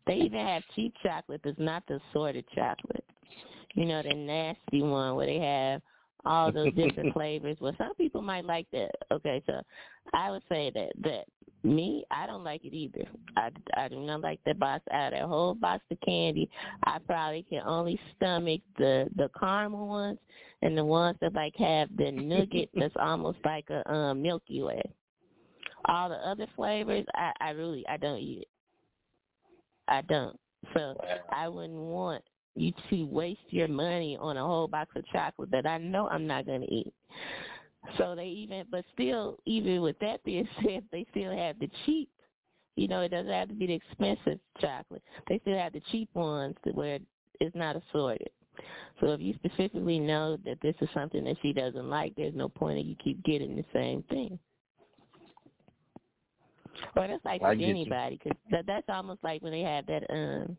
They 0.07 0.15
even 0.15 0.41
have 0.41 0.63
cheap 0.75 0.95
chocolate 1.03 1.41
that's 1.45 1.59
not 1.59 1.83
the 1.89 2.01
assorted 2.11 2.45
chocolate. 2.55 3.05
You 3.75 3.87
know, 3.87 4.03
the 4.03 4.15
nasty 4.15 4.83
one 4.83 5.17
where 5.17 5.27
they 5.27 5.39
have 5.41 5.83
all 6.25 6.53
those 6.53 6.73
different 6.75 7.13
flavors. 7.15 7.57
Well, 7.61 7.75
some 7.77 7.95
people 7.95 8.23
might 8.23 8.45
like 8.45 8.67
that. 8.73 8.91
Okay, 9.11 9.43
so 9.47 9.61
I 10.13 10.31
would 10.31 10.43
say 10.49 10.71
that 10.75 10.93
that 11.03 11.25
me, 11.65 12.05
I 12.11 12.27
don't 12.27 12.45
like 12.45 12.65
it 12.65 12.75
either. 12.75 13.05
I, 13.37 13.51
I 13.77 13.89
do 13.89 13.99
not 14.01 14.21
like 14.21 14.39
that 14.45 14.59
box 14.59 14.85
out 14.93 15.13
of 15.13 15.19
that 15.19 15.27
whole 15.27 15.55
box 15.55 15.83
of 15.91 15.99
candy. 16.03 16.49
I 16.85 16.99
probably 17.07 17.45
can 17.49 17.63
only 17.65 17.99
stomach 18.17 18.61
the 18.79 19.09
the 19.17 19.31
caramel 19.39 19.89
ones 19.89 20.19
and 20.63 20.77
the 20.77 20.85
ones 20.85 21.17
that 21.21 21.35
like 21.35 21.57
have 21.57 21.89
the 21.97 22.13
nougat 22.13 22.69
that's 22.75 22.95
almost 23.01 23.39
like 23.45 23.69
a 23.71 23.91
um 23.93 24.23
Milky 24.23 24.63
Way. 24.63 24.83
All 25.87 26.09
the 26.09 26.17
other 26.17 26.47
flavors, 26.55 27.07
I 27.15 27.33
I 27.41 27.51
really 27.51 27.85
I 27.89 27.97
don't 27.97 28.19
eat 28.19 28.43
it. 28.43 28.49
I 29.89 30.03
don't. 30.03 30.39
So 30.75 30.97
I 31.31 31.49
wouldn't 31.49 31.79
want 31.79 32.23
you 32.55 32.73
to 32.91 33.05
waste 33.05 33.41
your 33.51 33.69
money 33.69 34.17
on 34.21 34.37
a 34.37 34.45
whole 34.45 34.69
box 34.69 34.91
of 34.97 35.05
chocolate 35.09 35.51
that 35.51 35.67
I 35.67 35.79
know 35.79 36.09
I'm 36.09 36.27
not 36.27 36.47
going 36.47 36.63
to 36.63 36.73
eat. 36.73 36.95
So 37.99 38.15
they 38.15 38.27
even, 38.27 38.65
but 38.71 38.85
still, 38.95 39.39
even 39.45 39.83
with 39.83 39.99
that 39.99 40.25
being 40.25 40.49
said, 40.65 40.85
they 40.91 41.07
still 41.11 41.37
have 41.37 41.59
the 41.59 41.71
cheap. 41.85 42.09
You 42.77 42.89
know, 42.89 43.03
it 43.03 43.11
doesn't 43.11 43.31
have 43.31 43.49
to 43.49 43.55
be 43.55 43.67
the 43.67 43.75
expensive 43.75 44.41
chocolate. 44.61 45.03
They 45.29 45.39
still 45.41 45.59
have 45.59 45.75
the 45.75 45.83
cheap 45.93 46.09
ones 46.15 46.57
where 46.73 46.99
it's 47.41 47.55
not 47.55 47.77
assorted. 47.77 48.31
So 49.01 49.09
if 49.09 49.21
you 49.21 49.35
specifically 49.35 49.99
know 49.99 50.37
that 50.45 50.61
this 50.63 50.75
is 50.81 50.89
something 50.95 51.25
that 51.25 51.37
she 51.43 51.53
doesn't 51.53 51.89
like, 51.89 52.15
there's 52.17 52.35
no 52.35 52.49
point 52.49 52.79
in 52.79 52.87
you 52.87 52.97
keep 53.03 53.23
getting 53.25 53.57
the 53.57 53.65
same 53.73 54.03
thing. 54.05 54.39
Well, 56.97 57.09
that's 57.09 57.25
like 57.25 57.43
with 57.43 57.61
anybody, 57.71 58.21
because 58.23 58.39
that, 58.51 58.67
that's 58.67 58.89
almost 58.89 59.23
like 59.23 59.43
when 59.43 59.53
they 59.53 59.63
have 59.63 59.87
that 59.87 60.05
um, 60.11 60.57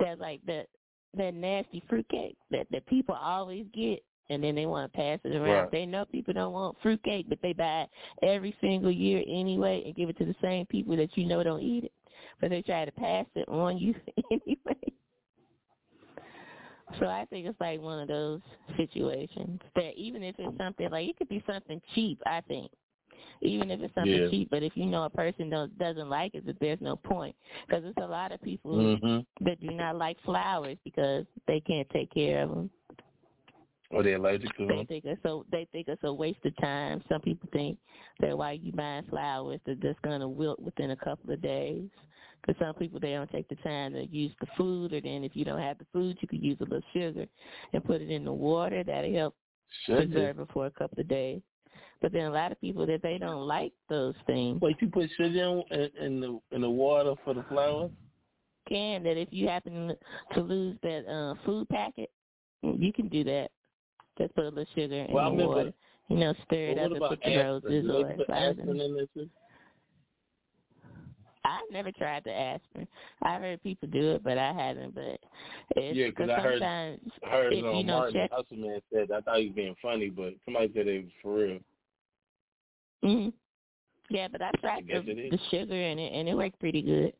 that 0.00 0.18
like 0.18 0.40
that 0.46 0.68
that 1.16 1.34
nasty 1.34 1.82
fruitcake 1.88 2.36
that 2.50 2.66
that 2.70 2.86
people 2.86 3.14
always 3.14 3.66
get, 3.74 4.02
and 4.30 4.42
then 4.42 4.54
they 4.54 4.66
want 4.66 4.92
to 4.92 4.96
pass 4.96 5.18
it 5.24 5.34
around. 5.34 5.62
Right. 5.64 5.72
They 5.72 5.86
know 5.86 6.04
people 6.04 6.34
don't 6.34 6.52
want 6.52 6.76
fruitcake, 6.82 7.28
but 7.28 7.38
they 7.42 7.52
buy 7.52 7.82
it 7.82 7.90
every 8.22 8.56
single 8.60 8.90
year 8.90 9.22
anyway, 9.28 9.82
and 9.84 9.94
give 9.94 10.08
it 10.08 10.18
to 10.18 10.24
the 10.24 10.36
same 10.42 10.66
people 10.66 10.96
that 10.96 11.16
you 11.16 11.26
know 11.26 11.42
don't 11.42 11.62
eat 11.62 11.84
it, 11.84 11.92
but 12.40 12.50
they 12.50 12.62
try 12.62 12.84
to 12.84 12.92
pass 12.92 13.26
it 13.34 13.48
on 13.48 13.78
you 13.78 13.94
anyway. 14.30 14.76
So 17.00 17.06
I 17.06 17.26
think 17.30 17.46
it's 17.46 17.60
like 17.60 17.80
one 17.80 17.98
of 17.98 18.08
those 18.08 18.40
situations 18.76 19.60
that 19.74 19.94
even 19.96 20.22
if 20.22 20.36
it's 20.38 20.56
something 20.58 20.88
like 20.90 21.08
it 21.08 21.16
could 21.16 21.28
be 21.28 21.42
something 21.46 21.80
cheap, 21.94 22.20
I 22.26 22.40
think 22.42 22.70
even 23.40 23.70
if 23.70 23.80
it's 23.80 23.94
something 23.94 24.12
yeah. 24.12 24.28
cheap. 24.30 24.48
But 24.50 24.62
if 24.62 24.76
you 24.76 24.86
know 24.86 25.04
a 25.04 25.10
person 25.10 25.50
don't, 25.50 25.76
doesn't 25.78 26.08
like 26.08 26.34
it, 26.34 26.44
there's 26.60 26.80
no 26.80 26.96
point. 26.96 27.34
Because 27.66 27.82
there's 27.82 27.94
a 27.98 28.10
lot 28.10 28.32
of 28.32 28.42
people 28.42 28.76
mm-hmm. 28.76 29.44
that 29.44 29.60
do 29.60 29.70
not 29.70 29.96
like 29.96 30.16
flowers 30.24 30.78
because 30.84 31.24
they 31.46 31.60
can't 31.60 31.88
take 31.90 32.12
care 32.12 32.42
of 32.42 32.50
them. 32.50 32.70
Or 33.90 34.02
they're 34.02 34.16
allergic 34.16 34.56
to 34.56 34.66
them. 34.66 34.78
They 34.78 34.84
think 34.84 35.04
it's 35.04 35.22
so. 35.22 35.44
They 35.52 35.68
think 35.70 35.88
it's 35.88 36.02
a 36.04 36.12
waste 36.12 36.44
of 36.44 36.56
time. 36.56 37.02
Some 37.08 37.20
people 37.20 37.48
think 37.52 37.78
that 38.20 38.36
why 38.36 38.52
you 38.52 38.72
buying 38.72 39.04
flowers 39.08 39.60
that 39.66 39.80
just 39.80 40.02
gonna 40.02 40.28
wilt 40.28 40.60
within 40.60 40.90
a 40.90 40.96
couple 40.96 41.32
of 41.32 41.40
days. 41.40 41.88
Because 42.40 42.58
some 42.60 42.74
people 42.74 42.98
they 42.98 43.12
don't 43.12 43.30
take 43.30 43.48
the 43.48 43.56
time 43.56 43.92
to 43.92 44.04
use 44.06 44.32
the 44.40 44.46
food, 44.56 44.92
or 44.92 45.00
then 45.00 45.22
if 45.22 45.36
you 45.36 45.44
don't 45.44 45.60
have 45.60 45.78
the 45.78 45.86
food, 45.92 46.18
you 46.20 46.28
could 46.28 46.42
use 46.42 46.58
a 46.60 46.64
little 46.64 46.82
sugar 46.92 47.26
and 47.72 47.84
put 47.84 48.02
it 48.02 48.10
in 48.10 48.24
the 48.24 48.32
water. 48.32 48.82
That'll 48.82 49.14
help 49.14 49.34
sugar. 49.86 50.06
preserve 50.06 50.40
it 50.40 50.48
for 50.52 50.66
a 50.66 50.70
couple 50.70 51.00
of 51.00 51.08
days. 51.08 51.40
But 52.02 52.12
then 52.12 52.26
a 52.26 52.30
lot 52.30 52.52
of 52.52 52.60
people 52.60 52.86
that 52.86 53.02
they 53.02 53.18
don't 53.18 53.46
like 53.46 53.72
those 53.88 54.14
things. 54.26 54.60
Wait, 54.60 54.76
you 54.80 54.88
put 54.88 55.08
sugar 55.16 55.62
in, 55.70 55.90
in 56.00 56.20
the 56.20 56.40
in 56.52 56.60
the 56.60 56.70
water 56.70 57.14
for 57.24 57.34
the 57.34 57.44
flowers? 57.48 57.90
Can 58.68 59.02
that 59.04 59.16
if 59.16 59.28
you 59.30 59.48
happen 59.48 59.94
to 60.34 60.40
lose 60.40 60.76
that 60.82 61.06
uh, 61.06 61.34
food 61.44 61.68
packet, 61.68 62.10
you 62.62 62.92
can 62.92 63.08
do 63.08 63.24
that. 63.24 63.48
Just 64.18 64.34
put 64.34 64.44
a 64.44 64.48
little 64.48 64.66
sugar 64.74 64.94
in 64.94 65.12
well, 65.12 65.36
the 65.36 65.46
water. 65.46 65.72
You 66.08 66.16
know, 66.16 66.34
stir 66.44 66.70
it 66.70 66.78
up 66.78 66.92
and 66.92 67.00
put 67.00 67.20
the 67.24 67.36
roses 67.36 67.90
or 67.90 68.24
flowers. 68.26 69.28
I've 71.46 71.70
never 71.70 71.92
tried 71.92 72.24
the 72.24 72.32
aspirin. 72.32 72.88
I've 73.22 73.42
heard 73.42 73.62
people 73.62 73.88
do 73.88 74.12
it, 74.12 74.24
but 74.24 74.38
I 74.38 74.52
haven't. 74.52 74.94
But 74.94 75.20
it's, 75.76 75.96
yeah, 75.96 76.06
because 76.06 76.30
I 76.30 76.40
heard, 76.40 76.62
I 76.62 76.98
heard 77.28 77.52
if, 77.52 77.64
um, 77.64 77.76
you 77.76 77.84
know, 77.84 77.98
Martin 77.98 78.14
check, 78.14 78.30
Hustleman 78.32 78.80
said 78.92 79.10
I 79.10 79.20
thought 79.20 79.38
he 79.38 79.46
was 79.48 79.54
being 79.54 79.76
funny, 79.82 80.08
but 80.08 80.34
somebody 80.44 80.70
said 80.74 80.88
it 80.88 81.04
was 81.04 81.12
for 81.22 81.34
real. 81.34 81.58
Mhm. 83.04 83.32
Yeah, 84.10 84.28
but 84.28 84.42
I 84.42 84.50
tried 84.60 84.84
I 84.92 85.00
the, 85.00 85.28
the 85.30 85.38
sugar 85.50 85.74
in 85.74 85.98
it, 85.98 86.12
and 86.12 86.28
it 86.28 86.34
worked 86.34 86.58
pretty 86.58 86.82
good. 86.82 87.12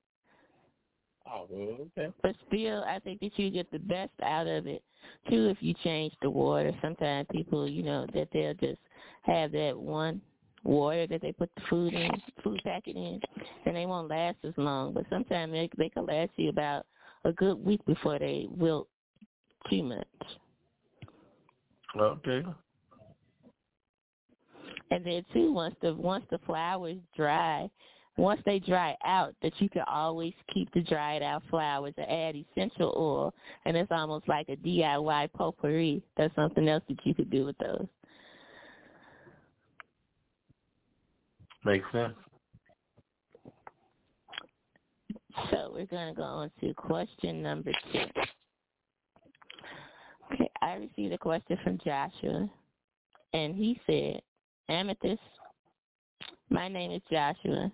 Oh 1.26 1.46
well, 1.48 1.88
okay. 1.98 2.12
But 2.22 2.36
still, 2.48 2.84
I 2.84 2.98
think 2.98 3.20
that 3.20 3.38
you 3.38 3.50
get 3.50 3.70
the 3.70 3.78
best 3.78 4.12
out 4.22 4.46
of 4.46 4.66
it 4.66 4.82
too 5.28 5.48
if 5.48 5.58
you 5.60 5.74
change 5.82 6.12
the 6.22 6.30
water. 6.30 6.72
Sometimes 6.82 7.26
people, 7.30 7.68
you 7.68 7.82
know, 7.82 8.06
that 8.14 8.28
they'll 8.32 8.54
just 8.54 8.80
have 9.22 9.52
that 9.52 9.76
one 9.76 10.20
water 10.62 11.06
that 11.06 11.20
they 11.22 11.32
put 11.32 11.50
the 11.56 11.62
food 11.68 11.92
in, 11.94 12.10
food 12.42 12.60
packet 12.64 12.96
in, 12.96 13.20
and 13.66 13.76
they 13.76 13.86
won't 13.86 14.08
last 14.08 14.36
as 14.44 14.54
long. 14.56 14.92
But 14.92 15.04
sometimes 15.10 15.52
they 15.52 15.68
they 15.76 15.88
can 15.88 16.06
last 16.06 16.30
you 16.36 16.48
about 16.50 16.86
a 17.24 17.32
good 17.32 17.64
week 17.64 17.84
before 17.86 18.18
they 18.18 18.46
wilt 18.50 18.88
too 19.70 19.82
much. 19.82 20.06
Okay. 21.96 22.42
And 24.90 25.04
then 25.04 25.24
too, 25.32 25.52
once 25.52 25.74
the 25.82 25.94
once 25.94 26.24
the 26.30 26.38
flowers 26.46 26.98
dry, 27.16 27.70
once 28.16 28.40
they 28.46 28.58
dry 28.60 28.96
out, 29.04 29.34
that 29.42 29.52
you 29.60 29.68
can 29.68 29.82
always 29.88 30.34
keep 30.52 30.72
the 30.72 30.82
dried 30.82 31.22
out 31.22 31.42
flowers 31.50 31.94
and 31.96 32.10
add 32.10 32.36
essential 32.36 32.94
oil, 32.96 33.34
and 33.64 33.76
it's 33.76 33.90
almost 33.90 34.28
like 34.28 34.48
a 34.48 34.56
DIY 34.56 35.32
potpourri. 35.32 36.02
That's 36.16 36.34
something 36.34 36.68
else 36.68 36.84
that 36.88 36.98
you 37.04 37.14
could 37.14 37.30
do 37.30 37.44
with 37.44 37.58
those. 37.58 37.86
Makes 41.64 41.90
sense. 41.92 42.14
So 45.50 45.70
we're 45.74 45.86
going 45.86 46.14
to 46.14 46.16
go 46.16 46.22
on 46.22 46.50
to 46.60 46.74
question 46.74 47.42
number 47.42 47.72
two. 47.92 48.04
Okay, 50.32 50.50
I 50.62 50.74
received 50.74 51.12
a 51.12 51.18
question 51.18 51.58
from 51.64 51.78
Joshua, 51.84 52.48
and 53.32 53.56
he 53.56 53.80
said, 53.86 54.22
Amethyst, 54.68 55.20
my 56.48 56.68
name 56.68 56.90
is 56.90 57.02
Joshua. 57.10 57.70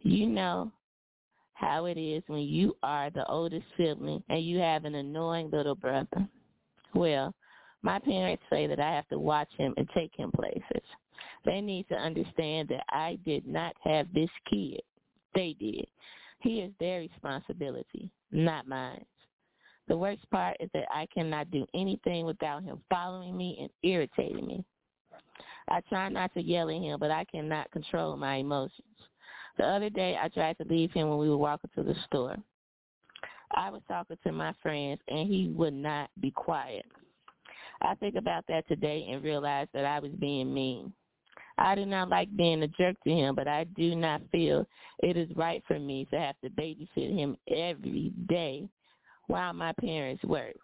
You 0.00 0.26
know 0.28 0.70
how 1.54 1.86
it 1.86 1.96
is 1.96 2.22
when 2.26 2.42
you 2.42 2.76
are 2.82 3.10
the 3.10 3.26
oldest 3.26 3.64
sibling 3.76 4.22
and 4.28 4.44
you 4.44 4.58
have 4.58 4.84
an 4.84 4.96
annoying 4.96 5.50
little 5.50 5.74
brother. 5.74 6.28
Well, 6.94 7.34
my 7.82 7.98
parents 7.98 8.42
say 8.50 8.66
that 8.66 8.80
I 8.80 8.92
have 8.92 9.08
to 9.08 9.18
watch 9.18 9.48
him 9.56 9.74
and 9.76 9.88
take 9.94 10.12
him 10.16 10.30
places. 10.32 10.82
They 11.44 11.60
need 11.60 11.88
to 11.88 11.94
understand 11.94 12.68
that 12.68 12.84
I 12.90 13.18
did 13.24 13.46
not 13.46 13.74
have 13.82 14.06
this 14.12 14.30
kid. 14.50 14.80
They 15.34 15.56
did. 15.58 15.86
He 16.40 16.60
is 16.60 16.72
their 16.78 17.00
responsibility, 17.00 18.10
not 18.30 18.68
mine. 18.68 19.04
The 19.88 19.96
worst 19.96 20.28
part 20.30 20.56
is 20.60 20.70
that 20.74 20.86
I 20.92 21.06
cannot 21.12 21.50
do 21.50 21.66
anything 21.74 22.26
without 22.26 22.62
him 22.62 22.80
following 22.90 23.36
me 23.36 23.56
and 23.60 23.70
irritating 23.82 24.46
me. 24.46 24.64
I 25.68 25.80
try 25.88 26.08
not 26.08 26.32
to 26.34 26.42
yell 26.42 26.70
at 26.70 26.80
him, 26.80 26.98
but 27.00 27.10
I 27.10 27.24
cannot 27.24 27.70
control 27.70 28.16
my 28.16 28.36
emotions. 28.36 28.82
The 29.56 29.64
other 29.64 29.90
day, 29.90 30.18
I 30.20 30.28
tried 30.28 30.58
to 30.58 30.64
leave 30.64 30.92
him 30.92 31.08
when 31.08 31.18
we 31.18 31.30
were 31.30 31.36
walking 31.36 31.70
to 31.76 31.82
the 31.82 31.94
store. 32.06 32.36
I 33.52 33.70
was 33.70 33.82
talking 33.86 34.18
to 34.24 34.32
my 34.32 34.52
friends, 34.62 35.00
and 35.08 35.28
he 35.28 35.48
would 35.54 35.74
not 35.74 36.10
be 36.20 36.30
quiet. 36.30 36.86
I 37.82 37.94
think 37.96 38.16
about 38.16 38.44
that 38.48 38.66
today 38.68 39.06
and 39.10 39.22
realize 39.22 39.68
that 39.74 39.84
I 39.84 40.00
was 40.00 40.12
being 40.12 40.52
mean. 40.52 40.92
I 41.56 41.76
do 41.76 41.86
not 41.86 42.08
like 42.08 42.34
being 42.36 42.62
a 42.62 42.68
jerk 42.68 42.96
to 43.04 43.10
him, 43.10 43.34
but 43.34 43.46
I 43.46 43.64
do 43.76 43.94
not 43.94 44.22
feel 44.32 44.66
it 45.00 45.16
is 45.16 45.28
right 45.36 45.62
for 45.68 45.78
me 45.78 46.06
to 46.10 46.18
have 46.18 46.34
to 46.42 46.50
babysit 46.50 47.16
him 47.16 47.36
every 47.48 48.12
day 48.28 48.68
while 49.28 49.52
my 49.52 49.72
parents 49.80 50.24
work. 50.24 50.56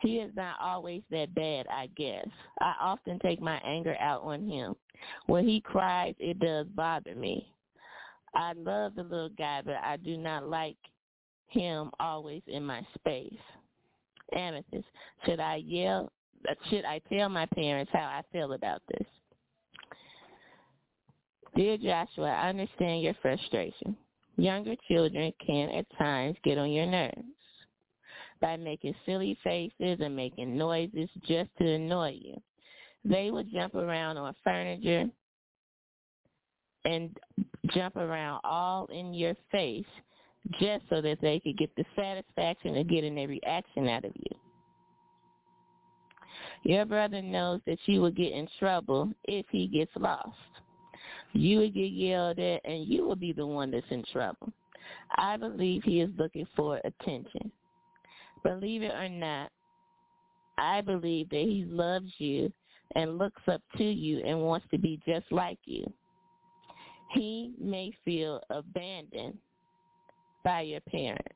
He 0.00 0.18
is 0.18 0.32
not 0.34 0.56
always 0.60 1.02
that 1.10 1.34
bad, 1.34 1.66
I 1.68 1.88
guess. 1.96 2.26
I 2.60 2.74
often 2.80 3.18
take 3.20 3.40
my 3.40 3.58
anger 3.64 3.96
out 4.00 4.22
on 4.22 4.48
him. 4.48 4.74
When 5.26 5.46
he 5.46 5.60
cries, 5.60 6.14
it 6.18 6.38
does 6.38 6.66
bother 6.74 7.14
me. 7.14 7.52
I 8.34 8.52
love 8.54 8.94
the 8.96 9.02
little 9.02 9.30
guy, 9.30 9.62
but 9.64 9.76
I 9.76 9.96
do 9.96 10.16
not 10.16 10.48
like 10.48 10.76
him 11.48 11.90
always 12.00 12.42
in 12.46 12.64
my 12.64 12.86
space. 12.98 13.38
Amethyst, 14.34 14.86
should 15.24 15.40
I 15.40 15.56
yell? 15.56 16.10
Should 16.68 16.84
I 16.84 17.00
tell 17.10 17.28
my 17.28 17.46
parents 17.46 17.90
how 17.94 18.00
I 18.00 18.22
feel 18.32 18.52
about 18.52 18.82
this? 18.88 19.06
Dear 21.56 21.78
Joshua, 21.78 22.30
I 22.30 22.48
understand 22.48 23.02
your 23.02 23.14
frustration. 23.22 23.96
Younger 24.36 24.74
children 24.88 25.32
can 25.46 25.70
at 25.70 25.86
times 25.96 26.36
get 26.42 26.58
on 26.58 26.72
your 26.72 26.86
nerves 26.86 27.22
by 28.44 28.58
making 28.58 28.94
silly 29.06 29.38
faces 29.42 29.72
and 30.02 30.14
making 30.14 30.54
noises 30.54 31.08
just 31.26 31.48
to 31.56 31.66
annoy 31.66 32.14
you. 32.20 32.38
They 33.02 33.30
will 33.30 33.42
jump 33.42 33.74
around 33.74 34.18
on 34.18 34.34
furniture 34.44 35.06
and 36.84 37.16
jump 37.72 37.96
around 37.96 38.42
all 38.44 38.84
in 38.92 39.14
your 39.14 39.34
face 39.50 39.86
just 40.60 40.84
so 40.90 41.00
that 41.00 41.22
they 41.22 41.40
could 41.40 41.56
get 41.56 41.74
the 41.74 41.86
satisfaction 41.96 42.76
of 42.76 42.86
getting 42.86 43.16
a 43.16 43.26
reaction 43.26 43.88
out 43.88 44.04
of 44.04 44.12
you. 44.14 44.36
Your 46.64 46.84
brother 46.84 47.22
knows 47.22 47.62
that 47.66 47.78
you 47.86 48.02
will 48.02 48.10
get 48.10 48.34
in 48.34 48.46
trouble 48.58 49.10
if 49.24 49.46
he 49.50 49.66
gets 49.66 49.92
lost. 49.98 50.36
You 51.32 51.60
will 51.60 51.70
get 51.70 51.92
yelled 51.92 52.38
at 52.38 52.60
and 52.66 52.86
you 52.86 53.06
will 53.06 53.16
be 53.16 53.32
the 53.32 53.46
one 53.46 53.70
that's 53.70 53.86
in 53.88 54.04
trouble. 54.12 54.52
I 55.16 55.38
believe 55.38 55.82
he 55.82 56.02
is 56.02 56.10
looking 56.18 56.46
for 56.54 56.78
attention. 56.84 57.50
Believe 58.44 58.82
it 58.82 58.92
or 58.92 59.08
not, 59.08 59.50
I 60.58 60.80
believe 60.82 61.30
that 61.30 61.40
he 61.40 61.64
loves 61.66 62.12
you 62.18 62.52
and 62.94 63.18
looks 63.18 63.42
up 63.48 63.62
to 63.78 63.84
you 63.84 64.18
and 64.24 64.40
wants 64.42 64.66
to 64.70 64.78
be 64.78 65.00
just 65.06 65.26
like 65.32 65.58
you. 65.64 65.84
He 67.12 67.54
may 67.60 67.92
feel 68.04 68.40
abandoned 68.50 69.38
by 70.44 70.62
your 70.62 70.80
parents. 70.82 71.28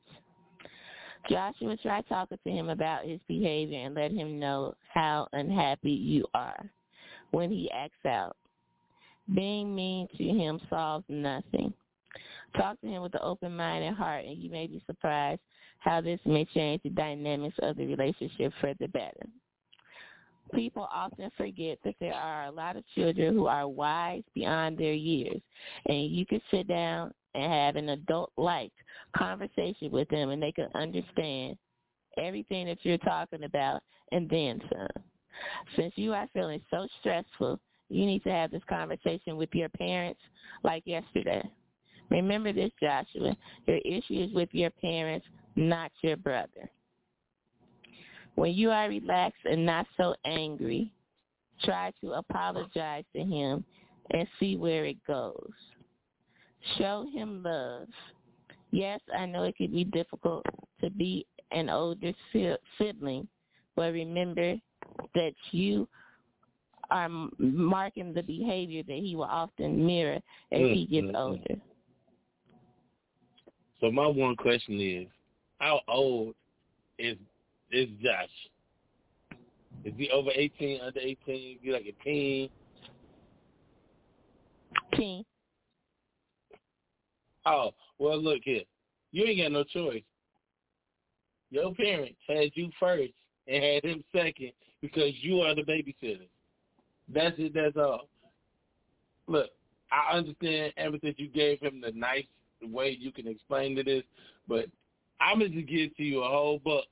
Joshua, 1.29 1.75
try 1.77 2.01
talking 2.03 2.37
to 2.43 2.51
him 2.51 2.69
about 2.69 3.05
his 3.05 3.19
behavior 3.27 3.79
and 3.79 3.95
let 3.95 4.11
him 4.11 4.39
know 4.39 4.75
how 4.93 5.27
unhappy 5.33 5.91
you 5.91 6.25
are 6.33 6.69
when 7.31 7.51
he 7.51 7.69
acts 7.71 8.05
out. 8.05 8.37
Being 9.35 9.75
mean 9.75 10.07
to 10.17 10.23
him 10.23 10.59
solves 10.69 11.05
nothing. 11.09 11.73
Talk 12.57 12.79
to 12.81 12.87
him 12.87 13.03
with 13.03 13.13
an 13.13 13.21
open 13.21 13.55
mind 13.55 13.83
and 13.83 13.95
heart, 13.95 14.25
and 14.25 14.41
you 14.41 14.49
may 14.49 14.67
be 14.67 14.81
surprised 14.87 15.41
how 15.79 16.01
this 16.01 16.19
may 16.25 16.45
change 16.45 16.81
the 16.83 16.89
dynamics 16.89 17.57
of 17.61 17.77
the 17.77 17.85
relationship 17.85 18.53
for 18.59 18.73
the 18.79 18.87
better. 18.87 19.25
People 20.53 20.87
often 20.91 21.29
forget 21.37 21.77
that 21.83 21.95
there 21.99 22.13
are 22.13 22.45
a 22.45 22.51
lot 22.51 22.75
of 22.75 22.83
children 22.95 23.35
who 23.35 23.45
are 23.45 23.67
wise 23.67 24.23
beyond 24.33 24.77
their 24.77 24.93
years, 24.93 25.41
and 25.85 26.09
you 26.11 26.25
can 26.25 26.41
sit 26.49 26.67
down 26.67 27.13
and 27.35 27.51
have 27.53 27.75
an 27.75 27.89
adult-like 27.89 28.71
conversation 29.15 29.91
with 29.91 30.09
them, 30.09 30.29
and 30.29 30.41
they 30.41 30.51
can 30.51 30.67
understand 30.73 31.55
everything 32.17 32.65
that 32.65 32.79
you're 32.81 32.97
talking 32.97 33.43
about 33.43 33.81
and 34.11 34.27
then 34.29 34.59
some. 34.71 35.03
Since 35.75 35.93
you 35.95 36.13
are 36.13 36.27
feeling 36.33 36.61
so 36.71 36.87
stressful, 36.99 37.59
you 37.89 38.05
need 38.05 38.23
to 38.23 38.31
have 38.31 38.51
this 38.51 38.63
conversation 38.67 39.37
with 39.37 39.49
your 39.53 39.69
parents 39.69 40.19
like 40.63 40.83
yesterday. 40.85 41.47
Remember 42.09 42.51
this, 42.51 42.71
Joshua. 42.81 43.37
Your 43.67 43.77
issue 43.77 44.23
is 44.23 44.33
with 44.33 44.49
your 44.51 44.71
parents, 44.71 45.27
not 45.59 45.91
your 46.01 46.17
brother. 46.17 46.69
When 48.35 48.53
you 48.53 48.71
are 48.71 48.87
relaxed 48.87 49.45
and 49.45 49.65
not 49.65 49.85
so 49.97 50.15
angry, 50.25 50.91
try 51.63 51.91
to 52.01 52.13
apologize 52.13 53.03
to 53.13 53.23
him 53.23 53.65
and 54.11 54.27
see 54.39 54.55
where 54.55 54.85
it 54.85 54.97
goes. 55.05 55.51
Show 56.77 57.05
him 57.13 57.43
love. 57.43 57.87
Yes, 58.71 59.01
I 59.17 59.25
know 59.25 59.43
it 59.43 59.57
can 59.57 59.71
be 59.71 59.83
difficult 59.83 60.45
to 60.81 60.89
be 60.89 61.25
an 61.51 61.69
older 61.69 62.13
sibling, 62.77 63.27
but 63.75 63.93
remember 63.93 64.55
that 65.15 65.33
you 65.51 65.87
are 66.91 67.09
marking 67.37 68.13
the 68.13 68.23
behavior 68.23 68.83
that 68.87 68.97
he 68.97 69.15
will 69.15 69.23
often 69.23 69.85
mirror 69.85 70.19
as 70.51 70.59
mm-hmm. 70.59 70.73
he 70.73 70.85
gets 70.85 71.07
mm-hmm. 71.07 71.15
older. 71.15 71.61
So 73.81 73.91
my 73.91 74.07
one 74.07 74.35
question 74.35 74.79
is, 74.79 75.07
how 75.59 75.81
old 75.87 76.33
is 76.97 77.17
is 77.71 77.87
Josh? 78.01 78.27
Is 79.85 79.93
he 79.97 80.09
over 80.09 80.31
eighteen, 80.33 80.81
under 80.81 80.99
eighteen? 80.99 81.57
Is 81.57 81.59
he 81.61 81.71
like 81.71 81.85
a 81.85 82.03
teen? 82.03 82.49
Teen. 84.95 85.23
Oh, 87.45 87.71
well 87.97 88.21
look 88.21 88.39
here. 88.43 88.63
You 89.11 89.25
ain't 89.25 89.41
got 89.41 89.51
no 89.51 89.63
choice. 89.63 90.03
Your 91.51 91.73
parents 91.73 92.19
had 92.27 92.51
you 92.53 92.69
first 92.79 93.13
and 93.47 93.63
had 93.63 93.83
him 93.83 94.03
second 94.15 94.51
because 94.81 95.13
you 95.21 95.41
are 95.41 95.55
the 95.55 95.63
babysitter. 95.63 96.27
That's 97.11 97.35
it, 97.39 97.53
that's 97.55 97.75
all. 97.75 98.07
Look, 99.27 99.49
I 99.91 100.15
understand 100.15 100.73
everything 100.77 101.15
you 101.17 101.27
gave 101.27 101.59
him 101.59 101.81
the 101.81 101.91
nice 101.91 102.25
way 102.61 102.95
you 102.99 103.11
can 103.11 103.27
explain 103.27 103.75
to 103.77 103.83
this, 103.83 104.03
but 104.47 104.65
I'm 105.21 105.39
going 105.39 105.51
to 105.51 105.61
give 105.61 105.95
to 105.97 106.03
you 106.03 106.23
a 106.23 106.29
whole 106.29 106.59
book. 106.59 106.85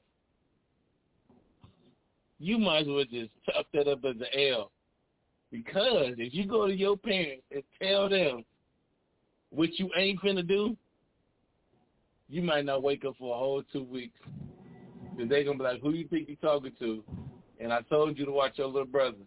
You 2.40 2.58
might 2.58 2.82
as 2.82 2.88
well 2.88 3.04
just 3.04 3.32
tuck 3.46 3.66
that 3.74 3.88
up 3.88 4.00
as 4.06 4.16
an 4.16 4.40
L. 4.52 4.72
Because 5.52 6.14
if 6.18 6.34
you 6.34 6.46
go 6.46 6.68
to 6.68 6.74
your 6.74 6.98
parents 6.98 7.44
and 7.52 7.64
tell 7.82 8.10
them 8.10 8.44
what 9.50 9.80
you 9.80 9.90
ain't 9.98 10.22
finna 10.22 10.46
do, 10.46 10.76
you 12.30 12.42
might 12.42 12.66
not 12.66 12.84
wake 12.84 13.06
up 13.06 13.16
for 13.18 13.34
a 13.34 13.40
whole 13.40 13.64
two 13.72 13.84
weeks. 13.84 14.20
Because 15.16 15.30
they're 15.30 15.46
going 15.46 15.58
to 15.58 15.64
be 15.64 15.70
like, 15.70 15.82
who 15.82 15.92
you 15.92 16.08
think 16.08 16.28
you're 16.28 16.38
talking 16.38 16.74
to? 16.80 17.04
And 17.60 17.72
I 17.72 17.82
told 17.84 18.18
you 18.18 18.26
to 18.26 18.32
watch 18.32 18.54
your 18.58 18.68
little 18.68 18.86
brother. 18.86 19.18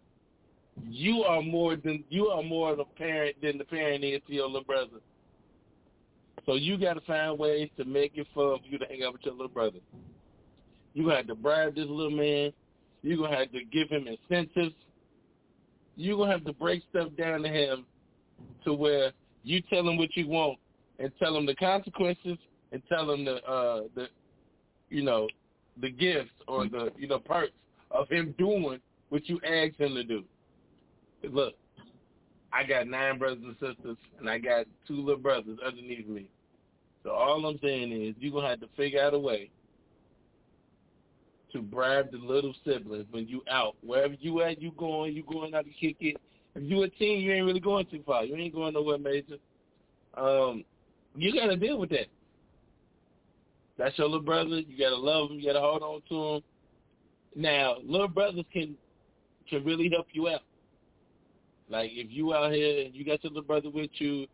You 0.89 1.25
are 1.25 1.43
more 1.43 1.77
than 1.77 2.05
you 2.09 2.29
are 2.29 2.43
more 2.43 2.73
of 2.73 2.79
a 2.79 2.85
parent 2.85 3.37
than 3.43 3.59
the 3.59 3.65
parent 3.65 4.05
is 4.05 4.21
to 4.29 4.35
your 4.35 4.47
little 4.47 4.65
brother. 4.65 4.99
So 6.47 6.55
you 6.55 6.79
got 6.79 6.95
to 6.95 7.01
find 7.03 7.39
ways 7.39 7.69
to 7.77 7.85
make 7.85 8.13
it 8.15 8.27
fun 8.35 8.59
for 8.59 8.67
you 8.69 8.79
to 8.79 8.87
hang 8.87 9.03
out 9.05 9.13
with 9.13 9.23
your 9.25 9.35
little 9.35 9.49
brother. 9.49 9.79
You 10.95 11.05
gonna 11.05 11.17
have 11.17 11.27
to 11.29 11.35
bribe 11.35 11.77
this 11.77 11.87
little 11.87 12.11
man. 12.11 12.53
You 13.03 13.17
gonna 13.17 13.37
have 13.37 13.53
to 13.53 13.65
give 13.65 13.89
him 13.89 14.07
incentives. 14.09 14.75
You 15.97 16.17
gonna 16.17 16.33
have 16.33 16.45
to 16.45 16.53
break 16.53 16.83
stuff 16.91 17.09
down 17.17 17.43
to 17.43 17.49
him 17.49 17.87
to 18.65 18.73
where 18.73 19.13
you 19.45 19.63
tell 19.71 19.89
him 19.89 19.97
what 19.97 20.17
you 20.17 20.27
want 20.27 20.59
and 20.99 21.13
tell 21.19 21.37
him 21.37 21.47
the 21.47 21.55
consequences 21.55 22.39
and 22.73 22.83
tell 22.89 23.11
him 23.11 23.25
the 23.25 23.37
uh 23.45 23.83
the 23.95 24.09
you 24.89 25.03
know 25.03 25.29
the 25.81 25.91
gifts 25.91 26.31
or 26.49 26.69
the 26.69 26.91
you 26.97 27.09
know 27.09 27.19
perks 27.19 27.53
of 27.91 28.09
him 28.09 28.35
doing 28.39 28.81
what 29.09 29.29
you 29.29 29.41
asked 29.45 29.79
him 29.79 29.95
to 29.95 30.05
do. 30.05 30.25
Look, 31.23 31.55
I 32.53 32.65
got 32.65 32.89
nine 32.89 33.19
brothers 33.19 33.43
and 33.45 33.55
sisters, 33.55 33.97
and 34.19 34.29
I 34.29 34.39
got 34.39 34.67
two 34.87 34.97
little 34.97 35.21
brothers 35.21 35.59
underneath 35.65 36.09
me. 36.09 36.29
So 37.03 37.11
all 37.11 37.45
I'm 37.47 37.59
saying 37.63 37.93
is 37.93 38.15
you're 38.19 38.33
gonna 38.33 38.49
have 38.49 38.61
to 38.61 38.69
figure 38.77 39.01
out 39.01 39.15
a 39.15 39.19
way 39.19 39.51
to 41.53 41.63
bribe 41.63 42.11
the 42.13 42.19
little 42.19 42.55
siblings 42.65 43.07
when 43.11 43.27
you 43.29 43.43
out. 43.51 43.77
Wherever 43.83 44.15
you 44.21 44.43
at, 44.43 44.61
you 44.61 44.73
going, 44.73 45.15
you 45.15 45.23
going 45.23 45.55
out 45.55 45.65
to 45.65 45.71
kick 45.71 45.97
it. 46.01 46.17
If 46.55 46.63
you 46.65 46.83
a 46.83 46.89
teen, 46.89 47.21
you 47.21 47.33
ain't 47.33 47.47
really 47.47 47.61
going 47.61 47.87
too 47.87 48.03
far. 48.05 48.25
You 48.25 48.37
ain't 48.37 48.55
going 48.55 48.75
nowhere 48.75 48.99
major. 48.99 49.37
Um, 50.15 50.65
you 51.15 51.33
gotta 51.33 51.57
deal 51.57 51.79
with 51.79 51.91
that. 51.91 52.07
That's 53.79 53.97
your 53.99 54.09
little 54.09 54.25
brother. 54.25 54.61
You 54.61 54.79
gotta 54.79 54.97
love 54.97 55.31
him. 55.31 55.39
You 55.39 55.47
gotta 55.47 55.61
hold 55.61 55.83
on 55.83 56.03
to 56.09 56.37
him. 56.37 56.43
Now, 57.35 57.77
little 57.85 58.09
brothers 58.09 58.45
can 58.53 58.77
can 59.49 59.65
really 59.65 59.89
help 59.91 60.07
you 60.13 60.29
out. 60.29 60.43
Like 61.71 61.91
if 61.93 62.09
you 62.11 62.35
out 62.35 62.53
here 62.53 62.85
and 62.85 62.95
you 62.95 63.05
got 63.05 63.23
your 63.23 63.31
little 63.31 63.47
brother 63.47 63.71
with 63.71 63.91
you, 63.95 64.27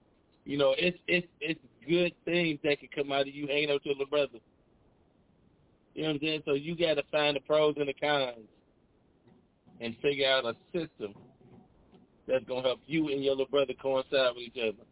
you 0.45 0.57
know 0.57 0.75
it's 0.79 0.99
it's 1.07 1.27
it's 1.41 1.61
good 1.87 2.13
things 2.25 2.59
that 2.65 2.81
can 2.81 2.89
come 2.95 3.13
out 3.13 3.29
of 3.29 3.35
you 3.35 3.47
hanging 3.47 3.71
out 3.71 3.75
with 3.75 3.87
your 3.87 3.95
little 3.95 4.07
brother. 4.07 4.39
You 5.95 6.03
know 6.03 6.09
what 6.09 6.15
I'm 6.15 6.21
saying? 6.21 6.43
So 6.47 6.55
you 6.55 6.77
got 6.77 6.95
to 6.95 7.03
find 7.13 7.37
the 7.37 7.41
pros 7.41 7.75
and 7.79 7.89
the 7.89 7.95
cons 7.95 8.49
and 9.81 9.95
figure 10.03 10.29
out 10.29 10.45
a 10.45 10.55
system 10.73 11.15
that's 12.27 12.45
gonna 12.47 12.63
help 12.63 12.81
you 12.87 13.09
and 13.11 13.23
your 13.23 13.33
little 13.33 13.47
brother 13.47 13.75
coincide 13.81 14.35
with 14.35 14.45
each 14.45 14.63
other. 14.63 14.85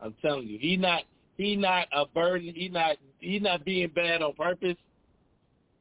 I'm 0.00 0.14
telling 0.22 0.46
you, 0.46 0.58
he 0.58 0.76
not 0.76 1.02
he 1.36 1.56
not 1.56 1.88
a 1.92 2.06
burden. 2.06 2.52
He 2.54 2.68
not 2.68 2.96
he 3.18 3.40
not 3.40 3.64
being 3.64 3.88
bad 3.88 4.22
on 4.22 4.34
purpose. 4.34 4.76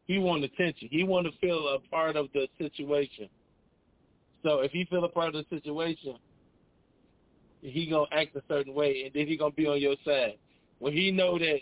He 0.06 0.18
want 0.18 0.44
attention. 0.44 0.90
He 0.92 1.04
want 1.04 1.28
to 1.28 1.32
feel 1.40 1.68
a 1.70 1.80
part 1.90 2.16
of 2.16 2.28
the 2.34 2.48
situation. 2.58 3.30
So 4.44 4.60
if 4.60 4.72
he 4.72 4.86
feel 4.86 5.04
a 5.06 5.10
part 5.10 5.36
of 5.36 5.46
the 5.50 5.56
situation, 5.56 6.16
he 7.62 7.90
gonna 7.90 8.08
act 8.12 8.36
a 8.36 8.42
certain 8.50 8.74
way, 8.74 9.04
and 9.06 9.14
then 9.14 9.28
he 9.28 9.38
gonna 9.38 9.52
be 9.52 9.68
on 9.68 9.80
your 9.80 9.96
side. 10.06 10.38
When 10.80 10.94
he 10.94 11.12
know 11.12 11.40
that 11.40 11.60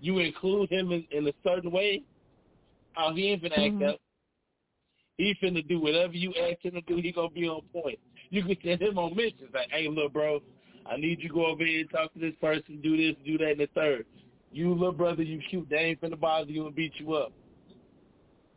you 0.00 0.18
include 0.18 0.70
him 0.70 0.92
in, 0.92 1.06
in 1.10 1.28
a 1.28 1.32
certain 1.44 1.70
way, 1.70 2.02
oh, 2.96 3.14
he 3.14 3.28
ain't 3.28 3.42
finna 3.42 3.58
mm-hmm. 3.58 3.82
act 3.82 3.94
up. 3.94 4.00
He 5.18 5.34
finna 5.42 5.66
do 5.66 5.80
whatever 5.80 6.14
you 6.14 6.32
ask 6.50 6.62
him 6.62 6.72
to 6.72 6.80
do. 6.82 6.96
He 6.96 7.12
gonna 7.12 7.30
be 7.30 7.48
on 7.48 7.62
point. 7.72 7.98
You 8.30 8.44
can 8.44 8.56
send 8.64 8.82
him 8.82 8.98
on 8.98 9.14
missions 9.14 9.50
like, 9.54 9.70
hey, 9.70 9.88
little 9.88 10.08
bro, 10.08 10.40
I 10.90 10.96
need 10.96 11.20
you 11.20 11.28
to 11.28 11.34
go 11.34 11.46
over 11.46 11.64
here 11.64 11.80
and 11.80 11.90
talk 11.90 12.12
to 12.14 12.18
this 12.18 12.34
person, 12.40 12.80
do 12.82 12.96
this, 12.96 13.16
do 13.24 13.38
that, 13.38 13.52
and 13.52 13.60
the 13.60 13.68
third. 13.74 14.06
You 14.52 14.72
little 14.72 14.92
brother, 14.92 15.22
you 15.22 15.40
cute. 15.50 15.68
They 15.68 15.76
ain't 15.76 16.00
finna 16.00 16.18
bother 16.18 16.50
you 16.50 16.66
and 16.66 16.74
beat 16.74 16.92
you 16.98 17.14
up. 17.14 17.32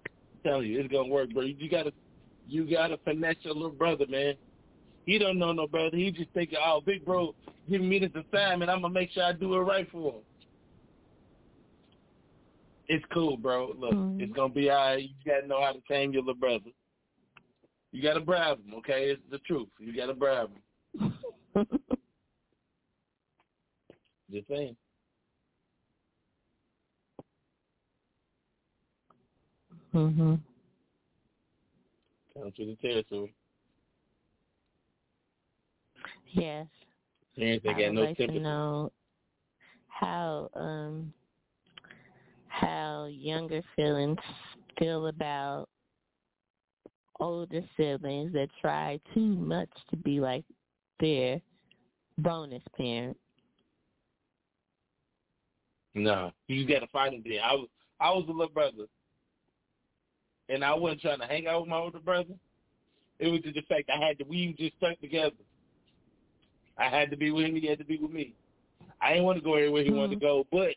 I'm 0.05 0.51
telling 0.51 0.68
you, 0.68 0.80
it's 0.80 0.91
gonna 0.91 1.10
work, 1.10 1.34
bro. 1.34 1.43
You 1.43 1.70
gotta, 1.70 1.91
you 2.49 2.69
gotta 2.69 2.97
finesse 3.05 3.35
your 3.41 3.53
little 3.53 3.69
brother, 3.69 4.05
man. 4.07 4.35
He 5.05 5.17
don't 5.17 5.39
know 5.39 5.51
no 5.51 5.67
brother. 5.67 5.95
He 5.95 6.11
just 6.11 6.31
thinking, 6.33 6.57
oh, 6.63 6.81
big 6.85 7.05
bro, 7.05 7.33
giving 7.69 7.89
me 7.89 7.99
this 7.99 8.11
assignment. 8.11 8.69
I'm 8.69 8.81
gonna 8.81 8.93
make 8.93 9.11
sure 9.11 9.23
I 9.23 9.33
do 9.33 9.53
it 9.55 9.59
right 9.59 9.89
for 9.91 10.13
him. 10.13 10.21
It's 12.87 13.05
cool, 13.13 13.37
bro. 13.37 13.73
Look, 13.77 13.93
mm-hmm. 13.93 14.21
it's 14.21 14.33
gonna 14.33 14.53
be 14.53 14.69
alright. 14.71 15.03
You 15.03 15.09
gotta 15.25 15.47
know 15.47 15.63
how 15.63 15.73
to 15.73 15.81
tame 15.87 16.11
your 16.11 16.23
little 16.23 16.35
brother. 16.35 16.71
You 17.91 18.01
gotta 18.03 18.19
bribe 18.19 18.57
him, 18.65 18.73
okay? 18.79 19.11
It's 19.11 19.21
the 19.31 19.39
truth. 19.39 19.69
You 19.79 19.95
gotta 19.95 20.13
bribe 20.13 20.49
him. 20.95 21.13
Just 24.31 24.47
saying. 24.47 24.75
Mhm. 29.93 30.39
The 32.39 32.77
territory. 32.81 33.33
Yes. 36.31 36.67
Parents 37.37 37.63
they 37.63 37.69
I 37.69 37.73
got 37.73 37.81
would 37.81 37.93
no 37.93 38.01
like 38.01 38.17
sympathy. 38.17 38.39
to 38.39 38.43
know 38.43 38.91
how 39.87 40.49
um 40.55 41.13
how 42.47 43.07
younger 43.11 43.61
feelings 43.75 44.17
feel 44.77 45.07
about 45.07 45.67
older 47.19 47.61
siblings 47.75 48.33
that 48.33 48.49
try 48.61 48.99
too 49.13 49.35
much 49.35 49.69
to 49.89 49.97
be 49.97 50.19
like 50.19 50.45
their 50.99 51.41
bonus 52.17 52.63
parent. 52.77 53.17
No, 55.95 56.31
you 56.47 56.65
got 56.65 56.79
to 56.79 56.87
fight 56.87 57.13
him 57.13 57.23
there. 57.25 57.43
I 57.43 57.53
was 57.53 57.67
I 57.99 58.09
was 58.11 58.25
a 58.27 58.31
little 58.31 58.53
brother, 58.53 58.85
and 60.49 60.63
I 60.63 60.73
wasn't 60.73 61.01
trying 61.01 61.19
to 61.19 61.25
hang 61.25 61.47
out 61.47 61.61
with 61.61 61.69
my 61.69 61.77
older 61.77 61.99
brother. 61.99 62.33
It 63.19 63.27
was 63.27 63.41
just 63.41 63.55
the 63.55 63.61
fact 63.61 63.89
I 63.89 64.03
had 64.03 64.17
to. 64.19 64.25
We 64.25 64.55
just 64.57 64.75
stuck 64.77 64.99
together. 64.99 65.35
I 66.77 66.89
had 66.89 67.11
to 67.11 67.17
be 67.17 67.31
with 67.31 67.45
him. 67.45 67.55
He 67.55 67.67
had 67.67 67.79
to 67.79 67.85
be 67.85 67.97
with 67.97 68.11
me. 68.11 68.33
I 69.01 69.11
didn't 69.11 69.25
want 69.25 69.37
to 69.37 69.43
go 69.43 69.55
everywhere 69.55 69.83
he 69.83 69.89
mm-hmm. 69.89 69.99
wanted 69.99 70.19
to 70.19 70.25
go, 70.25 70.47
but 70.51 70.75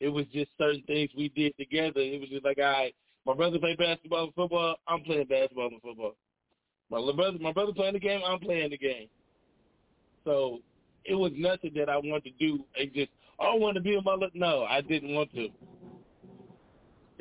it 0.00 0.08
was 0.08 0.26
just 0.32 0.50
certain 0.58 0.82
things 0.86 1.10
we 1.16 1.28
did 1.30 1.56
together. 1.56 2.00
It 2.00 2.20
was 2.20 2.28
just 2.28 2.44
like, 2.44 2.58
all 2.58 2.64
right, 2.64 2.94
my 3.26 3.34
brother 3.34 3.58
played 3.58 3.78
basketball 3.78 4.24
and 4.24 4.34
football. 4.34 4.76
I'm 4.88 5.02
playing 5.02 5.26
basketball 5.26 5.68
and 5.68 5.80
football. 5.80 6.14
My 6.90 6.98
little 6.98 7.14
brother, 7.14 7.38
my 7.40 7.52
brother 7.52 7.72
playing 7.72 7.94
the 7.94 8.00
game. 8.00 8.20
I'm 8.26 8.40
playing 8.40 8.70
the 8.70 8.78
game. 8.78 9.08
So 10.24 10.60
it 11.04 11.14
was 11.14 11.32
nothing 11.34 11.72
that 11.76 11.88
I 11.88 11.96
wanted 11.96 12.24
to 12.24 12.30
do. 12.38 12.64
It 12.74 12.92
just, 12.94 13.10
oh, 13.38 13.54
I 13.54 13.58
wanted 13.58 13.74
to 13.74 13.80
be 13.80 13.96
with 13.96 14.04
my 14.04 14.12
little. 14.12 14.30
No, 14.34 14.64
I 14.64 14.80
didn't 14.80 15.14
want 15.14 15.32
to. 15.34 15.48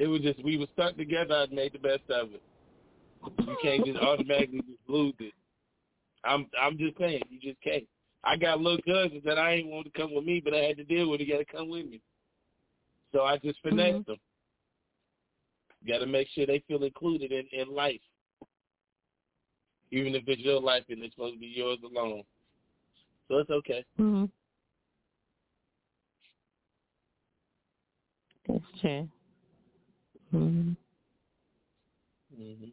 It 0.02 0.08
was 0.08 0.22
just 0.22 0.44
we 0.44 0.58
were 0.58 0.66
stuck 0.74 0.98
together. 0.98 1.36
I 1.36 1.54
made 1.54 1.74
the 1.74 1.78
best 1.78 2.10
of 2.10 2.30
it. 2.34 2.42
You 3.38 3.56
can't 3.62 3.86
just 3.86 4.00
automatically 4.00 4.62
just 4.62 4.80
lose 4.88 5.14
it. 5.20 5.32
I'm 6.24 6.48
I'm 6.60 6.76
just 6.80 6.98
saying, 6.98 7.22
you 7.30 7.40
just 7.40 7.62
can't. 7.62 7.84
I 8.24 8.36
got 8.36 8.60
little 8.60 8.82
cousins 8.82 9.22
that 9.26 9.38
I 9.38 9.52
ain't 9.54 9.68
want 9.68 9.86
to 9.86 9.92
come 9.92 10.16
with 10.16 10.26
me, 10.26 10.42
but 10.44 10.56
I 10.56 10.64
had 10.64 10.78
to 10.78 10.84
deal 10.84 11.08
with 11.08 11.22
it. 11.22 11.30
Got 11.30 11.38
to 11.38 11.46
come 11.46 11.70
with 11.70 11.86
me. 11.86 12.02
So 13.14 13.22
I 13.22 13.38
just 13.38 13.62
finessed 13.62 14.00
mm-hmm. 14.00 14.12
them. 14.14 14.20
Got 15.88 16.00
to 16.00 16.08
make 16.08 16.28
sure 16.34 16.48
they 16.48 16.64
feel 16.68 16.84
included 16.84 17.32
in, 17.32 17.44
in 17.52 17.76
life, 17.76 18.02
even 19.92 20.16
if 20.16 20.24
it's 20.26 20.42
your 20.42 20.60
life 20.60 20.84
and 20.90 21.04
it's 21.04 21.14
supposed 21.14 21.36
to 21.36 21.40
be 21.40 21.54
yours 21.56 21.78
alone. 21.86 22.24
So 23.28 23.38
it's 23.38 23.52
okay. 23.52 23.86
Mm-hmm. 24.00 24.26
That's 28.48 28.82
true. 28.82 29.08
Mhm. 30.34 30.76
Mhm. 32.38 32.72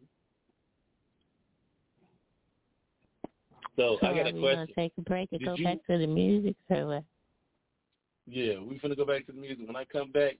So, 3.76 3.96
so 4.00 4.06
I 4.06 4.14
got 4.14 4.26
a 4.26 4.32
question. 4.32 4.40
gonna 4.40 4.66
take 4.74 4.92
a 4.98 5.02
break 5.02 5.28
and 5.30 5.40
Did 5.40 5.46
go 5.46 5.54
you, 5.54 5.64
back 5.64 5.78
to 5.86 5.98
the 5.98 6.06
music, 6.06 6.56
or 6.68 6.86
what? 6.86 7.04
Yeah, 8.26 8.58
we're 8.60 8.78
gonna 8.80 8.96
go 8.96 9.04
back 9.04 9.26
to 9.26 9.32
the 9.32 9.40
music. 9.40 9.66
When 9.66 9.76
I 9.76 9.84
come 9.84 10.10
back, 10.10 10.36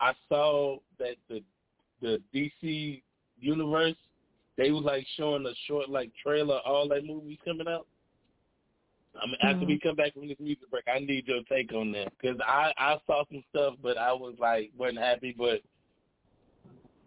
I 0.00 0.12
saw 0.28 0.78
that 0.98 1.16
the 1.28 1.42
the 2.00 2.20
DC 2.34 3.02
universe 3.38 3.96
they 4.56 4.70
was 4.70 4.84
like 4.84 5.06
showing 5.16 5.46
a 5.46 5.54
short 5.66 5.88
like 5.88 6.10
trailer 6.22 6.58
all 6.66 6.88
that 6.88 7.04
movies 7.04 7.38
coming 7.44 7.68
out. 7.68 7.86
I 9.20 9.26
mean, 9.26 9.36
after 9.40 9.60
mm-hmm. 9.60 9.66
we 9.66 9.80
come 9.80 9.96
back 9.96 10.14
from 10.14 10.28
this 10.28 10.36
music 10.38 10.70
break, 10.70 10.84
I 10.86 10.98
need 11.00 11.26
your 11.26 11.42
take 11.50 11.72
on 11.72 11.92
that 11.92 12.12
because 12.20 12.38
I 12.46 12.72
I 12.76 12.96
saw 13.06 13.24
some 13.30 13.42
stuff, 13.50 13.74
but 13.82 13.96
I 13.98 14.12
was 14.12 14.34
like 14.38 14.70
wasn't 14.76 14.98
happy, 14.98 15.34
but 15.36 15.62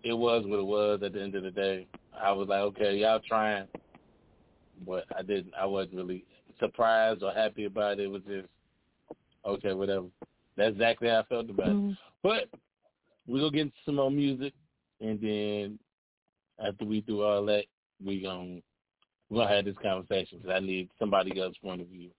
it 0.04 0.14
was 0.14 0.44
what 0.46 0.60
it 0.60 0.66
was. 0.66 1.02
At 1.04 1.14
the 1.14 1.22
end 1.22 1.36
of 1.36 1.44
the 1.44 1.52
day, 1.52 1.88
I 2.22 2.32
was 2.32 2.48
like, 2.48 2.62
okay, 2.62 2.98
y'all 2.98 3.22
trying, 3.28 3.68
but 4.86 5.06
I 5.18 5.22
didn't. 5.22 5.54
I 5.60 5.66
wasn't 5.66 5.96
really 5.96 6.26
surprised 6.60 7.24
or 7.24 7.34
happy 7.34 7.66
about 7.66 8.00
it. 8.00 8.06
It 8.06 8.08
was 8.08 8.22
just 8.28 8.48
okay, 9.46 9.74
whatever. 9.74 10.08
That's 10.56 10.74
exactly 10.74 11.10
how 11.10 11.22
I 11.22 11.24
felt 11.24 11.50
about 11.50 11.68
mm-hmm. 11.68 11.92
it. 11.92 11.98
But 12.22 12.50
we're 13.28 13.40
gonna 13.40 13.52
get 13.52 13.62
into 13.62 13.76
some 13.86 13.96
more 13.96 14.12
music, 14.12 14.54
and 15.02 15.20
then 15.20 15.80
after 16.64 16.86
we 16.86 17.02
do 17.02 17.24
all 17.24 17.46
that, 17.46 17.66
we 18.04 18.22
gonna 18.22 18.60
we're 19.30 19.44
gonna 19.44 19.56
have 19.56 19.66
this 19.66 19.76
conversation 19.82 20.40
because 20.40 20.56
I 20.56 20.60
need 20.60 20.90
somebody 21.00 21.40
else's 21.40 21.58
point 21.64 21.82
of 21.82 21.88
view. 21.88 22.10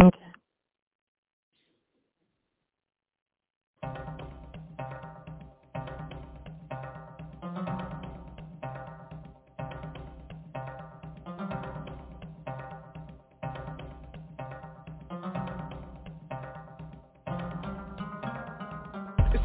Okay. 0.00 0.29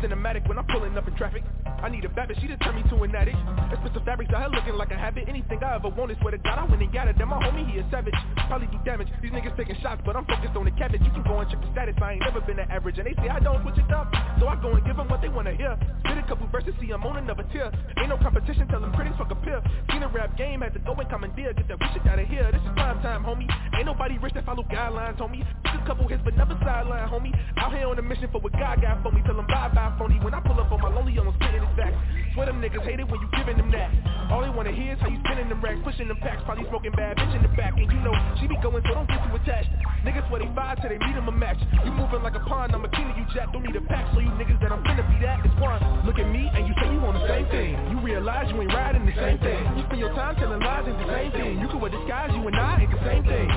Cinematic 0.06 0.48
when 0.48 0.58
I'm 0.60 0.68
pulling 0.68 0.96
up 0.98 1.08
in 1.08 1.16
traffic. 1.16 1.44
I 1.66 1.90
need 1.90 2.06
a 2.06 2.10
baby, 2.10 2.36
she 2.40 2.48
just 2.48 2.62
turned 2.62 2.78
me 2.78 2.84
to 2.90 3.04
an 3.04 3.16
addict. 3.16 3.38
It's 3.74 3.82
Expensive 3.82 4.06
fabrics 4.06 4.34
out 4.34 4.42
her 4.46 4.50
looking 4.50 4.76
like 4.76 4.92
a 4.92 4.98
habit. 4.98 5.26
Anything 5.28 5.62
I 5.64 5.76
ever 5.76 5.90
wanted, 5.90 6.18
swear 6.22 6.32
to 6.32 6.38
God, 6.38 6.58
I 6.58 6.66
went 6.66 6.82
and 6.82 6.94
got 6.94 7.08
it. 7.08 7.18
Then 7.18 7.28
my 7.30 7.42
homie, 7.42 7.66
he 7.70 7.80
a 7.80 7.86
savage. 7.90 8.14
Probably 8.48 8.68
do 8.68 8.78
damage. 8.86 9.10
These 9.22 9.32
niggas 9.32 9.58
taking 9.58 9.76
shots, 9.82 10.02
but 10.06 10.16
I'm 10.16 10.26
focused 10.26 10.56
on 10.56 10.66
the 10.66 10.72
cabbage. 10.72 11.02
You 11.02 11.12
can 11.12 11.24
go 11.24 11.40
and 11.40 11.50
check 11.50 11.62
the 11.62 11.70
status. 11.74 11.96
I 12.02 12.14
ain't 12.14 12.22
never 12.22 12.42
been 12.42 12.60
an 12.60 12.70
average. 12.70 12.98
And 12.98 13.08
they 13.08 13.14
say 13.18 13.30
I 13.30 13.40
don't 13.40 13.62
switch 13.62 13.78
it 13.78 13.92
up. 13.92 14.14
So 14.40 14.48
I 14.48 14.56
go 14.62 14.74
and 14.74 14.86
give 14.86 14.98
them 14.98 15.10
what 15.10 15.22
they 15.22 15.30
wanna 15.30 15.54
hear. 15.54 15.78
Spit 16.06 16.18
a 16.18 16.24
couple 16.28 16.48
verses, 16.48 16.74
see 16.80 16.92
I'm 16.92 17.04
on 17.04 17.18
another 17.18 17.44
tier. 17.52 17.72
Ain't 17.98 18.10
no 18.10 18.18
competition, 18.18 18.68
tell 18.68 18.82
them 18.82 18.94
critics 18.94 19.18
fuck 19.18 19.32
a 19.32 19.36
pill. 19.36 19.62
Seen 19.92 20.04
a 20.04 20.08
rap 20.10 20.38
game, 20.38 20.62
had 20.62 20.74
to 20.74 20.80
go 20.80 20.94
and 20.94 21.10
commandeer. 21.10 21.54
Get 21.54 21.68
that 21.68 21.78
shit 21.94 22.06
out 22.08 22.20
of 22.20 22.28
here. 22.28 22.50
This 22.52 22.62
is 22.62 22.74
prime 22.74 23.02
time, 23.02 23.24
homie. 23.24 23.50
Ain't 23.76 23.86
nobody 23.86 24.18
rich 24.18 24.34
that 24.34 24.46
follow 24.46 24.64
guidelines, 24.64 25.18
homie. 25.18 25.46
Just 25.66 25.82
a 25.82 25.86
couple 25.86 26.08
hits, 26.08 26.22
but 26.24 26.36
never 26.38 26.58
sideline, 26.64 27.10
homie. 27.10 27.34
Out 27.58 27.74
here 27.74 27.88
on 27.88 27.98
a 28.00 28.02
mission 28.02 28.30
for 28.32 28.42
what 28.42 28.54
God 28.54 28.82
got 28.82 29.02
for 29.04 29.12
me. 29.12 29.22
Tell 29.26 29.36
them 29.36 29.48
bye 29.48 29.70
bye, 29.74 29.95
phony. 29.98 30.20
When 30.20 30.34
I 30.34 30.40
pull 30.40 30.60
up 30.60 30.72
on 30.72 30.82
my 30.82 30.90
lonely, 30.90 31.16
I'm 31.18 31.32
spitting 31.36 31.64
his 31.64 31.76
back. 31.76 31.94
Swear 32.34 32.48
them 32.48 32.60
niggas 32.60 32.84
hate 32.84 33.00
it 33.00 33.08
when 33.08 33.20
you 33.22 33.30
giving 33.32 33.58
them 33.58 33.72
that. 33.72 33.90
All 34.32 34.42
they 34.42 34.50
wanna 34.52 34.72
hear 34.72 34.94
is 34.94 35.00
how 35.00 35.08
you 35.08 35.20
spinning 35.24 35.48
them 35.48 35.62
racks, 35.62 35.80
pushing 35.84 36.08
them 36.08 36.18
packs, 36.20 36.44
probably 36.44 36.68
smoking 36.68 36.92
bad 36.92 37.16
bitch 37.18 37.36
in 37.36 37.42
the 37.42 37.52
back. 37.56 37.74
And 37.78 37.88
you 37.88 38.00
know, 38.04 38.16
she 38.40 38.48
be 38.48 38.58
going, 38.60 38.84
so 38.84 38.92
don't 38.92 39.08
get 39.08 39.24
too 39.24 39.36
attached. 39.36 39.72
Niggas 40.04 40.28
swear 40.28 40.44
they 40.44 40.52
five 40.56 40.82
till 40.82 40.90
they 40.90 41.00
meet 41.00 41.16
them 41.16 41.28
a 41.28 41.32
match. 41.32 41.58
You 41.84 41.92
moving 41.96 42.22
like 42.24 42.36
a 42.36 42.44
pawn, 42.44 42.76
I'm 42.76 42.84
a 42.84 42.92
king 42.92 43.08
of 43.10 43.18
you 43.18 43.26
jack. 43.34 43.54
Don't 43.54 43.64
need 43.64 43.76
a 43.76 43.86
pack, 43.88 44.12
so 44.14 44.20
you 44.20 44.30
niggas 44.36 44.60
that 44.62 44.72
I'm 44.72 44.84
finna 44.84 45.06
be 45.08 45.18
that. 45.26 45.46
is 45.46 45.56
one. 45.62 45.80
Look 46.06 46.20
at 46.20 46.28
me 46.28 46.50
and 46.52 46.68
you 46.68 46.74
say 46.82 46.92
you 46.92 47.00
want 47.00 47.16
the 47.16 47.28
same 47.28 47.48
thing. 47.48 47.80
You 47.92 48.04
realize 48.04 48.52
you 48.52 48.60
ain't 48.62 48.74
riding 48.74 49.06
the 49.06 49.16
same 49.16 49.40
thing. 49.40 49.62
You 49.78 49.84
spend 49.88 50.00
your 50.00 50.14
time 50.14 50.36
telling 50.36 50.60
lies, 50.60 50.86
ain't 50.88 51.00
the 51.00 51.08
same 51.08 51.32
thing. 51.32 51.60
You 51.64 51.68
can 51.72 51.80
wear 51.80 51.92
disguise, 51.92 52.32
you 52.36 52.44
and 52.44 52.56
I 52.56 52.84
ain't 52.84 52.92
the 52.92 53.02
same 53.08 53.24
thing. 53.24 53.48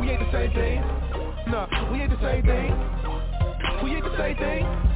We 0.00 0.10
ain't 0.10 0.22
the 0.26 0.32
same 0.34 0.52
thing. 0.58 0.78
Nah, 1.46 1.70
we 1.92 2.02
ain't 2.02 2.10
the 2.10 2.18
same 2.18 2.42
thing. 2.42 2.70
We 3.84 3.94
ain't 3.94 4.04
the 4.04 4.16
same 4.18 4.36
thing 4.36 4.89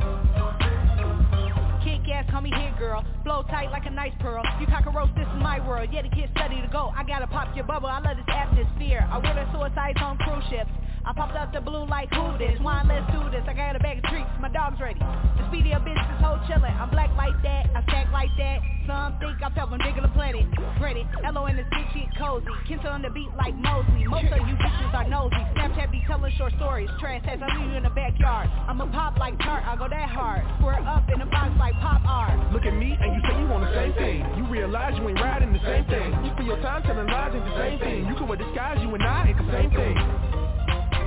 call 2.35 2.43
me 2.43 2.51
hit 2.51 2.76
girl. 2.80 3.05
Blow 3.22 3.45
tight 3.45 3.70
like 3.70 3.87
a 3.87 3.91
nice 3.91 4.11
pearl. 4.18 4.43
You 4.59 4.66
cock 4.66 4.87
a 4.87 4.91
roast, 4.91 5.14
this 5.14 5.22
is 5.22 5.39
my 5.39 5.62
world. 5.62 5.89
Yeah, 5.93 6.03
the 6.03 6.09
kid's 6.09 6.32
steady 6.35 6.61
to 6.61 6.66
go. 6.66 6.91
I 6.91 7.05
gotta 7.05 7.28
pop 7.28 7.55
your 7.55 7.64
bubble. 7.64 7.87
I 7.87 8.01
love 8.01 8.16
this 8.16 8.26
atmosphere. 8.26 9.07
I 9.07 9.18
wear 9.22 9.39
the 9.39 9.47
suicides 9.55 9.99
on 10.03 10.18
cruise 10.18 10.43
ships. 10.51 10.70
I 11.05 11.13
popped 11.13 11.37
out 11.37 11.53
the 11.53 11.61
blue 11.61 11.85
like 11.85 12.09
who 12.15 12.33
this? 12.39 12.57
Wine, 12.65 12.89
let's 12.89 13.05
do 13.13 13.21
this. 13.29 13.45
I 13.47 13.53
got 13.53 13.77
a 13.77 13.79
bag 13.79 13.99
of 13.99 14.05
treats, 14.09 14.29
my 14.41 14.49
dog's 14.49 14.81
ready. 14.81 14.99
The 14.99 15.45
speedy 15.53 15.73
of 15.77 15.83
bitch, 15.83 16.01
this 16.01 16.21
whole 16.25 16.41
chillin'. 16.49 16.73
I'm 16.81 16.89
black 16.89 17.13
like 17.13 17.37
that, 17.45 17.69
I 17.77 17.83
stack 17.85 18.09
like 18.11 18.33
that. 18.39 18.65
Some 18.89 19.21
think 19.21 19.37
I 19.45 19.53
felt 19.53 19.69
from 19.69 19.85
digging 19.85 20.01
the 20.01 20.09
planet. 20.17 20.49
Ready, 20.81 21.05
Hello 21.21 21.45
in 21.45 21.57
bitch, 21.61 21.93
get 21.93 22.09
cozy. 22.17 22.49
Kinsel 22.67 22.89
on 22.89 23.03
the 23.03 23.11
beat 23.11 23.29
like 23.37 23.53
Mosley. 23.53 24.09
Most 24.09 24.33
of 24.33 24.49
you 24.49 24.57
bitches 24.57 24.95
are 24.97 25.05
nosy. 25.05 25.37
Snapchat 25.53 25.93
be 25.93 26.01
telling 26.09 26.33
short 26.41 26.57
stories. 26.57 26.89
Trash 27.01 27.21
says 27.29 27.37
I 27.37 27.53
leave 27.53 27.73
you 27.73 27.77
in 27.77 27.85
the 27.85 27.93
backyard. 27.93 28.49
I'ma 28.65 28.89
pop 28.89 29.19
like 29.19 29.37
tart, 29.45 29.63
I 29.69 29.77
go 29.77 29.89
that 29.89 30.09
hard. 30.09 30.41
Square 30.57 30.89
up 30.89 31.05
in 31.13 31.21
a 31.21 31.27
box 31.27 31.53
like 31.61 31.75
pop 31.85 32.01
art. 32.09 32.33
Look 32.53 32.65
at 32.65 32.73
me 32.73 32.97
and 32.97 33.13
you 33.13 33.21
say 33.29 33.37
you 33.37 33.49
want 33.53 33.69
the 33.69 33.77
same 33.77 33.93
thing. 34.01 34.25
You 34.41 34.49
realize 34.49 34.97
you 34.97 35.07
ain't 35.07 35.21
riding 35.21 35.53
the 35.53 35.61
same 35.69 35.85
thing. 35.85 36.09
You 36.25 36.33
spend 36.33 36.49
your 36.49 36.61
time 36.65 36.83
telling 36.85 37.09
lies 37.13 37.33
ain't 37.37 37.45
the 37.45 37.57
same 37.61 37.79
thing. 37.79 38.09
You 38.09 38.15
can 38.17 38.27
wear 38.27 38.41
disguise, 38.41 38.81
you 38.81 38.89
and 38.89 39.05
I 39.05 39.29
ain't 39.29 39.37
the 39.37 39.53
same 39.53 39.69
thing. 39.69 40.34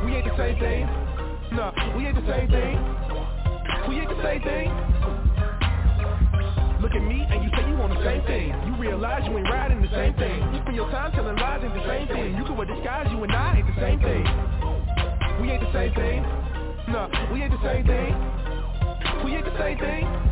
We 0.08 0.16
ain't 0.16 0.24
the 0.24 0.38
same 0.38 0.58
thing. 0.58 0.88
No, 1.51 1.68
we 1.97 2.08
ain't 2.08 2.16
the 2.16 2.24
same 2.32 2.47
thing. 2.47 2.80
We 3.91 3.99
ain't 3.99 4.08
the 4.08 4.24
same 4.24 4.39
thing. 4.39 4.72
Look 6.80 6.95
at 6.95 7.03
me 7.03 7.28
and 7.28 7.43
you 7.43 7.51
say 7.51 7.68
you 7.68 7.76
want 7.76 7.91
the 7.91 7.99
same 8.08 8.24
thing. 8.24 8.55
You 8.72 8.80
realize 8.80 9.28
you 9.28 9.38
ain't 9.38 9.49
riding 9.51 9.82
the 9.82 9.91
same 9.91 10.14
thing. 10.14 10.39
You 10.55 10.62
spend 10.64 10.78
your 10.78 10.89
time 10.91 11.12
telling 11.12 11.36
lies 11.36 11.60
ain't 11.62 11.74
the 11.74 11.84
same 11.84 12.08
thing. 12.08 12.38
You 12.38 12.45
can 12.45 12.55
wear 12.55 12.68
disguise, 12.68 13.12
you 13.12 13.22
and 13.22 13.34
I 13.36 13.58
ain't 13.58 13.68
the 13.68 13.76
same 13.84 13.99
thing. 13.99 14.24
We 15.43 15.51
ain't 15.51 15.60
the 15.60 15.74
same 15.76 15.91
thing. 15.91 16.24
No, 16.88 17.12
we 17.34 17.43
ain't 17.43 17.51
the 17.51 17.60
same 17.68 17.84
thing. 17.84 18.16
We 19.28 19.36
ain't 19.36 19.43
the 19.43 19.60
same 19.60 19.78
thing. 19.78 20.26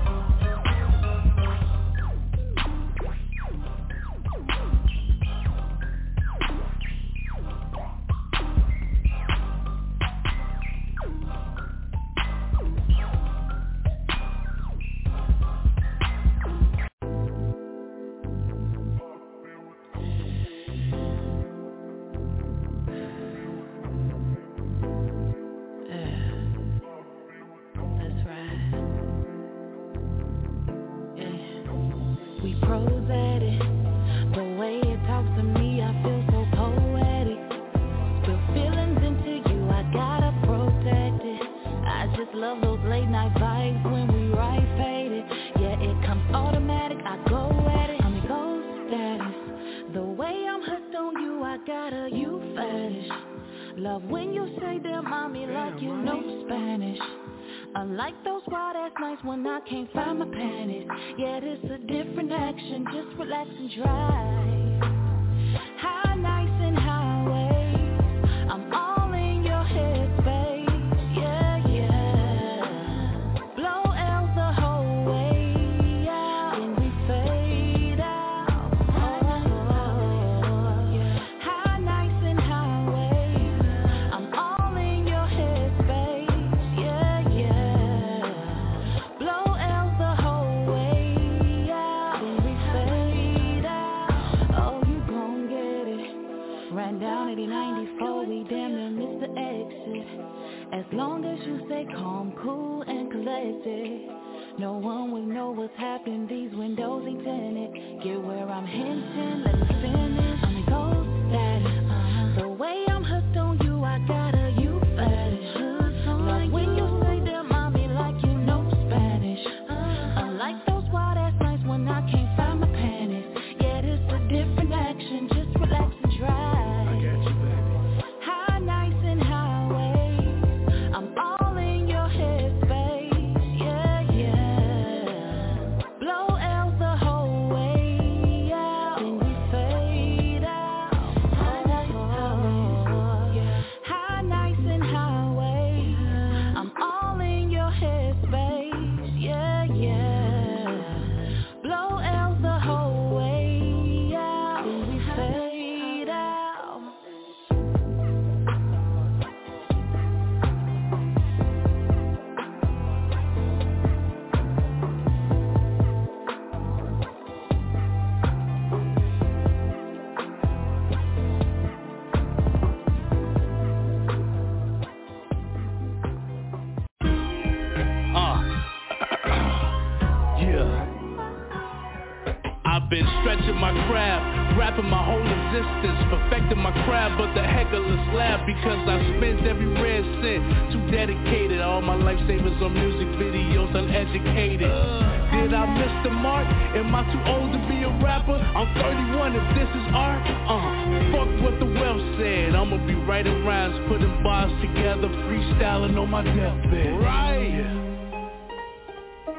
My 186.65 186.73
craft, 186.89 187.21
but 187.21 187.29
the 187.37 187.45
hecklers 187.45 188.13
laugh 188.17 188.41
because 188.47 188.81
I 188.89 188.97
spent 189.17 189.45
every 189.45 189.69
red 189.77 190.01
cent. 190.17 190.73
Too 190.73 190.81
dedicated, 190.89 191.61
all 191.61 191.81
my 191.81 191.93
lifesavers 191.93 192.59
on 192.59 192.73
music 192.73 193.05
videos, 193.21 193.69
uneducated. 193.69 194.65
Did 194.65 195.53
I 195.53 195.65
miss 195.77 195.93
the 196.01 196.09
mark? 196.09 196.47
Am 196.73 196.89
I 196.89 197.05
too 197.13 197.21
old 197.29 197.53
to 197.53 197.61
be 197.69 197.85
a 197.85 197.91
rapper? 198.01 198.33
I'm 198.33 198.73
31 198.81 199.35
if 199.35 199.45
this 199.53 199.69
is 199.77 199.87
art. 199.93 200.25
Uh, 200.25 201.13
fuck 201.13 201.29
what 201.45 201.59
the 201.61 201.69
wealth 201.69 202.01
said. 202.17 202.55
I'ma 202.55 202.81
be 202.87 202.95
writing 202.95 203.45
rhymes, 203.45 203.77
putting 203.87 204.23
bars 204.23 204.49
together, 204.61 205.07
freestyling 205.29 206.01
on 206.01 206.09
my 206.09 206.23
deathbed. 206.23 206.97
Right. 206.97 207.61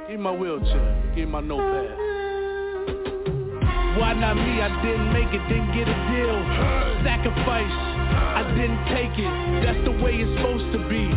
Give 0.08 0.20
my 0.20 0.30
wheelchair, 0.30 1.12
give 1.16 1.26
me 1.26 1.32
my 1.32 1.40
notepad. 1.40 1.95
Why 3.96 4.12
not 4.12 4.36
me? 4.36 4.60
I 4.60 4.68
didn't 4.84 5.12
make 5.12 5.32
it, 5.32 5.40
didn't 5.48 5.72
get 5.72 5.88
a 5.88 5.96
deal. 6.12 6.36
Sacrifice, 7.00 7.76
I 8.36 8.44
didn't 8.52 8.84
take 8.92 9.16
it. 9.16 9.32
That's 9.64 9.80
the 9.88 9.96
way 10.04 10.20
it's 10.20 10.28
supposed 10.36 10.68
to 10.76 10.80
be. 10.84 11.08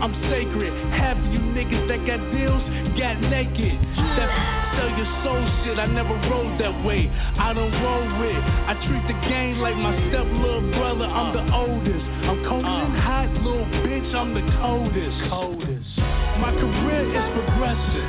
I'm 0.00 0.16
sacred. 0.32 0.72
Half 0.96 1.20
of 1.20 1.28
you 1.28 1.38
niggas 1.52 1.86
that 1.92 2.02
got 2.08 2.18
deals 2.32 2.64
got 2.96 3.20
naked. 3.20 3.76
That 4.16 4.32
sell 4.74 4.90
your 4.96 5.06
soul 5.22 5.44
shit. 5.62 5.78
I 5.78 5.86
never 5.86 6.16
rolled 6.32 6.56
that 6.56 6.72
way. 6.82 7.12
I 7.36 7.52
don't 7.52 7.70
roll 7.84 8.08
with. 8.18 8.42
I 8.66 8.80
treat 8.88 9.04
the 9.06 9.18
game 9.28 9.60
like 9.60 9.76
my 9.76 9.92
step 10.08 10.24
little 10.24 10.64
brother. 10.72 11.04
I'm 11.04 11.36
the 11.36 11.44
oldest. 11.52 12.06
I'm 12.26 12.40
cold 12.48 12.64
and 12.64 12.96
uh. 12.96 13.00
hot, 13.00 13.30
little 13.44 13.68
bitch. 13.84 14.08
I'm 14.16 14.32
the 14.32 14.44
coldest. 14.56 15.18
Coldest. 15.28 15.92
My 16.40 16.50
career 16.56 17.12
is 17.12 17.26
progressive. 17.36 18.08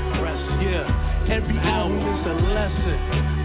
Yeah. 0.64 1.12
Every 1.32 1.56
album 1.56 2.04
is 2.04 2.24
a 2.28 2.36
lesson. 2.52 2.98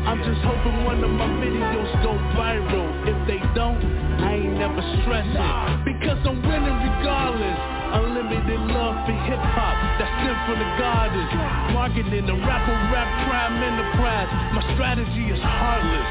I'm 0.02 0.18
just 0.26 0.42
hoping 0.42 0.82
one 0.82 0.98
of 1.04 1.10
my 1.14 1.30
videos 1.38 1.90
go 2.02 2.10
viral. 2.34 2.90
If 3.06 3.18
they 3.30 3.38
don't, 3.54 3.78
I 4.18 4.34
ain't 4.34 4.58
never 4.58 4.82
stressing. 5.02 5.86
Because 5.86 6.18
I'm 6.26 6.42
winning 6.42 6.74
regardless. 6.74 7.58
Unlimited 7.88 8.60
love 8.74 9.06
for 9.06 9.16
hip 9.30 9.40
hop, 9.54 9.76
that's 9.96 10.10
sent 10.26 10.36
from 10.44 10.58
the 10.58 10.70
goddess. 10.74 11.30
Marketing 11.70 12.26
the 12.26 12.36
rapper 12.42 12.76
rap 12.90 13.08
crime 13.30 13.62
enterprise. 13.62 14.28
My 14.58 14.64
strategy 14.74 15.30
is 15.30 15.38
heartless. 15.38 16.08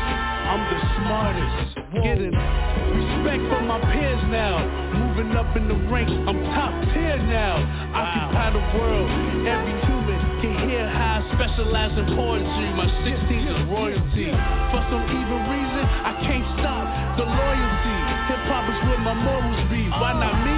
I'm 0.47 0.63
the 0.71 0.79
smartest. 1.03 1.67
Getting 1.99 2.31
respect 2.31 3.43
from 3.51 3.67
my 3.67 3.83
peers 3.91 4.23
now. 4.31 4.63
Moving 4.95 5.35
up 5.35 5.51
in 5.57 5.67
the 5.67 5.75
ranks, 5.91 6.15
I'm 6.15 6.39
top 6.55 6.71
tier 6.95 7.19
now. 7.27 7.59
Occupy 7.91 8.55
the 8.55 8.63
world. 8.79 9.09
Every 9.45 9.75
human 9.83 9.96
can 10.41 10.69
hear 10.69 10.85
how 10.85 11.17
I 11.17 11.33
specialize 11.33 11.97
in 11.97 12.05
poetry. 12.13 12.69
My 12.77 12.85
16 13.01 13.47
is 13.47 13.59
royalty. 13.73 14.29
For 14.69 14.81
some 14.93 15.05
evil 15.09 15.41
reason, 15.49 15.83
I 16.05 16.13
can't 16.21 16.47
stop 16.61 16.85
the 17.17 17.25
loyalty. 17.25 17.97
Hip 18.29 18.43
hop 18.45 18.65
is 18.69 18.79
where 18.85 19.01
my 19.01 19.15
morals 19.17 19.63
be. 19.73 19.89
Why 19.89 20.13
not 20.13 20.35
me? 20.45 20.57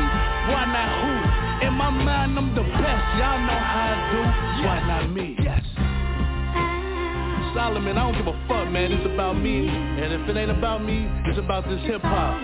Why 0.51 0.64
not 0.68 0.89
who? 0.99 1.14
In 1.68 1.73
my 1.73 1.91
mind, 1.91 2.35
I'm 2.35 2.56
the 2.56 2.64
best. 2.64 3.03
Y'all 3.19 3.39
know 3.39 3.61
how 3.61 3.88
I 3.88 3.97
do. 4.11 4.22
Why 4.68 4.77
not 4.84 5.06
me? 5.11 5.38
Yes. 5.39 5.64
Solomon, 7.56 7.97
I 7.97 8.03
don't 8.03 8.18
give 8.18 8.27
a 8.27 8.38
fuck, 8.47 8.69
man. 8.69 8.91
It's 8.91 9.06
about 9.06 9.39
me. 9.39 9.68
And 9.68 10.14
if 10.14 10.27
it 10.30 10.35
ain't 10.38 10.51
about 10.51 10.84
me, 10.84 11.07
it's 11.26 11.39
about 11.39 11.68
this 11.68 11.80
hip 11.84 12.01
hop. 12.01 12.35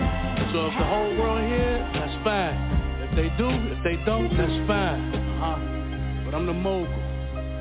So 0.52 0.66
if 0.66 0.74
the 0.78 0.84
whole 0.84 1.16
world 1.20 1.44
here, 1.44 1.84
that's 1.92 2.16
fine. 2.24 2.56
If 3.04 3.16
they 3.16 3.28
do, 3.36 3.48
if 3.50 3.80
they 3.84 4.02
don't, 4.04 4.30
that's 4.36 4.58
fine. 4.66 5.14
Uh-huh. 5.14 6.24
But 6.24 6.34
I'm 6.34 6.46
the 6.46 6.52
mogul. 6.54 7.05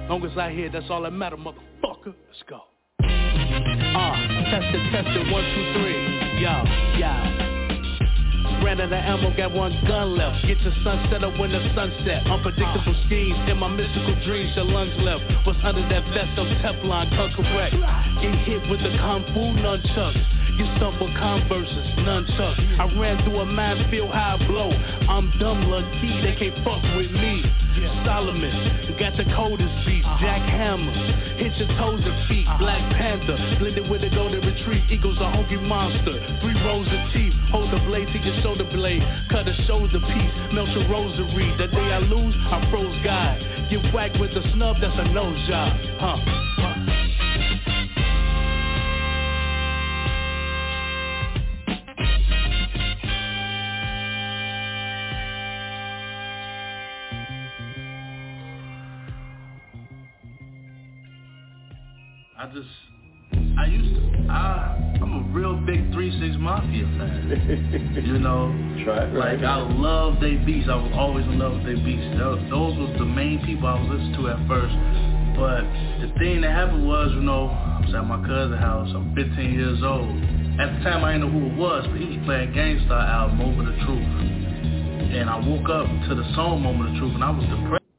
Long 0.07 0.23
as 0.23 0.37
I 0.37 0.51
hear, 0.51 0.69
that's 0.69 0.85
all 0.91 1.01
that 1.01 1.13
matter, 1.13 1.35
motherfucker. 1.35 2.13
Let's 2.13 2.43
go. 2.47 2.61
Uh, 3.01 4.13
test 4.53 4.69
it, 4.69 4.91
test 4.93 5.09
it, 5.09 5.25
one, 5.33 5.41
two, 5.41 5.65
three. 5.73 5.97
Yo, 6.37 6.53
yo. 7.01 7.45
Ran 8.61 8.79
out 8.81 8.93
of 8.93 8.93
ammo, 8.93 9.35
got 9.35 9.51
one 9.51 9.73
gun 9.87 10.15
left. 10.15 10.45
Get 10.45 10.61
your 10.61 10.73
sunset 10.83 11.23
up 11.23 11.33
when 11.39 11.51
the 11.51 11.57
sunset. 11.73 12.21
Unpredictable 12.29 12.93
schemes 13.07 13.37
in 13.49 13.57
my 13.57 13.67
mystical 13.67 14.13
dreams. 14.25 14.53
Your 14.55 14.65
lungs 14.65 14.93
left. 15.01 15.25
What's 15.45 15.57
under 15.63 15.81
that 15.81 16.05
vest 16.13 16.37
of 16.37 16.53
Teflon? 16.61 17.09
Cut 17.09 17.33
correct. 17.33 17.73
Get 18.21 18.35
hit 18.45 18.61
with 18.69 18.85
the 18.85 18.93
kung 19.01 19.25
fu 19.33 19.57
nunchucks. 19.57 20.21
You 20.55 20.65
stumble 20.77 21.11
converses, 21.19 21.87
nunchucks. 21.99 22.79
I 22.79 22.87
ran 22.99 23.23
through 23.23 23.39
a 23.39 23.45
man, 23.45 23.77
minefield 23.77 24.11
high 24.11 24.37
blow. 24.47 24.71
I'm 25.09 25.31
dumb 25.39 25.67
lucky, 25.67 26.21
they 26.23 26.35
can't 26.39 26.55
fuck 26.63 26.81
with 26.95 27.11
me. 27.11 27.43
Solomon, 28.05 28.87
you 28.87 28.97
got 28.97 29.17
the 29.17 29.25
coldest 29.35 29.73
beat. 29.85 30.05
Uh-huh. 30.05 30.17
Jack 30.21 30.47
Hammer, 30.47 30.93
hit 31.35 31.51
your 31.57 31.67
toes 31.75 31.99
and 32.05 32.27
feet. 32.29 32.47
Uh-huh. 32.47 32.57
Black 32.57 32.79
Panther, 32.95 33.35
blended 33.59 33.89
with 33.89 34.03
a 34.03 34.09
golden 34.09 34.39
retreat. 34.45 34.83
Eagles 34.89 35.17
a 35.19 35.29
hungry 35.29 35.59
monster. 35.59 36.15
Three 36.39 36.55
rows 36.63 36.87
of 36.87 37.01
teeth, 37.11 37.33
hold 37.51 37.73
the 37.73 37.79
blade 37.83 38.07
to 38.13 38.19
your 38.19 38.41
shoulder 38.41 38.63
blade. 38.71 39.03
Cut 39.29 39.47
a 39.47 39.55
shoulder 39.67 39.99
piece, 39.99 40.33
melt 40.53 40.69
your 40.69 40.87
rosary. 40.87 41.51
The 41.57 41.67
day 41.67 41.89
I 41.91 41.99
lose, 41.99 42.35
I 42.47 42.63
froze 42.71 42.95
God. 43.03 43.43
Get 43.69 43.83
whacked 43.93 44.19
with 44.19 44.31
a 44.31 44.43
snub, 44.53 44.77
that's 44.79 44.95
a 44.95 45.11
nose 45.11 45.35
job. 45.49 45.75
Huh. 45.99 46.15
Uh-huh. 46.15 46.74
Mafia 66.45 66.85
fan. 67.01 68.05
you 68.05 68.19
know, 68.19 68.53
Try 68.85 69.09
like 69.09 69.41
I 69.41 69.65
love 69.65 70.21
they 70.21 70.35
beats. 70.35 70.69
I 70.69 70.75
was 70.77 70.93
always 70.93 71.25
in 71.25 71.39
love 71.39 71.57
with 71.57 71.65
they 71.65 71.81
beats. 71.81 72.05
Those, 72.21 72.37
was 72.77 72.93
the 73.01 73.05
main 73.05 73.41
people 73.43 73.65
I 73.65 73.81
was 73.81 73.97
listening 73.97 74.13
to 74.21 74.29
at 74.29 74.39
first. 74.45 74.77
But 75.33 75.65
the 76.05 76.13
thing 76.21 76.45
that 76.45 76.53
happened 76.53 76.85
was, 76.85 77.09
you 77.17 77.25
know, 77.25 77.49
I 77.49 77.81
was 77.81 77.89
at 77.97 78.05
my 78.05 78.21
cousin's 78.21 78.61
house. 78.61 78.93
I'm 78.93 79.17
15 79.17 79.57
years 79.57 79.81
old. 79.81 80.13
At 80.61 80.69
the 80.69 80.79
time, 80.85 81.03
I 81.03 81.17
didn't 81.17 81.33
know 81.33 81.33
who 81.33 81.49
it 81.49 81.57
was, 81.57 81.81
but 81.89 81.97
he 81.97 82.13
was 82.13 82.21
playing 82.29 82.53
Gang 82.53 82.77
Starr 82.85 83.01
album, 83.01 83.41
Moment 83.41 83.73
of 83.73 83.77
Truth. 83.81 84.05
And 85.17 85.25
I 85.25 85.41
woke 85.41 85.67
up 85.67 85.89
to 86.07 86.13
the 86.13 86.29
song 86.37 86.61
Moment 86.61 86.93
of 86.93 87.01
Truth, 87.01 87.15
and 87.17 87.23
I 87.25 87.31
was 87.33 87.45
depressed. 87.49 87.89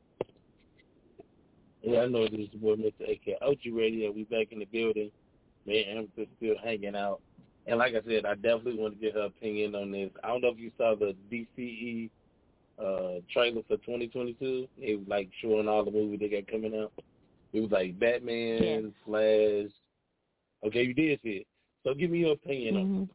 Yeah, 1.83 2.01
I 2.03 2.07
know 2.07 2.31
this 2.31 2.47
is 2.47 2.51
the 2.55 2.63
boy 2.63 2.79
Mr. 2.79 3.11
AK. 3.11 3.43
OG 3.43 3.75
Radio, 3.75 4.15
we 4.15 4.23
back 4.23 4.55
in 4.55 4.63
the 4.63 4.71
building. 4.71 5.11
Me 5.67 5.83
and 5.83 5.99
Amethyst 5.99 6.31
still 6.39 6.55
hanging 6.63 6.95
out. 6.95 7.21
And 7.67 7.79
like 7.79 7.95
I 7.95 8.01
said, 8.07 8.25
I 8.25 8.35
definitely 8.35 8.79
want 8.79 8.95
to 8.95 9.01
get 9.01 9.15
her 9.15 9.23
opinion 9.23 9.75
on 9.75 9.91
this. 9.91 10.11
I 10.23 10.29
don't 10.29 10.43
know 10.43 10.51
if 10.51 10.59
you 10.59 10.71
saw 10.77 10.95
the 10.95 11.17
DCE 11.33 12.11
uh 12.79 13.21
trailer 13.33 13.63
for 13.67 13.77
2022. 13.79 14.69
It 14.79 14.99
was 14.99 15.09
like 15.09 15.31
showing 15.41 15.69
all 15.69 15.85
the 15.85 15.91
movies 15.91 16.21
they 16.21 16.29
got 16.29 16.51
coming 16.51 16.79
out. 16.79 16.93
It 17.53 17.61
was 17.61 17.71
like 17.71 17.99
Batman, 17.99 18.63
Yeah. 18.63 18.81
Flash. 19.05 19.73
Okay, 20.65 20.83
you 20.83 20.95
did 20.95 21.21
see 21.23 21.29
it. 21.31 21.47
So 21.85 21.95
give 21.95 22.11
me 22.11 22.19
your 22.19 22.33
opinion 22.33 22.77
on 22.77 22.83
Mhm. 22.83 23.09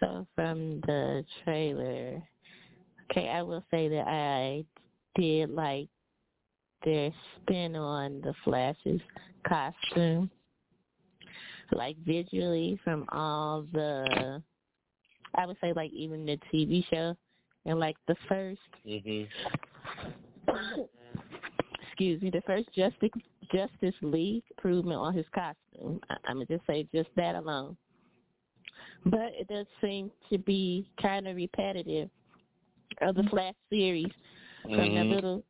So 0.00 0.26
from 0.34 0.80
the 0.82 1.24
trailer, 1.42 2.22
okay, 3.10 3.28
I 3.28 3.42
will 3.42 3.64
say 3.70 3.88
that 3.88 4.06
I 4.06 4.64
did 5.16 5.50
like 5.50 5.88
their 6.84 7.12
spin 7.36 7.74
on 7.74 8.20
the 8.20 8.32
Flash's 8.44 9.02
costume, 9.44 10.30
like 11.72 11.96
visually 12.06 12.78
from 12.84 13.06
all 13.12 13.64
the, 13.72 14.42
I 15.34 15.46
would 15.46 15.56
say 15.60 15.72
like 15.72 15.92
even 15.92 16.24
the 16.26 16.38
TV 16.52 16.84
show 16.88 17.16
and 17.66 17.78
like 17.78 17.96
the 18.06 18.16
first 18.28 18.60
it. 18.84 19.28
Mhm. 20.48 20.88
excuse 21.86 22.22
me, 22.22 22.30
the 22.30 22.42
first 22.42 22.72
Justice 22.72 23.10
Justice 23.52 23.94
League 24.02 24.44
improvement 24.50 25.00
on 25.00 25.14
his 25.14 25.26
costume. 25.34 26.00
I, 26.10 26.16
I'm 26.26 26.36
gonna 26.36 26.46
just 26.46 26.66
say 26.66 26.86
just 26.94 27.08
that 27.16 27.34
alone. 27.34 27.76
But 29.04 29.32
it 29.38 29.48
does 29.48 29.66
seem 29.80 30.10
to 30.30 30.38
be 30.38 30.88
kind 31.00 31.26
of 31.26 31.36
repetitive 31.36 32.10
of 33.00 33.14
the 33.14 33.22
Flash 33.24 33.54
series 33.70 34.12
from 34.62 34.76
the 34.94 35.00
Mhm. 35.00 35.10
little 35.10 35.44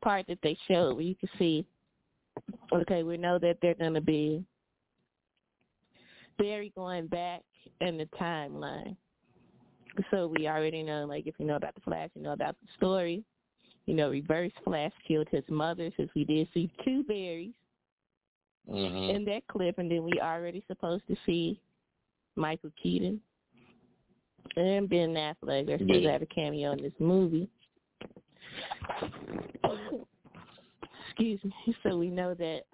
part 0.00 0.26
that 0.28 0.40
they 0.42 0.54
showed 0.66 0.94
where 0.94 1.04
you 1.04 1.14
can 1.16 1.28
see, 1.38 1.66
okay, 2.72 3.02
we 3.02 3.16
know 3.16 3.38
that 3.38 3.60
they're 3.60 3.74
gonna 3.74 4.00
be 4.00 4.44
Barry 6.38 6.72
going 6.74 7.06
back 7.08 7.42
in 7.80 7.98
the 7.98 8.06
timeline. 8.20 8.96
So 10.10 10.28
we 10.28 10.46
already 10.46 10.82
know, 10.82 11.04
like, 11.06 11.26
if 11.26 11.34
you 11.38 11.46
know 11.46 11.56
about 11.56 11.74
the 11.74 11.80
Flash, 11.80 12.10
you 12.14 12.22
know 12.22 12.32
about 12.32 12.56
the 12.60 12.68
story. 12.76 13.24
You 13.86 13.94
know, 13.94 14.10
Reverse 14.10 14.52
Flash 14.64 14.92
killed 15.06 15.28
his 15.30 15.44
mother, 15.48 15.90
since 15.96 16.10
we 16.14 16.24
did 16.24 16.48
see 16.54 16.70
two 16.84 17.02
Barrys 17.04 17.54
Mhm. 18.68 19.14
in 19.14 19.24
that 19.24 19.46
clip, 19.48 19.78
and 19.78 19.90
then 19.90 20.04
we 20.04 20.12
already 20.20 20.62
supposed 20.66 21.06
to 21.08 21.16
see 21.24 21.58
Michael 22.36 22.70
Keaton 22.80 23.20
and 24.56 24.88
Ben 24.88 25.14
Affleck. 25.14 25.66
They're 25.66 25.78
supposed 25.78 26.02
to 26.04 26.12
have 26.12 26.22
a 26.22 26.26
cameo 26.26 26.72
in 26.72 26.82
this 26.82 26.92
movie. 27.00 27.48
Excuse 31.08 31.42
me. 31.44 31.74
So 31.82 31.96
we 31.96 32.10
know 32.10 32.34
that 32.34 32.64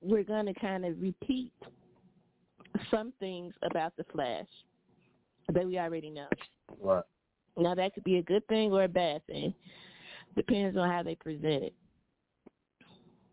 we're 0.00 0.24
going 0.24 0.46
to 0.46 0.54
kind 0.54 0.84
of 0.84 1.00
repeat 1.00 1.52
some 2.90 3.12
things 3.20 3.54
about 3.62 3.92
the 3.96 4.04
Flash 4.12 4.46
that 5.52 5.66
we 5.66 5.78
already 5.78 6.10
know. 6.10 6.28
Right. 6.80 7.04
Now 7.56 7.74
that 7.74 7.94
could 7.94 8.04
be 8.04 8.16
a 8.18 8.22
good 8.22 8.46
thing 8.48 8.72
or 8.72 8.84
a 8.84 8.88
bad 8.88 9.24
thing. 9.26 9.54
Depends 10.36 10.76
on 10.76 10.90
how 10.90 11.02
they 11.02 11.14
present 11.14 11.64
it. 11.64 11.74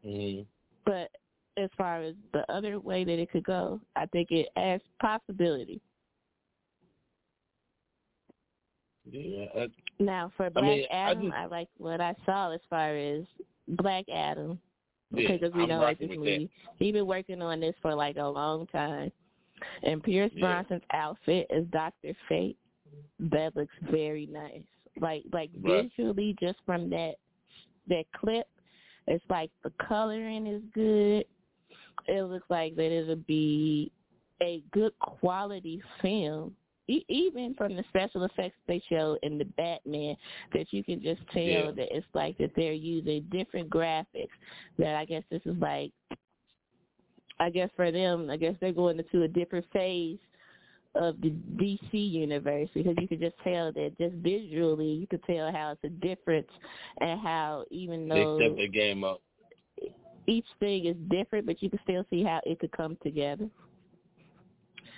Mm-hmm. 0.05 0.43
But 0.85 1.09
as 1.57 1.69
far 1.77 2.01
as 2.01 2.15
the 2.33 2.49
other 2.51 2.79
way 2.79 3.03
that 3.03 3.19
it 3.19 3.31
could 3.31 3.43
go, 3.43 3.79
I 3.95 4.05
think 4.07 4.29
it 4.31 4.49
adds 4.55 4.83
possibility. 5.01 5.81
Yeah. 9.09 9.45
I, 9.55 9.67
now 9.99 10.31
for 10.37 10.49
Black 10.49 10.63
I 10.63 10.67
mean, 10.67 10.85
Adam, 10.91 11.17
I, 11.19 11.25
just, 11.25 11.35
I, 11.35 11.45
like 11.47 11.67
what 11.77 12.01
I 12.01 12.15
saw 12.25 12.51
as 12.53 12.61
far 12.69 12.95
as 12.95 13.23
Black 13.67 14.05
Adam. 14.13 14.59
Yeah, 15.13 15.33
because 15.33 15.53
we 15.53 15.63
I'm 15.63 15.69
know 15.69 15.79
like 15.79 15.99
this 15.99 16.09
movie. 16.09 16.49
He's 16.79 16.93
been 16.93 17.05
working 17.05 17.41
on 17.41 17.59
this 17.59 17.75
for 17.81 17.93
like 17.93 18.15
a 18.15 18.25
long 18.25 18.67
time. 18.67 19.11
And 19.83 20.03
Pierce 20.03 20.31
Yeah. 20.33 20.63
Brosnan's 20.63 20.83
outfit 20.91 21.47
as 21.49 21.65
Doctor 21.65 22.13
Fate, 22.27 22.57
that 23.19 23.55
looks 23.55 23.73
very 23.89 24.25
nice. 24.27 24.63
Like 24.99 25.23
like 25.31 25.49
Right. 25.61 25.89
visually 25.97 26.35
just 26.39 26.59
from 26.65 26.89
that 26.89 27.15
that 27.87 28.05
clip, 28.13 28.47
it's 29.07 29.23
like 29.29 29.49
the 29.63 29.71
coloring 29.71 30.47
is 30.47 30.61
good. 30.73 31.25
It 32.07 32.23
looks 32.23 32.49
like 32.49 32.75
that 32.75 32.91
it'll 32.91 33.15
be 33.15 33.91
a 34.41 34.61
good 34.71 34.97
quality 34.99 35.81
film. 36.01 36.55
E- 36.87 37.05
even 37.07 37.53
from 37.53 37.75
the 37.75 37.83
special 37.89 38.23
effects 38.23 38.57
they 38.67 38.79
show 38.89 39.17
in 39.23 39.37
the 39.37 39.45
Batman, 39.45 40.17
that 40.51 40.73
you 40.73 40.83
can 40.83 41.01
just 41.01 41.21
tell 41.27 41.41
Yeah. 41.43 41.71
that 41.71 41.95
it's 41.95 42.07
like 42.13 42.37
that 42.39 42.53
they're 42.55 42.73
using 42.73 43.21
different 43.31 43.69
graphics. 43.69 44.29
That 44.77 44.95
I 44.95 45.05
guess 45.05 45.23
this 45.29 45.45
is 45.45 45.55
like, 45.57 45.91
I 47.41 47.49
guess 47.49 47.69
for 47.75 47.91
them, 47.91 48.29
I 48.29 48.37
guess 48.37 48.53
they're 48.61 48.71
going 48.71 48.99
into 48.99 49.23
a 49.23 49.27
different 49.27 49.65
phase 49.73 50.19
of 50.93 51.19
the 51.21 51.29
DC 51.55 51.89
universe 51.91 52.69
because 52.73 52.95
you 52.99 53.07
could 53.07 53.19
just 53.19 53.35
tell 53.43 53.71
that 53.71 53.97
just 53.99 54.13
visually 54.15 54.85
you 54.85 55.07
could 55.07 55.23
tell 55.23 55.51
how 55.51 55.71
it's 55.71 55.83
a 55.83 56.05
difference 56.05 56.49
and 56.99 57.19
how 57.19 57.65
even 57.71 58.07
though 58.07 58.37
they 58.37 58.45
step 58.45 58.57
the 58.57 58.67
game 58.67 59.03
up. 59.03 59.21
each 60.27 60.45
thing 60.59 60.85
is 60.85 60.95
different, 61.09 61.47
but 61.47 61.63
you 61.63 61.69
can 61.69 61.79
still 61.83 62.05
see 62.11 62.23
how 62.23 62.41
it 62.45 62.59
could 62.59 62.71
come 62.73 62.95
together. 63.01 63.49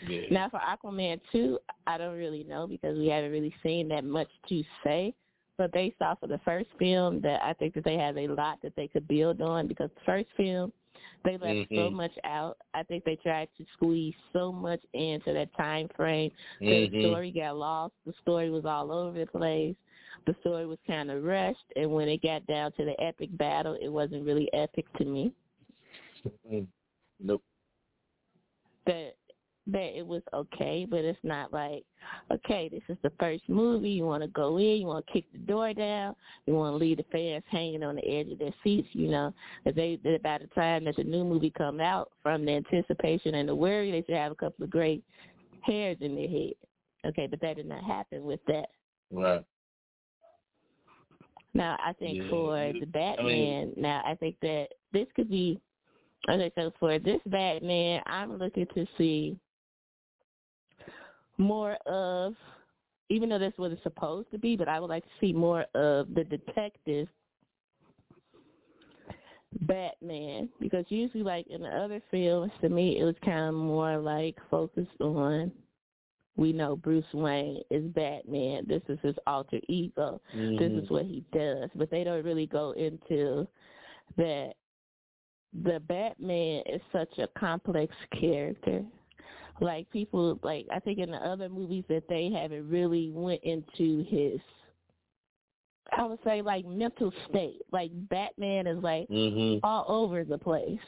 Yeah. 0.06 0.22
Now 0.32 0.50
for 0.50 0.60
Aquaman 0.60 1.22
2, 1.32 1.58
I 1.88 1.98
don't 1.98 2.18
really 2.18 2.44
know 2.44 2.68
because 2.68 2.98
we 2.98 3.08
haven't 3.08 3.32
really 3.32 3.56
seen 3.64 3.88
that 3.90 4.04
much 4.04 4.28
to 4.50 4.64
say. 4.84 5.14
But 5.58 5.72
based 5.72 6.02
off 6.02 6.18
of 6.24 6.30
the 6.30 6.42
first 6.44 6.70
film, 6.80 7.22
that 7.22 7.42
I 7.42 7.54
think 7.54 7.76
that 7.76 7.86
they 7.86 7.98
have 7.98 8.18
a 8.18 8.28
lot 8.28 8.58
that 8.64 8.76
they 8.76 8.88
could 8.88 9.08
build 9.08 9.40
on 9.40 9.68
because 9.68 9.92
the 9.96 10.02
first 10.06 10.28
film, 10.36 10.74
they 11.24 11.38
left 11.38 11.70
so 11.70 11.90
Mhm. 11.90 11.94
much 11.94 12.18
out. 12.24 12.58
I 12.74 12.84
think 12.84 13.04
they 13.04 13.16
tried 13.16 13.50
to 13.58 13.66
squeeze 13.74 14.16
so 14.32 14.52
much 14.52 14.82
into 14.94 15.34
that 15.34 15.54
time 15.56 15.88
frame. 15.90 16.32
So 16.60 16.66
Mhm. 16.66 16.92
the 16.92 17.02
story 17.02 17.32
got 17.32 17.58
lost. 17.58 17.94
The 18.06 18.14
story 18.22 18.50
was 18.50 18.66
all 18.66 18.92
over 18.92 19.20
the 19.20 19.28
place. 19.28 19.76
The 20.26 20.36
story 20.42 20.66
was 20.66 20.80
kind 20.88 21.12
of 21.12 21.24
rushed, 21.24 21.74
and 21.76 21.92
when 21.92 22.08
it 22.08 22.22
got 22.22 22.46
down 22.46 22.72
to 22.74 22.86
the 22.86 23.00
epic 23.02 23.36
battle, 23.38 23.74
it 23.74 23.90
wasn't 23.90 24.26
really 24.26 24.52
epic 24.54 24.92
to 24.94 25.06
me. 25.06 25.34
Mm. 26.50 26.68
Nope. 27.20 27.44
that 28.86 29.16
that 29.68 29.98
it 29.98 30.06
was 30.06 30.22
okay, 30.34 30.86
but 30.90 31.06
it's 31.06 31.18
not 31.24 31.54
like, 31.54 31.86
okay, 32.32 32.68
this 32.68 32.82
is 32.90 32.98
the 33.02 33.12
first 33.20 33.44
movie. 33.48 33.92
You 33.92 34.06
want 34.06 34.22
to 34.24 34.28
go 34.30 34.58
in, 34.58 34.82
you 34.82 34.88
want 34.88 35.06
to 35.08 35.14
kick 35.14 35.26
the 35.32 35.38
door 35.38 35.74
down, 35.74 36.16
you 36.46 36.54
want 36.54 36.74
to 36.74 36.78
leave 36.78 36.98
the 36.98 37.06
fans 37.12 37.44
hanging 37.50 37.82
on 37.84 37.96
the 37.96 38.06
edge 38.06 38.30
of 38.30 38.40
their 38.40 38.54
seats. 38.64 38.90
You 38.92 39.10
know, 39.10 39.34
that 39.64 39.76
they 39.76 40.00
that 40.04 40.22
by 40.22 40.40
the 40.40 40.48
time 40.48 40.84
that 40.86 40.98
the 40.98 41.04
new 41.06 41.24
movie 41.24 41.50
come 41.50 41.80
out, 41.80 42.12
from 42.22 42.46
the 42.46 42.52
anticipation 42.52 43.36
and 43.36 43.48
the 43.48 43.56
worry, 43.56 43.92
they 43.92 44.04
should 44.06 44.16
have 44.16 44.34
a 44.34 44.36
couple 44.36 44.66
of 44.66 44.70
great 44.70 45.02
hairs 45.62 45.98
in 46.02 46.16
their 46.16 46.28
head. 46.28 46.54
Okay, 47.06 47.28
but 47.28 47.40
that 47.42 47.56
did 47.56 47.68
not 47.68 47.84
happen 47.84 48.24
with 48.26 48.40
that. 48.48 48.70
Right. 49.12 49.46
Now 51.54 51.78
I 51.86 51.94
think 51.94 52.18
Yeah, 52.18 52.30
for 52.30 52.74
the 52.80 52.86
Batman, 52.88 53.20
I 53.20 53.24
mean- 53.24 53.74
now 53.78 54.02
I 54.06 54.16
think 54.16 54.38
that 54.42 54.70
this 54.92 55.08
could 55.16 55.30
be 55.30 55.62
okay. 56.28 56.52
So 56.56 56.72
for 56.80 57.00
this 57.00 57.22
Batman, 57.28 58.02
I'm 58.08 58.38
looking 58.38 58.68
to 58.76 58.86
see 58.98 59.38
more 61.38 61.74
of, 61.86 62.36
even 63.10 63.30
though 63.30 63.40
that's 63.40 63.58
what 63.58 63.72
it's 63.72 63.84
supposed 63.84 64.32
to 64.32 64.38
be, 64.38 64.56
but 64.56 64.68
I 64.68 64.80
would 64.80 64.90
like 64.90 65.04
to 65.04 65.10
see 65.20 65.34
more 65.34 65.66
of 65.74 66.14
the 66.14 66.24
detective 66.24 67.08
Batman 69.62 70.50
because 70.60 70.86
usually, 70.90 71.24
like 71.24 71.48
in 71.48 71.62
the 71.62 71.70
other 71.70 72.02
films, 72.10 72.52
to 72.62 72.70
me, 72.70 73.00
it 73.00 73.04
was 73.04 73.16
kind 73.24 73.50
of 73.50 73.54
more 73.56 73.98
like 73.98 74.38
focused 74.50 75.00
on. 75.00 75.52
We 76.36 76.52
know 76.52 76.76
Bruce 76.76 77.06
Wayne 77.14 77.62
is 77.70 77.84
Batman. 77.92 78.66
This 78.68 78.82
is 78.90 78.98
his 79.04 79.16
alter 79.28 79.60
ego. 79.68 80.20
This 80.34 80.72
Mhm. 80.72 80.84
is 80.84 80.90
what 80.90 81.06
he 81.06 81.24
does, 81.32 81.70
but 81.76 81.92
they 81.92 82.04
don't 82.04 82.26
really 82.26 82.48
go 82.48 82.72
into 82.72 83.48
that. 84.18 84.56
The 85.54 85.80
Batman 85.82 86.64
is 86.66 86.82
such 86.92 87.20
a 87.20 87.28
complex 87.28 87.96
character. 88.20 88.84
Like 89.64 89.90
people, 89.92 90.38
like 90.44 90.68
I 90.72 90.80
think 90.80 91.00
in 91.00 91.10
the 91.10 91.18
other 91.18 91.48
movies 91.48 91.86
that 91.88 92.04
they 92.10 92.30
haven't 92.30 92.70
really 92.70 93.10
went 93.12 93.42
into 93.44 94.04
his 94.04 94.40
I 95.96 96.06
would 96.06 96.20
say 96.24 96.42
like 96.42 96.66
mental 96.66 97.14
state. 97.30 97.62
Like 97.72 97.92
Batman 98.10 98.68
is 98.68 98.84
like 98.84 99.08
Mhm. 99.10 99.60
all 99.64 99.86
over 99.88 100.24
the 100.24 100.38
place. 100.38 100.80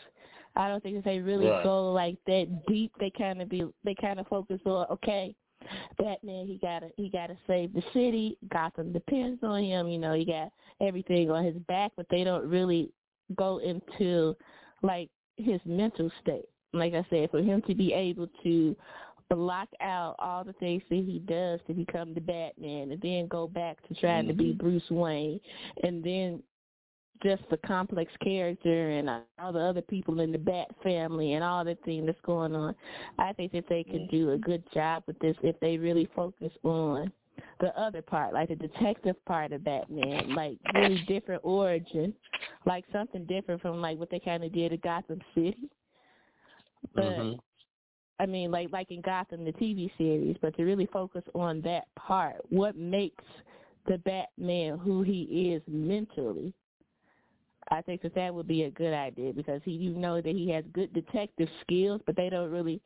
I 0.56 0.68
don't 0.68 0.82
think 0.84 1.04
they 1.04 1.20
really 1.20 1.48
Right. 1.48 1.64
go 1.64 1.92
like 1.94 2.18
that 2.26 2.66
deep. 2.66 2.92
They 3.00 3.12
kind 3.12 3.42
of 3.42 3.50
be 3.50 3.66
they 3.84 3.96
kind 3.96 4.20
of 4.20 4.28
focus 4.28 4.60
on 4.66 4.88
okay, 4.90 5.36
Batman 5.98 6.48
he 6.48 6.58
gotta 6.58 6.92
he 6.98 7.10
gotta 7.10 7.38
save 7.48 7.74
the 7.74 7.84
city. 7.94 8.38
Gotham 8.50 8.92
depends 8.92 9.44
on 9.44 9.64
him. 9.64 9.88
You 9.88 10.00
know 10.00 10.14
he 10.14 10.26
got 10.26 10.52
everything 10.82 11.32
on 11.32 11.44
his 11.44 11.58
back, 11.68 11.92
but 11.96 12.08
they 12.10 12.24
don't 12.24 12.50
really 12.50 12.92
go 13.36 13.60
into 13.60 14.36
like 14.82 15.10
his 15.38 15.62
mental 15.66 16.10
state. 16.22 16.50
Like 16.76 16.94
I 16.94 17.06
said, 17.10 17.32
for 17.32 17.42
him 17.42 17.62
to 17.68 17.76
be 17.76 17.94
able 17.94 18.28
to 18.44 18.76
block 19.30 19.70
out 19.82 20.16
all 20.20 20.44
the 20.44 20.54
things 20.54 20.84
that 20.90 20.96
he 20.96 21.20
does 21.26 21.60
to 21.68 21.74
become 21.74 22.14
the 22.14 22.22
Batman 22.22 22.92
and 22.92 23.02
then 23.02 23.28
go 23.28 23.48
back 23.48 23.78
to 23.88 23.96
trying 23.96 24.28
to 24.28 24.34
be 24.34 24.50
mm-hmm. 24.54 24.60
Bruce 24.60 24.90
Wayne 24.92 25.40
and 25.84 26.04
then 26.04 26.44
just 27.24 27.44
the 27.50 27.58
complex 27.66 28.12
character 28.22 28.92
and 28.92 29.10
all 29.40 29.54
the 29.54 29.60
other 29.60 29.82
people 29.82 30.20
in 30.20 30.32
the 30.32 30.38
Bat 30.38 30.68
family 30.84 31.34
and 31.34 31.44
all 31.44 31.64
the 31.64 31.78
thing 31.86 32.06
that's 32.06 32.20
going 32.24 32.54
on. 32.54 32.76
I 33.18 33.34
think 33.34 33.52
that 33.54 33.66
they 33.70 33.84
could 33.84 34.10
do 34.12 34.32
a 34.32 34.34
mm-hmm. 34.34 34.44
good 34.44 34.64
job 34.74 35.04
with 35.08 35.18
this 35.20 35.36
if 35.42 35.60
they 35.60 35.78
really 35.78 36.10
focus 36.16 36.52
on 36.64 37.12
the 37.60 37.78
other 37.80 38.02
part, 38.02 38.34
like 38.34 38.50
the 38.50 38.56
detective 38.56 39.16
part 39.26 39.52
of 39.54 39.64
Batman, 39.64 40.36
like 40.36 40.58
really 40.74 41.04
different 41.08 41.42
origin, 41.44 42.14
like 42.66 42.86
something 42.92 43.26
different 43.26 43.62
from 43.62 43.82
like 43.82 43.98
what 43.98 44.10
they 44.10 44.20
kind 44.20 44.44
of 44.44 44.54
did 44.54 44.74
at 44.74 44.82
Gotham 44.82 45.22
City. 45.34 45.70
But 46.94 47.04
Mhm. 47.04 47.40
I 48.20 48.26
mean, 48.26 48.52
like 48.52 48.72
like 48.72 48.92
in 48.92 49.02
Gotham, 49.02 49.44
the 49.44 49.54
TV 49.54 49.92
series, 49.98 50.38
but 50.42 50.56
to 50.56 50.64
really 50.64 50.86
focus 50.88 51.24
on 51.34 51.62
that 51.62 51.94
part, 51.96 52.38
what 52.50 52.76
makes 52.76 53.24
the 53.88 53.98
Batman 54.00 54.78
who 54.78 55.02
he 55.04 55.52
is 55.54 55.62
mentally. 55.68 56.54
I 57.72 57.82
think 57.82 58.04
that 58.04 58.14
that 58.14 58.34
would 58.34 58.48
be 58.48 58.64
a 58.64 58.70
good 58.72 58.94
idea 58.94 59.34
because 59.34 59.60
he, 59.64 59.72
you 59.72 59.92
know, 59.92 60.22
that 60.22 60.36
he 60.36 60.50
has 60.52 60.64
good 60.74 60.94
detective 60.94 61.50
skills, 61.62 62.00
but 62.06 62.16
they 62.16 62.30
don't 62.30 62.52
really 62.52 62.80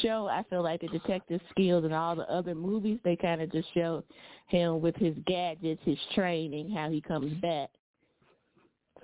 show. 0.00 0.26
I 0.26 0.42
feel 0.44 0.62
like 0.62 0.80
the 0.80 0.88
detective 0.88 1.42
skills 1.50 1.84
in 1.84 1.92
all 1.92 2.16
the 2.16 2.30
other 2.32 2.54
movies, 2.54 2.98
they 3.04 3.16
kind 3.16 3.42
of 3.42 3.52
just 3.52 3.72
show 3.74 4.02
him 4.46 4.80
with 4.80 4.96
his 4.96 5.14
gadgets, 5.26 5.82
his 5.84 5.98
training, 6.14 6.70
how 6.70 6.88
he 6.90 7.02
comes 7.02 7.34
back. 7.42 7.68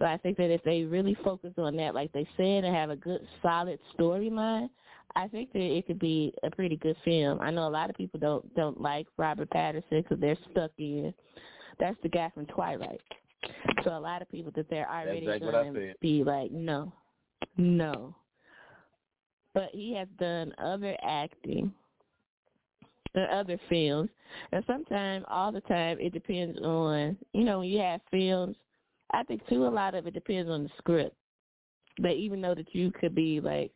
So 0.01 0.07
I 0.07 0.17
think 0.17 0.39
that 0.39 0.51
if 0.51 0.63
they 0.65 0.85
really 0.85 1.15
focus 1.23 1.53
on 1.59 1.77
that, 1.77 1.95
like 1.95 2.11
they 2.13 2.27
said, 2.39 2.65
and 2.65 2.75
have 2.75 2.89
a 2.89 2.97
good, 2.97 3.21
solid 3.43 3.79
storyline, 3.97 4.71
I 5.15 5.29
think 5.29 5.53
that 5.53 5.61
it 5.61 5.87
could 5.87 5.99
be 5.99 6.33
a 6.43 6.51
pretty 6.51 6.77
good 6.77 6.97
film. 7.05 7.39
I 7.43 7.51
know 7.51 7.69
a 7.69 7.71
lot 7.71 7.91
of 7.91 7.97
people 7.97 8.19
don't 8.19 8.55
don't 8.57 8.81
like 8.81 9.07
Robert 9.19 9.51
Pattinson 9.51 9.83
because 9.91 10.19
they're 10.19 10.39
stuck 10.51 10.71
in. 10.79 11.13
That's 11.79 11.99
the 12.03 12.09
guy 12.09 12.31
from 12.35 12.47
Twilight. 12.47 13.01
So 13.85 13.91
a 13.91 14.01
lot 14.01 14.23
of 14.23 14.31
people 14.31 14.53
that 14.57 14.71
they're 14.71 14.89
already 14.91 15.29
exactly 15.29 15.51
gonna 15.53 15.95
be 16.01 16.25
like, 16.25 16.51
no, 16.51 16.93
no. 17.59 18.15
But 19.53 19.71
he 19.73 19.95
has 19.97 20.09
done 20.19 20.55
other 20.59 20.97
acting 21.03 21.73
in 23.15 23.23
other 23.33 23.59
films, 23.69 24.09
and 24.53 24.65
sometimes, 24.67 25.27
all 25.29 25.53
the 25.53 25.63
time, 25.63 25.99
it 26.01 26.15
depends 26.15 26.59
on 26.61 27.19
you 27.35 27.45
know 27.45 27.59
when 27.59 27.69
you 27.69 27.81
have 27.81 28.01
films. 28.11 28.57
I 29.13 29.23
think 29.25 29.47
too 29.49 29.67
a 29.67 29.69
lot 29.69 29.95
of 29.95 30.07
it 30.07 30.15
depends 30.15 30.51
on 30.51 30.65
the 30.65 30.71
script. 30.79 31.17
That 31.99 32.15
even 32.15 32.41
though 32.41 32.55
that 32.55 32.75
you 32.75 32.93
could 32.93 33.15
be 33.15 33.41
like 33.41 33.73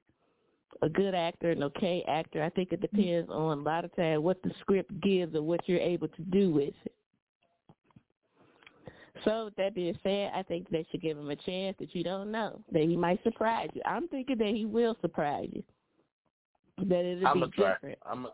a 0.83 0.89
good 0.89 1.15
actor, 1.15 1.51
an 1.51 1.63
okay 1.63 2.05
actor, 2.09 2.43
I 2.43 2.51
think 2.51 2.73
it 2.73 2.81
mm-hmm. 2.81 2.97
depends 2.97 3.31
on 3.31 3.59
a 3.59 3.63
lot 3.63 3.85
of 3.85 3.95
time 3.97 4.23
what 4.23 4.43
the 4.43 4.53
script 4.61 5.01
gives 5.01 5.35
or 5.35 5.43
what 5.43 5.69
you're 5.69 5.81
able 5.81 6.09
to 6.09 6.23
do 6.23 6.51
with 6.51 6.75
it. 6.85 6.93
So 9.25 9.47
with 9.47 9.57
that 9.57 9.75
being 9.75 9.99
said, 10.03 10.33
I 10.35 10.43
think 10.43 10.69
they 10.69 10.87
should 10.91 11.01
give 11.01 11.17
him 11.17 11.31
a 11.31 11.37
chance 11.37 11.77
that 11.79 11.95
you 11.95 12.05
don't 12.05 12.31
know 12.31 12.61
that 12.73 12.83
he 12.83 12.97
might 12.97 13.23
surprise 13.23 13.69
you. 13.73 13.81
I'm 13.87 14.09
thinking 14.09 14.39
that 14.39 14.49
he 14.49 14.65
will 14.65 14.97
surprise 15.01 15.49
you. 15.53 15.63
That 16.79 17.05
it'll 17.05 17.27
I'm 17.27 17.41
be 17.41 17.47
try. 17.57 17.73
different. 17.75 17.99
I'm. 18.05 18.27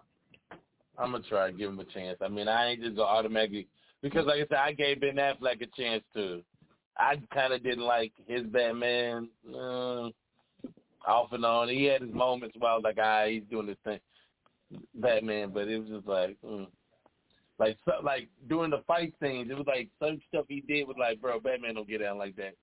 I'm 0.98 1.12
gonna 1.12 1.24
try 1.28 1.48
and 1.48 1.58
give 1.58 1.70
him 1.70 1.80
a 1.80 1.84
chance. 1.84 2.18
I 2.20 2.28
mean, 2.28 2.48
I 2.48 2.70
ain't 2.70 2.82
just 2.82 2.96
gonna 2.96 3.08
automatically 3.08 3.68
because, 4.02 4.26
like 4.26 4.36
I 4.36 4.46
said, 4.48 4.58
I 4.58 4.72
gave 4.72 5.00
Ben 5.00 5.16
Affleck 5.16 5.62
a 5.62 5.66
chance 5.76 6.02
too. 6.12 6.42
I 6.98 7.16
kind 7.32 7.52
of 7.52 7.62
didn't 7.62 7.84
like 7.84 8.12
his 8.26 8.42
Batman 8.46 9.28
uh, 9.48 10.08
off 11.06 11.32
and 11.32 11.44
on. 11.44 11.68
He 11.68 11.84
had 11.84 12.02
his 12.02 12.12
moments 12.12 12.56
where 12.58 12.72
I 12.72 12.74
was 12.74 12.84
like, 12.84 12.98
ah, 13.00 13.24
he's 13.26 13.42
doing 13.50 13.66
this 13.66 13.76
thing, 13.84 14.00
Batman, 14.94 15.50
but 15.52 15.68
it 15.68 15.78
was 15.78 15.88
just 15.88 16.06
like, 16.06 16.36
mm. 16.44 16.66
like, 17.58 17.76
so, 17.84 17.92
like 18.02 18.28
during 18.48 18.70
the 18.70 18.82
fight 18.86 19.14
scenes, 19.22 19.50
it 19.50 19.56
was 19.56 19.66
like 19.66 19.88
some 19.98 20.20
stuff 20.28 20.44
he 20.48 20.60
did 20.62 20.86
was 20.86 20.96
like, 20.98 21.20
bro, 21.20 21.40
Batman 21.40 21.74
don't 21.74 21.88
get 21.88 22.00
down 22.02 22.18
like 22.18 22.36
that. 22.36 22.54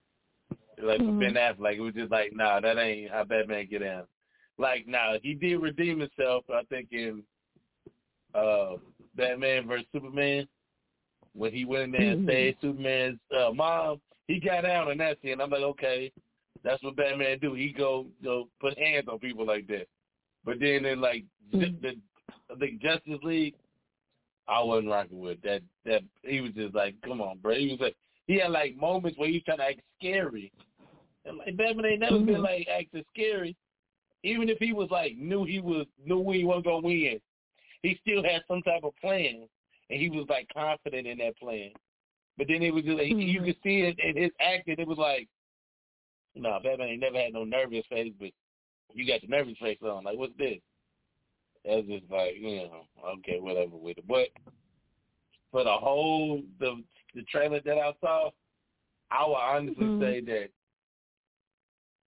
Like 0.81 1.01
Mm-hmm. 1.01 1.19
Ben 1.19 1.33
Affleck, 1.33 1.77
it 1.77 1.81
was 1.81 1.95
just 1.95 2.11
like, 2.11 2.33
nah, 2.35 2.59
that 2.59 2.77
ain't 2.77 3.09
how 3.09 3.23
Batman 3.23 3.67
get 3.69 3.81
down. 3.81 4.03
Like, 4.59 4.87
nah, 4.87 5.17
he 5.21 5.33
did 5.33 5.57
redeem 5.57 5.99
himself. 5.99 6.45
I 6.53 6.61
think 6.69 6.89
in 6.91 7.23
uh 8.35 8.73
Batman 9.15 9.67
versus 9.67 9.87
Superman 9.91 10.47
when 11.33 11.51
he 11.51 11.65
went 11.65 11.83
in 11.83 11.91
there 11.91 12.11
and 12.11 12.27
Mhm. 12.27 12.31
saved 12.31 12.57
Superman's 12.61 13.19
uh, 13.35 13.51
mom. 13.53 13.99
He 14.27 14.39
got 14.39 14.65
out 14.65 14.91
in 14.91 14.97
that 14.99 15.17
scene. 15.21 15.39
I'm 15.41 15.49
like, 15.49 15.61
okay, 15.61 16.11
that's 16.63 16.81
what 16.83 16.95
Batman 16.95 17.39
do. 17.39 17.53
He 17.53 17.71
go 17.71 18.07
go 18.23 18.47
put 18.59 18.77
hands 18.77 19.07
on 19.11 19.19
people 19.19 19.45
like 19.45 19.67
that. 19.67 19.87
But 20.43 20.59
then 20.59 20.85
in 20.85 20.99
like 21.01 21.23
ju- 21.51 21.75
the 21.81 21.95
think 22.59 22.81
Justice 22.81 23.19
League, 23.23 23.55
I 24.47 24.61
wasn't 24.63 24.89
rocking 24.89 25.19
with 25.19 25.41
that. 25.43 25.61
That 25.85 26.01
he 26.23 26.41
was 26.41 26.51
just 26.53 26.75
like, 26.75 26.95
come 27.03 27.21
on, 27.21 27.37
bro. 27.39 27.55
He 27.55 27.69
was 27.71 27.79
like, 27.79 27.95
he 28.27 28.39
had 28.39 28.51
like 28.51 28.75
moments 28.75 29.17
where 29.17 29.27
he 29.29 29.35
was 29.35 29.43
trying 29.43 29.57
to 29.59 29.63
act 29.65 29.81
scary. 29.99 30.51
And 31.25 31.37
like 31.37 31.55
Batman 31.57 31.85
ain't 31.85 31.99
never 32.01 32.19
been 32.19 32.35
Mhm. 32.35 32.43
like 32.43 32.67
acting 32.67 33.03
scary. 33.13 33.55
Even 34.23 34.49
if 34.49 34.57
he 34.59 34.73
was 34.73 34.89
like 34.89 35.15
knew 35.17 35.43
he 35.45 35.59
was 35.59 35.85
knew 36.03 36.29
he 36.31 36.43
wasn't 36.43 36.65
gonna 36.65 36.85
win, 36.85 37.19
he 37.83 37.97
still 38.01 38.23
had 38.23 38.43
some 38.47 38.61
type 38.63 38.83
of 38.83 38.95
plan, 38.97 39.47
and 39.89 40.01
he 40.01 40.09
was 40.09 40.25
like 40.27 40.47
confident 40.53 41.07
in 41.07 41.17
that 41.19 41.37
plan. 41.37 41.71
But 42.37 42.47
then 42.47 42.61
it 42.61 42.73
was 42.73 42.83
just 42.83 42.97
like 42.97 43.09
you 43.09 43.41
could 43.41 43.55
see 43.63 43.81
it 43.81 43.99
in 43.99 44.21
his 44.21 44.31
acting. 44.39 44.75
It 44.77 44.87
was 44.87 44.97
like, 44.97 45.27
no, 46.35 46.49
nah, 46.49 46.59
Batman 46.59 46.89
ain't 46.89 47.01
never 47.01 47.17
had 47.17 47.33
no 47.33 47.43
nervous 47.43 47.85
face, 47.89 48.13
but 48.19 48.29
you 48.93 49.07
got 49.07 49.21
the 49.21 49.27
nervous 49.27 49.57
face 49.59 49.79
on. 49.81 50.03
Like, 50.03 50.17
what's 50.17 50.37
this? 50.37 50.59
That's 51.65 51.87
just 51.87 52.03
like, 52.11 52.35
you 52.37 52.57
know, 52.57 52.87
okay, 53.17 53.39
whatever 53.39 53.75
with 53.75 53.97
it. 53.97 54.07
But 54.07 54.29
for 55.51 55.63
the 55.63 55.73
whole 55.73 56.43
the 56.59 56.83
the 57.15 57.23
trailer 57.23 57.59
that 57.61 57.77
I 57.77 57.93
saw, 58.01 58.29
I 59.09 59.25
would 59.25 59.35
honestly 59.35 59.85
Mhm. 59.85 59.99
say 59.99 60.19
that 60.21 60.49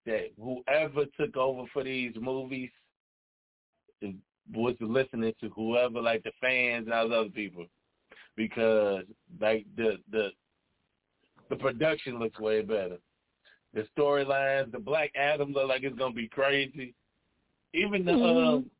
that 0.05 0.31
whoever 0.41 1.05
took 1.05 1.37
over 1.37 1.67
for 1.67 1.83
these 1.83 2.15
movies 2.15 2.71
was 4.53 4.75
listening 4.79 5.33
to 5.41 5.49
whoever, 5.49 6.01
like 6.01 6.23
the 6.23 6.31
fans 6.39 6.85
and 6.85 6.93
all 6.93 7.09
those 7.09 7.25
other 7.25 7.29
people, 7.29 7.67
because 8.37 9.03
like 9.41 9.65
the 9.75 9.97
the 10.11 10.29
the 11.49 11.57
production 11.57 12.19
looks 12.19 12.39
way 12.39 12.61
better. 12.61 12.97
The 13.73 13.85
storylines, 13.97 14.71
the 14.71 14.79
Black 14.79 15.11
Adam 15.15 15.51
look 15.51 15.67
like 15.67 15.83
it's 15.83 15.97
gonna 15.97 16.13
be 16.13 16.29
crazy. 16.29 16.93
Even 17.73 18.05
the 18.05 18.13
Mhm. 18.13 18.53
um 18.55 18.71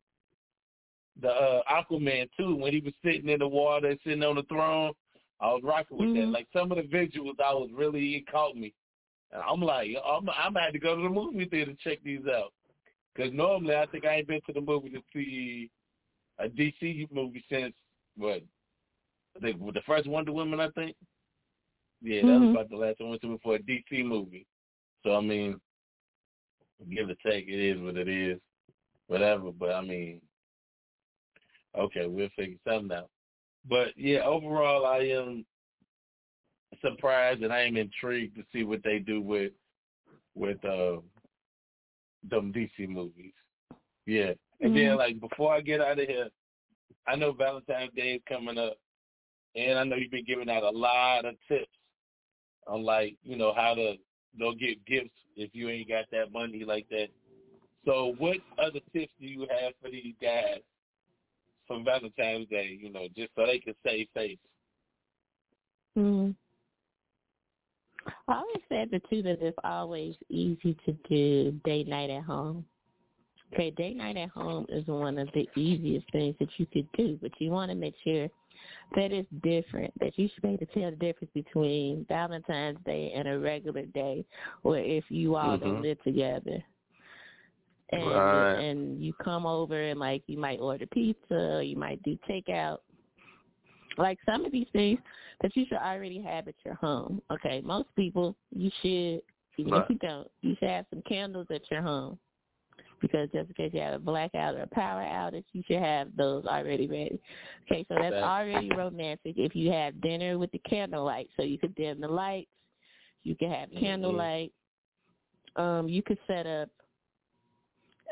the 1.19 1.29
uh, 1.29 1.63
Aquaman 1.69 2.29
too, 2.37 2.55
when 2.55 2.71
he 2.71 2.79
was 2.79 2.93
sitting 3.03 3.27
in 3.27 3.39
the 3.39 3.47
water, 3.47 3.97
sitting 4.03 4.23
on 4.23 4.35
the 4.35 4.43
throne, 4.43 4.93
I 5.39 5.51
was 5.51 5.63
rocking 5.63 5.97
with 5.97 6.13
that. 6.13 6.25
Mhm. 6.27 6.31
Like 6.31 6.47
some 6.53 6.71
of 6.71 6.77
the 6.77 6.83
visuals, 6.83 7.39
I 7.39 7.53
was 7.53 7.71
really 7.73 8.15
it 8.15 8.27
caught 8.27 8.55
me. 8.55 8.73
And 9.31 9.41
I'm 9.41 9.61
like, 9.61 9.89
I'm 10.05 10.29
I'm 10.29 10.55
had 10.55 10.73
to 10.73 10.79
go 10.79 10.95
to 10.95 11.01
the 11.01 11.09
movie 11.09 11.45
theater 11.45 11.73
to 11.73 11.77
check 11.77 12.01
these 12.03 12.25
out. 12.27 12.53
Because 13.13 13.33
normally, 13.33 13.75
I 13.75 13.87
think 13.87 14.05
I 14.05 14.17
ain't 14.17 14.27
been 14.27 14.41
to 14.45 14.53
the 14.53 14.61
movie 14.61 14.91
to 14.91 15.01
see 15.11 15.71
a 16.37 16.47
DC 16.47 17.11
movie 17.11 17.43
since 17.49 17.75
what? 18.15 18.43
Think 19.41 19.73
the 19.73 19.81
first 19.85 20.07
Wonder 20.07 20.31
Woman. 20.31 20.59
I 20.59 20.69
think. 20.71 20.95
Yeah, 22.01 22.21
that 22.25 22.39
was 22.39 22.47
Mhm. 22.47 22.51
about 22.51 22.69
the 22.69 22.77
last 22.77 22.99
one 22.99 23.09
went 23.09 23.21
to 23.23 23.27
before 23.29 23.55
a 23.55 23.59
DC 23.59 24.03
movie. 24.03 24.45
So 25.03 25.15
I 25.15 25.21
mean, 25.21 25.59
give 26.89 27.09
or 27.09 27.15
take, 27.15 27.47
it 27.47 27.59
is 27.59 27.81
what 27.81 27.97
it 27.97 28.07
is, 28.07 28.39
whatever. 29.07 29.51
But 29.51 29.71
I 29.71 29.81
mean, 29.81 30.21
okay, 31.75 32.05
we'll 32.05 32.29
figure 32.29 32.57
something 32.67 32.95
out. 32.95 33.09
But 33.67 33.97
yeah, 33.97 34.23
overall, 34.23 34.85
I 34.85 34.99
am 34.99 35.45
surprised 36.81 37.41
and 37.43 37.51
I 37.53 37.61
am 37.61 37.77
intrigued 37.77 38.35
to 38.35 38.43
see 38.51 38.63
what 38.63 38.83
they 38.83 38.99
do 38.99 39.21
with 39.21 39.53
with 40.35 40.63
uh 40.65 40.97
them 42.29 42.51
DC 42.53 42.87
movies. 42.87 43.33
Yeah. 44.05 44.33
And 44.61 44.75
then 44.75 44.93
Mhm. 44.93 44.97
like 44.97 45.19
before 45.19 45.53
I 45.53 45.61
get 45.61 45.81
out 45.81 45.99
of 45.99 46.07
here, 46.07 46.29
I 47.07 47.15
know 47.15 47.31
Valentine's 47.31 47.93
Day 47.93 48.15
is 48.15 48.21
coming 48.27 48.57
up 48.57 48.77
and 49.57 49.79
I 49.79 49.83
know 49.83 49.95
you've 49.95 50.11
been 50.11 50.25
giving 50.25 50.49
out 50.49 50.63
a 50.63 50.69
lot 50.69 51.25
of 51.25 51.35
tips 51.47 51.65
on 52.67 52.83
like, 52.83 53.17
you 53.23 53.35
know, 53.37 53.53
how 53.55 53.73
to 53.73 53.95
go 54.39 54.53
get 54.53 54.85
gifts 54.85 55.09
if 55.35 55.49
you 55.53 55.69
ain't 55.69 55.89
got 55.89 56.05
that 56.11 56.31
money 56.31 56.63
like 56.63 56.87
that. 56.89 57.07
So 57.85 58.15
what 58.17 58.37
other 58.59 58.79
tips 58.93 59.11
do 59.19 59.25
you 59.25 59.47
have 59.49 59.73
for 59.81 59.89
these 59.89 60.13
guys 60.21 60.59
for 61.67 61.81
Valentine's 61.83 62.47
Day, 62.49 62.77
you 62.79 62.91
know, 62.91 63.07
just 63.15 63.31
so 63.35 63.45
they 63.45 63.59
can 63.59 63.73
save 63.85 64.07
face? 64.13 64.37
Mm. 65.97 66.35
I 68.27 68.33
always 68.33 68.63
said 68.69 68.89
the 68.91 69.01
two 69.09 69.21
that 69.23 69.41
it's 69.41 69.57
always 69.63 70.15
easy 70.29 70.77
to 70.85 70.91
do 71.09 71.59
date 71.65 71.87
night 71.87 72.09
at 72.09 72.23
home. 72.23 72.63
Okay, 73.53 73.71
date 73.71 73.95
night 73.95 74.17
at 74.17 74.29
home 74.29 74.65
is 74.69 74.85
one 74.87 75.17
of 75.17 75.29
the 75.33 75.47
easiest 75.55 76.11
things 76.11 76.35
that 76.39 76.49
you 76.57 76.65
could 76.67 76.87
do, 76.97 77.17
but 77.21 77.31
you 77.39 77.49
want 77.49 77.71
to 77.71 77.75
make 77.75 77.95
sure 78.03 78.27
that 78.95 79.11
it's 79.11 79.29
different, 79.43 79.93
that 79.99 80.17
you 80.17 80.29
should 80.33 80.41
be 80.41 80.49
able 80.49 80.65
to 80.65 80.65
tell 80.67 80.89
the 80.89 80.97
difference 80.97 81.31
between 81.33 82.05
Valentine's 82.07 82.79
Day 82.85 83.11
and 83.15 83.27
a 83.27 83.39
regular 83.39 83.85
day, 83.85 84.25
or 84.63 84.77
if 84.77 85.03
you 85.09 85.35
all 85.35 85.57
Mhm. 85.57 85.81
live 85.81 86.01
together. 86.03 86.63
And 87.91 88.05
Right. 88.05 88.59
and 88.59 89.01
you 89.01 89.13
come 89.13 89.45
over 89.45 89.81
and 89.81 89.99
like 89.99 90.23
you 90.27 90.37
might 90.37 90.59
order 90.59 90.85
pizza, 90.87 91.55
or 91.55 91.61
you 91.61 91.77
might 91.77 92.01
do 92.03 92.17
takeout. 92.29 92.79
Like 93.97 94.19
some 94.25 94.45
of 94.45 94.51
these 94.51 94.67
things 94.69 94.99
that 95.41 95.55
you 95.55 95.65
should 95.65 95.77
already 95.77 96.21
have 96.21 96.47
at 96.47 96.55
your 96.65 96.75
home. 96.75 97.21
Okay, 97.31 97.61
most 97.61 97.93
people 97.95 98.35
you 98.51 98.69
should, 98.81 99.21
even 99.57 99.73
Right. 99.73 99.83
if 99.83 99.89
you 99.89 99.95
don't, 99.97 100.29
you 100.41 100.55
should 100.55 100.69
have 100.69 100.85
some 100.89 101.01
candles 101.03 101.47
at 101.49 101.69
your 101.71 101.81
home 101.81 102.19
because 103.01 103.29
just 103.31 103.49
in 103.49 103.53
case 103.55 103.71
you 103.73 103.81
have 103.81 103.93
a 103.93 103.99
blackout 103.99 104.55
or 104.55 104.61
a 104.63 104.67
power 104.67 105.01
outage, 105.01 105.45
you 105.53 105.63
should 105.67 105.79
have 105.81 106.09
those 106.15 106.45
already 106.45 106.87
ready. 106.87 107.19
Okay, 107.65 107.85
so 107.89 107.95
that's 107.99 108.15
already 108.15 108.69
romantic 108.71 109.35
if 109.37 109.55
you 109.55 109.71
have 109.71 109.99
dinner 110.01 110.37
with 110.37 110.51
the 110.51 110.59
candlelight. 110.59 111.29
So 111.37 111.43
you 111.43 111.57
could 111.57 111.75
dim 111.75 112.01
the 112.01 112.07
lights, 112.07 112.49
you 113.23 113.35
could 113.35 113.49
have 113.49 113.69
Mhm. 113.69 113.79
candlelight. 113.79 114.53
Um, 115.55 115.87
you 115.89 116.01
could 116.03 116.19
set 116.27 116.45
up 116.47 116.69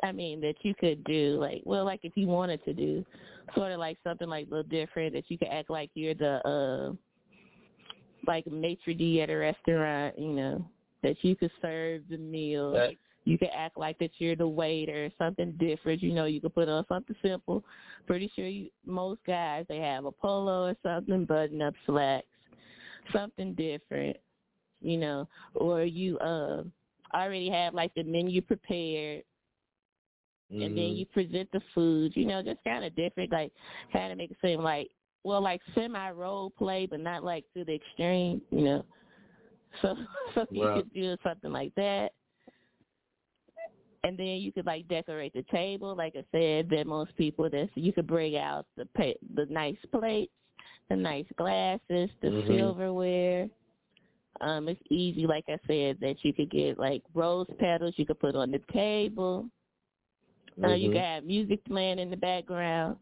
I 0.03 0.12
mean, 0.12 0.41
that 0.41 0.56
you 0.64 0.76
could 0.76 1.03
do 1.06 1.38
like 1.40 1.62
well, 1.66 1.86
like 1.86 2.02
if 2.03 2.16
you 2.16 2.28
wanted 2.28 2.64
to 2.66 2.74
do 2.74 3.03
sort 3.56 3.72
of 3.72 3.80
like 3.80 3.98
something 4.03 4.28
like 4.28 4.45
a 4.48 4.49
little 4.49 4.70
different 4.70 5.14
that 5.14 5.32
you 5.32 5.38
could 5.38 5.48
act 5.48 5.70
like 5.70 5.90
you're 5.95 6.14
the 6.14 6.45
uh 6.48 6.94
like 8.28 8.45
maitre 8.48 8.94
d 8.94 9.22
at 9.22 9.30
a 9.30 9.36
restaurant, 9.36 10.18
you 10.20 10.30
know, 10.34 10.70
that 11.03 11.16
you 11.24 11.36
could 11.36 11.52
serve 11.62 12.02
the 12.10 12.18
meal. 12.18 12.74
Right. 12.74 12.99
You 13.26 13.38
could 13.38 13.49
act 13.56 13.77
like 13.77 13.97
that 13.99 14.11
you're 14.19 14.35
the 14.35 14.47
waiter, 14.47 15.11
something 15.18 15.52
different. 15.60 16.02
You 16.02 16.14
know, 16.14 16.26
you 16.26 16.39
could 16.39 16.56
put 16.56 16.69
on 16.69 16.85
something 16.88 17.15
simple. 17.22 17.64
Pretty 18.07 18.31
sure 18.35 18.47
you, 18.47 18.69
most 18.85 19.19
guys 19.26 19.65
they 19.68 19.77
have 19.80 20.06
a 20.06 20.11
polo 20.11 20.68
or 20.69 20.76
something, 20.84 21.26
button 21.26 21.61
up 21.61 21.73
slacks, 21.85 22.27
something 23.11 23.53
different. 23.56 24.18
You 24.81 24.97
know, 24.97 25.27
or 25.56 25.84
you 25.84 26.18
uh 26.19 26.64
already 27.14 27.49
have 27.49 27.73
like 27.73 27.93
the 27.95 28.03
menu 28.03 28.41
prepared 28.41 29.23
and 30.52 30.77
then 30.77 30.85
Mhm. 30.85 30.97
you 30.97 31.06
present 31.07 31.52
the 31.52 31.61
food, 31.73 32.15
you 32.15 32.26
know, 32.26 32.41
just 32.41 32.64
kind 32.64 32.85
of 32.85 32.95
different, 32.95 33.31
like 33.31 33.52
kind 33.91 34.11
of 34.11 34.18
make 34.18 34.31
it 34.31 34.38
seem 34.41 34.61
like, 34.61 34.89
well, 35.23 35.41
like 35.41 35.61
semi 35.73 36.11
role 36.11 36.52
play, 36.52 36.85
but 36.85 36.99
not 36.99 37.23
like 37.23 37.45
to 37.53 37.65
the 37.65 37.73
extreme, 37.73 38.41
you 38.52 38.61
know. 38.61 38.85
So, 39.81 39.95
so 40.34 40.45
you 40.52 40.61
could 40.73 40.93
do 40.93 41.18
something 41.23 41.52
like 41.52 41.76
that, 41.76 42.14
and 44.06 44.18
then 44.19 44.27
you 44.27 44.52
could 44.52 44.68
like 44.68 44.88
decorate 44.88 45.34
the 45.34 45.44
table, 45.52 45.95
like 45.95 46.15
I 46.15 46.23
said, 46.32 46.69
that 46.69 46.86
most 46.86 47.15
people 47.18 47.49
that 47.49 47.69
you 47.73 47.91
could 47.91 48.06
bring 48.06 48.38
out 48.38 48.68
the 48.77 48.86
pa- 48.95 49.19
the 49.34 49.48
nice 49.49 49.77
plates, 49.91 50.32
the 50.90 50.95
nice 50.95 51.26
glasses, 51.38 52.11
the 52.22 52.30
Mhm. 52.30 52.48
silverware. 52.48 53.49
Um, 54.41 54.68
it's 54.68 54.82
easy, 54.91 55.26
like 55.26 55.45
I 55.49 55.57
said, 55.65 55.99
that 56.02 56.23
you 56.23 56.34
could 56.34 56.52
get 56.52 56.77
like 56.77 57.02
rose 57.15 57.48
petals 57.57 57.98
you 57.98 58.06
could 58.06 58.19
put 58.19 58.36
on 58.36 58.52
the 58.52 58.60
table. 58.72 59.49
Uh, 60.64 60.73
you 60.73 60.90
Mhm. 60.90 60.94
can 60.94 61.02
have 61.02 61.23
music 61.26 61.64
playing 61.65 61.99
in 61.99 62.11
the 62.11 62.18
background. 62.18 62.98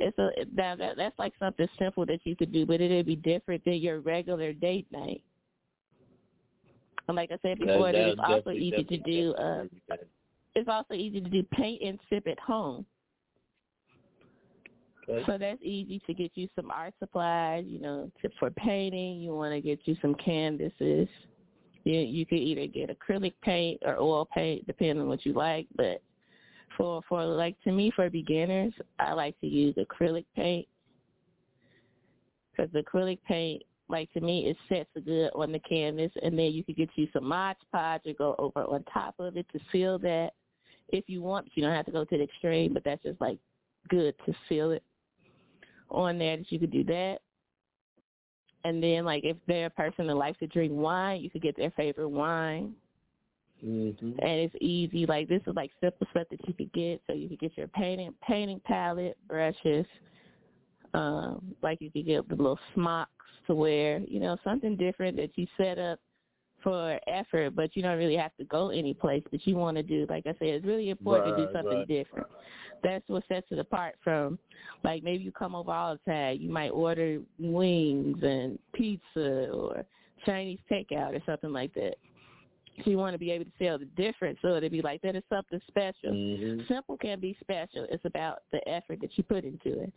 It's 0.00 0.18
a 0.18 0.30
now 0.52 0.74
that 0.74 0.96
that's 0.96 1.18
like 1.18 1.34
something 1.38 1.68
simple 1.78 2.04
that 2.06 2.26
you 2.26 2.34
could 2.34 2.50
do, 2.50 2.66
but 2.66 2.80
it'd 2.80 3.06
be 3.06 3.16
different 3.16 3.64
than 3.64 3.74
your 3.74 4.00
regular 4.00 4.52
date 4.52 4.90
night. 4.90 5.22
And 7.08 7.16
like 7.16 7.30
I 7.32 7.38
said 7.42 7.58
before, 7.58 7.92
that, 7.92 8.08
it's 8.08 8.20
also 8.22 8.50
easy 8.50 8.84
to 8.84 8.96
do. 8.98 9.34
Uh, 9.34 9.64
it's 10.54 10.68
also 10.68 10.94
easy 10.94 11.20
to 11.20 11.28
do 11.28 11.42
paint 11.52 11.82
and 11.82 11.98
sip 12.10 12.26
at 12.26 12.38
home. 12.38 12.84
Okay. 15.08 15.24
So 15.26 15.38
that's 15.38 15.62
easy 15.62 16.02
to 16.06 16.12
get 16.12 16.32
you 16.34 16.48
some 16.54 16.70
art 16.70 16.92
supplies. 16.98 17.64
You 17.66 17.80
know, 17.80 18.10
to, 18.20 18.28
for 18.38 18.50
painting, 18.50 19.20
you 19.20 19.34
want 19.34 19.54
to 19.54 19.60
get 19.60 19.80
you 19.84 19.96
some 20.02 20.14
canvases. 20.16 21.08
You 21.84 21.94
you 22.00 22.26
could 22.26 22.38
either 22.38 22.66
get 22.66 22.90
acrylic 22.90 23.32
paint 23.42 23.80
or 23.86 23.96
oil 23.96 24.28
paint, 24.34 24.66
depending 24.66 25.00
on 25.00 25.08
what 25.08 25.24
you 25.24 25.32
like. 25.32 25.66
But 25.76 26.02
for 26.76 27.00
for 27.08 27.24
like 27.24 27.56
to 27.64 27.72
me 27.72 27.90
for 27.96 28.10
beginners, 28.10 28.74
I 28.98 29.14
like 29.14 29.40
to 29.40 29.46
use 29.46 29.74
acrylic 29.76 30.26
paint 30.36 30.68
because 32.58 32.70
acrylic 32.72 33.18
paint, 33.26 33.62
like 33.88 34.12
to 34.12 34.20
me, 34.20 34.46
it 34.46 34.56
sets 34.68 34.90
good 35.04 35.30
on 35.34 35.52
the 35.52 35.58
canvas, 35.60 36.12
and 36.22 36.38
then 36.38 36.52
you 36.52 36.62
could 36.62 36.76
get 36.76 36.90
you 36.94 37.08
some 37.12 37.24
Mod 37.24 37.56
Podge 37.72 38.02
or 38.06 38.12
go 38.14 38.34
over 38.38 38.64
on 38.64 38.84
top 38.84 39.14
of 39.18 39.36
it 39.36 39.46
to 39.52 39.60
seal 39.72 39.98
that 40.00 40.32
if 40.88 41.04
you 41.08 41.22
want. 41.22 41.48
You 41.54 41.62
don't 41.62 41.74
have 41.74 41.86
to 41.86 41.92
go 41.92 42.04
to 42.04 42.16
the 42.16 42.24
extreme, 42.24 42.74
but 42.74 42.84
that's 42.84 43.02
just 43.02 43.20
like 43.20 43.38
good 43.88 44.14
to 44.26 44.34
seal 44.48 44.72
it 44.72 44.82
on 45.90 46.18
there 46.18 46.36
that 46.36 46.52
you 46.52 46.58
could 46.58 46.70
do 46.70 46.84
that. 46.84 47.18
And 48.64 48.82
then 48.82 49.04
like 49.04 49.24
if 49.24 49.36
they're 49.46 49.66
a 49.66 49.70
person 49.70 50.06
that 50.08 50.14
likes 50.16 50.38
to 50.40 50.46
drink 50.46 50.72
wine, 50.74 51.22
you 51.22 51.30
could 51.30 51.42
get 51.42 51.56
their 51.56 51.70
favorite 51.70 52.08
wine. 52.08 52.74
Mm-hmm. 53.64 54.06
And 54.18 54.40
it's 54.40 54.54
easy. 54.60 55.06
Like 55.06 55.28
this 55.28 55.40
is 55.46 55.56
like 55.56 55.70
simple 55.80 56.06
stuff 56.10 56.26
that 56.30 56.46
you 56.46 56.54
could 56.54 56.72
get. 56.72 57.00
So 57.06 57.14
you 57.14 57.28
could 57.28 57.40
get 57.40 57.56
your 57.56 57.68
painting 57.68 58.14
painting 58.26 58.60
palette, 58.64 59.16
brushes. 59.26 59.86
Um, 60.94 61.54
like 61.62 61.80
you 61.80 61.90
could 61.90 62.06
get 62.06 62.28
the 62.28 62.34
little 62.34 62.58
smocks 62.74 63.12
to 63.48 63.54
wear, 63.54 64.00
you 64.06 64.20
know, 64.20 64.36
something 64.44 64.76
different 64.76 65.16
that 65.16 65.36
you 65.36 65.46
set 65.56 65.78
up 65.78 65.98
for 66.62 66.98
effort, 67.06 67.54
but 67.54 67.74
you 67.74 67.82
don't 67.82 67.98
really 67.98 68.16
have 68.16 68.36
to 68.36 68.44
go 68.44 68.70
any 68.70 68.94
place 68.94 69.22
that 69.30 69.46
you 69.46 69.56
want 69.56 69.76
to 69.76 69.82
do. 69.82 70.06
Like 70.08 70.26
I 70.26 70.30
said, 70.32 70.48
it's 70.48 70.66
really 70.66 70.90
important 70.90 71.32
right, 71.32 71.38
to 71.38 71.46
do 71.46 71.52
something 71.52 71.78
right. 71.78 71.88
different. 71.88 72.26
That's 72.82 73.04
what 73.08 73.24
sets 73.28 73.46
it 73.50 73.58
apart 73.58 73.96
from, 74.02 74.38
like 74.84 75.02
maybe 75.02 75.24
you 75.24 75.32
come 75.32 75.54
over 75.54 75.72
all 75.72 75.96
the 75.96 76.10
time. 76.10 76.38
You 76.40 76.50
might 76.50 76.70
order 76.70 77.20
wings 77.38 78.18
and 78.22 78.58
pizza 78.74 79.50
or 79.52 79.84
Chinese 80.24 80.60
takeout 80.70 81.16
or 81.16 81.22
something 81.26 81.52
like 81.52 81.74
that. 81.74 81.94
So 82.84 82.90
you 82.90 82.98
want 82.98 83.14
to 83.14 83.18
be 83.18 83.32
able 83.32 83.44
to 83.46 83.50
sell 83.60 83.78
the 83.78 83.86
difference, 83.86 84.38
so 84.40 84.54
it'd 84.54 84.70
be 84.70 84.82
like 84.82 85.02
that 85.02 85.16
is 85.16 85.24
something 85.28 85.60
special. 85.66 86.12
Mm-hmm. 86.12 86.72
Simple 86.72 86.96
can 86.96 87.18
be 87.18 87.36
special. 87.40 87.86
It's 87.90 88.04
about 88.04 88.42
the 88.52 88.66
effort 88.68 89.00
that 89.00 89.10
you 89.16 89.24
put 89.24 89.44
into 89.44 89.80
it. 89.80 89.92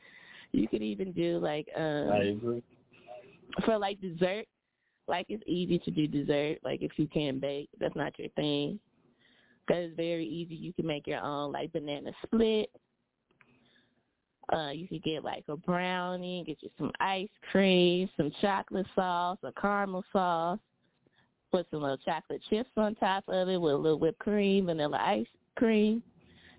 You 0.51 0.67
could 0.67 0.81
even 0.81 1.11
do 1.11 1.37
like 1.37 1.67
um 1.75 2.09
I 2.11 2.23
agree. 2.23 2.63
For 3.65 3.77
like 3.77 3.99
dessert 4.01 4.45
like 5.11 5.25
it's 5.29 5.43
easy 5.45 5.77
to 5.79 5.91
do 5.91 6.07
dessert. 6.07 6.59
Like 6.63 6.81
if 6.81 6.91
you 6.97 7.07
can't 7.07 7.41
bake, 7.41 7.69
that's 7.79 7.95
not 7.95 8.17
your 8.17 8.29
thing. 8.29 8.79
Cause 9.67 9.77
it's 9.77 9.95
very 9.95 10.25
easy. 10.25 10.55
You 10.55 10.73
can 10.73 10.87
make 10.87 11.05
your 11.05 11.21
own 11.21 11.51
like 11.51 11.71
banana 11.71 12.11
split. 12.25 12.69
Uh, 14.51 14.71
you 14.71 14.87
could 14.87 15.03
get 15.03 15.23
like 15.23 15.43
a 15.47 15.55
brownie, 15.55 16.43
get 16.45 16.57
you 16.61 16.69
some 16.77 16.91
ice 16.99 17.29
cream, 17.51 18.09
some 18.17 18.31
chocolate 18.41 18.87
sauce, 18.95 19.37
a 19.43 19.51
caramel 19.53 20.03
sauce, 20.11 20.59
put 21.51 21.67
some 21.71 21.81
little 21.81 21.97
chocolate 21.97 22.41
chips 22.49 22.69
on 22.75 22.95
top 22.95 23.23
of 23.27 23.47
it 23.47 23.61
with 23.61 23.73
a 23.73 23.77
little 23.77 23.99
whipped 23.99 24.19
cream, 24.19 24.65
vanilla 24.65 24.99
ice 25.01 25.27
cream. 25.55 26.01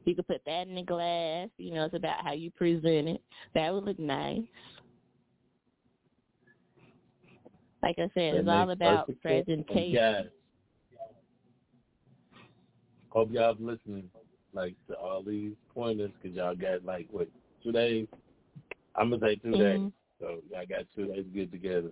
You 0.04 0.14
could 0.14 0.26
put 0.26 0.42
that 0.46 0.68
in 0.68 0.78
a 0.78 0.84
glass. 0.84 1.48
You 1.58 1.74
know, 1.74 1.84
it's 1.84 1.94
about 1.94 2.24
how 2.24 2.32
you 2.32 2.50
present 2.50 3.08
it. 3.08 3.20
That 3.54 3.72
would 3.72 3.84
look 3.84 3.98
nice. 3.98 4.42
Like 7.82 7.98
I 7.98 8.10
said, 8.14 8.34
it's 8.36 8.48
all 8.48 8.70
about 8.70 9.10
presentation. 9.20 9.94
Guys, 9.94 10.26
hope 13.08 13.30
y'all 13.32 13.56
listening, 13.58 14.08
like 14.54 14.76
to 14.88 14.94
all 14.94 15.22
these 15.22 15.52
pointers, 15.74 16.12
cause 16.22 16.30
y'all 16.32 16.54
got 16.54 16.84
like 16.84 17.08
what 17.10 17.28
two 17.62 17.72
days. 17.72 18.06
I'm 18.94 19.10
gonna 19.10 19.22
say 19.22 19.36
2 19.36 19.48
mm-hmm. 19.48 19.60
days, 19.60 19.92
so 20.20 20.38
y'all 20.50 20.66
got 20.68 20.86
two 20.94 21.06
days 21.06 21.24
to 21.24 21.30
get 21.30 21.50
together. 21.50 21.90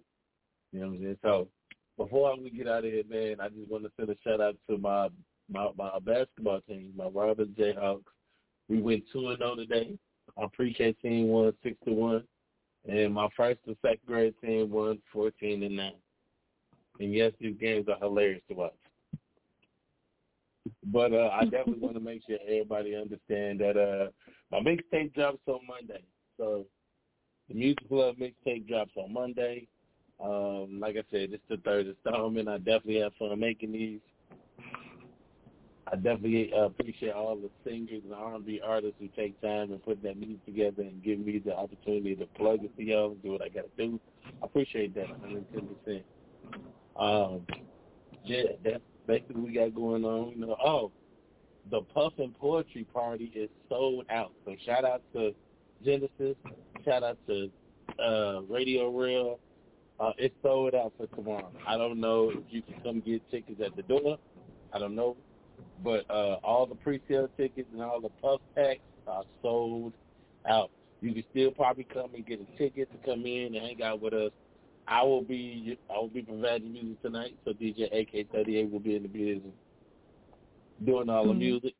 You 0.72 0.80
know 0.80 0.86
what 0.88 0.94
I'm 0.94 1.02
saying? 1.02 1.18
So 1.22 1.48
before 1.96 2.38
we 2.38 2.50
get 2.50 2.68
out 2.68 2.84
of 2.84 2.92
here, 2.92 3.02
man, 3.08 3.40
I 3.40 3.48
just 3.48 3.68
want 3.68 3.84
to 3.84 3.90
send 3.98 4.10
a 4.10 4.16
shout 4.22 4.40
out 4.40 4.56
to 4.68 4.78
my 4.78 5.08
my 5.50 5.70
my 5.76 5.98
basketball 5.98 6.60
team, 6.68 6.92
my 6.96 7.06
Robin 7.06 7.54
Jayhawks. 7.58 8.04
We 8.68 8.80
went 8.80 9.04
two 9.12 9.28
and 9.28 9.38
zero 9.38 9.56
today. 9.56 9.98
Our 10.36 10.48
pre-K 10.50 10.92
team 11.02 11.26
won 11.26 11.52
six 11.64 11.76
to 11.84 11.92
one. 11.92 12.24
And 12.88 13.14
my 13.14 13.28
first 13.36 13.60
and 13.66 13.76
second 13.82 14.00
grade 14.06 14.34
team 14.42 14.70
won 14.70 15.00
14 15.12 15.62
and 15.62 15.76
9. 15.76 15.92
And 17.00 17.14
yes, 17.14 17.32
these 17.40 17.56
games 17.60 17.86
are 17.88 17.98
hilarious 17.98 18.42
to 18.48 18.54
watch. 18.54 18.72
But 20.84 21.12
uh, 21.12 21.30
I 21.32 21.44
definitely 21.44 21.78
want 21.80 21.94
to 21.94 22.00
make 22.00 22.22
sure 22.26 22.38
everybody 22.42 22.94
understand 22.94 23.60
that 23.60 23.76
uh, 23.76 24.10
my 24.50 24.60
mixtape 24.60 25.14
drops 25.14 25.40
on 25.46 25.60
Monday. 25.66 26.02
So 26.36 26.66
the 27.48 27.54
Music 27.54 27.88
Club 27.88 28.16
mixtape 28.16 28.66
drops 28.68 28.92
on 28.96 29.12
Monday. 29.12 29.66
Um, 30.22 30.78
like 30.80 30.96
I 30.96 31.04
said, 31.10 31.30
it's 31.32 31.42
the 31.48 31.56
third 31.58 31.86
installment. 31.86 32.48
I 32.48 32.58
definitely 32.58 33.00
have 33.00 33.14
fun 33.18 33.38
making 33.38 33.72
these. 33.72 34.00
I 35.92 35.96
definitely 35.96 36.52
appreciate 36.56 37.12
all 37.12 37.34
the 37.36 37.50
singers 37.64 38.02
and 38.04 38.14
R&B 38.14 38.60
artists 38.64 38.96
who 39.00 39.08
take 39.08 39.40
time 39.40 39.72
and 39.72 39.84
put 39.84 40.00
that 40.04 40.16
music 40.16 40.44
together 40.46 40.82
and 40.82 41.02
give 41.02 41.18
me 41.18 41.42
the 41.44 41.56
opportunity 41.56 42.14
to 42.14 42.26
plug 42.26 42.62
it 42.62 42.70
for 42.76 42.82
y'all 42.82 43.10
and 43.10 43.22
do 43.22 43.32
what 43.32 43.42
I 43.42 43.48
got 43.48 43.64
to 43.76 43.86
do. 43.86 43.98
I 44.40 44.44
appreciate 44.44 44.94
that 44.94 45.06
110%. 45.06 46.02
Um, 46.96 47.40
yeah, 48.24 48.42
that's 48.62 48.82
basically 49.06 49.36
what 49.36 49.44
we 49.46 49.54
got 49.54 49.74
going 49.74 50.04
on. 50.04 50.30
You 50.30 50.46
know, 50.46 50.56
oh, 50.64 50.92
the 51.70 51.80
Puffin 51.80 52.34
Poetry 52.38 52.84
Party 52.84 53.32
is 53.34 53.50
sold 53.68 54.04
out. 54.10 54.32
So 54.44 54.54
shout 54.64 54.84
out 54.84 55.02
to 55.14 55.34
Genesis. 55.84 56.36
Shout 56.84 57.02
out 57.02 57.18
to 57.26 57.50
uh, 58.00 58.42
Radio 58.48 58.90
Real. 58.96 59.40
Uh, 59.98 60.12
it's 60.18 60.34
sold 60.42 60.74
out 60.74 60.92
for 60.96 61.06
tomorrow. 61.16 61.50
I 61.66 61.76
don't 61.76 62.00
know 62.00 62.30
if 62.30 62.44
you 62.48 62.62
can 62.62 62.80
come 62.82 63.00
get 63.00 63.28
tickets 63.30 63.60
at 63.64 63.74
the 63.74 63.82
door. 63.82 64.18
I 64.72 64.78
don't 64.78 64.94
know 64.94 65.16
but 65.82 66.08
uh, 66.10 66.36
all 66.44 66.66
the 66.66 66.74
pre-sale 66.74 67.28
tickets 67.36 67.68
and 67.72 67.82
all 67.82 68.00
the 68.00 68.08
puff 68.22 68.40
packs 68.54 68.80
are 69.06 69.24
sold 69.42 69.92
out. 70.48 70.70
You 71.00 71.12
can 71.14 71.24
still 71.30 71.50
probably 71.50 71.84
come 71.84 72.14
and 72.14 72.26
get 72.26 72.40
a 72.40 72.58
ticket 72.58 72.90
to 72.92 72.98
come 73.10 73.24
in 73.24 73.54
and 73.54 73.56
hang 73.56 73.82
out 73.82 74.00
with 74.00 74.12
us. 74.12 74.32
I 74.86 75.02
will 75.02 75.22
be 75.22 75.78
I 75.88 75.98
will 75.98 76.08
be 76.08 76.22
providing 76.22 76.72
music 76.72 77.00
tonight, 77.02 77.36
so 77.44 77.52
DJ 77.52 77.92
AK38 77.94 78.70
will 78.70 78.80
be 78.80 78.96
in 78.96 79.02
the 79.02 79.08
business 79.08 79.54
doing 80.84 81.08
all 81.08 81.24
the 81.24 81.30
mm-hmm. 81.30 81.38
music. 81.38 81.74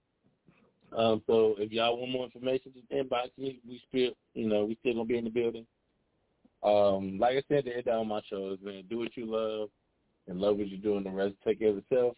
Um, 0.96 1.22
so 1.26 1.54
if 1.58 1.70
y'all 1.72 1.96
want 1.96 2.10
more 2.10 2.24
information, 2.24 2.72
just 2.74 2.90
inbox 2.90 3.30
me. 3.38 3.60
We 3.66 3.80
still, 3.88 4.12
you 4.34 4.48
know, 4.48 4.64
we 4.64 4.76
still 4.80 4.94
gonna 4.94 5.04
be 5.04 5.18
in 5.18 5.24
the 5.24 5.30
building. 5.30 5.66
Um, 6.62 7.18
like 7.18 7.36
I 7.36 7.42
said, 7.48 7.64
the 7.64 7.76
end 7.76 7.88
of 7.88 8.06
my 8.06 8.20
shows, 8.28 8.58
man, 8.62 8.84
do 8.90 8.98
what 8.98 9.16
you 9.16 9.26
love 9.26 9.70
and 10.28 10.40
love 10.40 10.56
what 10.56 10.68
you're 10.68 10.80
doing. 10.80 11.04
The 11.04 11.10
rest 11.10 11.34
take 11.44 11.60
care 11.60 11.70
of 11.70 11.78
itself 11.78 12.16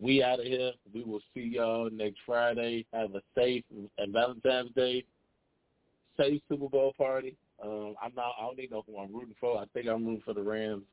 we 0.00 0.22
out 0.22 0.40
of 0.40 0.46
here. 0.46 0.72
We 0.94 1.04
will 1.04 1.20
see 1.34 1.52
y'all 1.54 1.90
next 1.90 2.20
Friday. 2.24 2.86
Have 2.92 3.14
a 3.14 3.20
safe 3.36 3.64
and 3.70 4.12
Valentine's 4.12 4.70
Day. 4.74 5.04
Safe 6.18 6.40
Super 6.48 6.68
Bowl 6.68 6.94
party. 6.96 7.36
Um, 7.62 7.94
I'm 8.02 8.14
not. 8.14 8.32
I 8.38 8.46
don't 8.46 8.58
even 8.58 8.70
know 8.70 8.84
who 8.86 8.98
I'm 8.98 9.14
rooting 9.14 9.34
for. 9.38 9.58
I 9.58 9.64
think 9.74 9.86
I'm 9.86 10.04
rooting 10.04 10.22
for 10.24 10.34
the 10.34 10.42
Rams. 10.42 10.84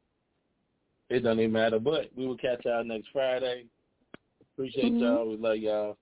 It 1.09 1.21
doesn't 1.21 1.39
even 1.39 1.53
matter. 1.53 1.79
But 1.79 2.09
we 2.15 2.27
will 2.27 2.37
catch 2.37 2.65
y'all 2.65 2.83
next 2.83 3.07
Friday. 3.13 3.65
Appreciate 4.53 4.93
mm-hmm. 4.93 5.03
y'all. 5.03 5.29
We 5.29 5.37
love 5.37 5.57
y'all. 5.57 5.97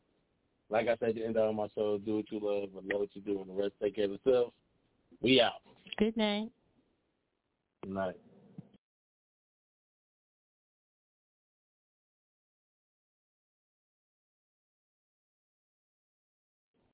Like 0.70 0.88
I 0.88 0.98
said, 0.98 1.16
the 1.16 1.26
end 1.26 1.38
of 1.38 1.54
my 1.54 1.68
show, 1.76 2.00
do 2.00 2.18
what 2.18 2.32
you 2.32 2.40
love 2.42 2.70
and 2.76 2.92
love 2.92 3.02
what 3.02 3.10
you 3.14 3.22
do, 3.22 3.42
and 3.42 3.50
the 3.50 3.54
rest 3.54 3.74
take 3.82 3.96
care 3.96 4.06
of 4.06 4.14
itself. 4.14 4.52
We 5.22 5.40
out. 5.40 5.62
Good 6.00 6.18
night. 6.18 6.50
Good 7.84 7.94
night. 7.94 8.16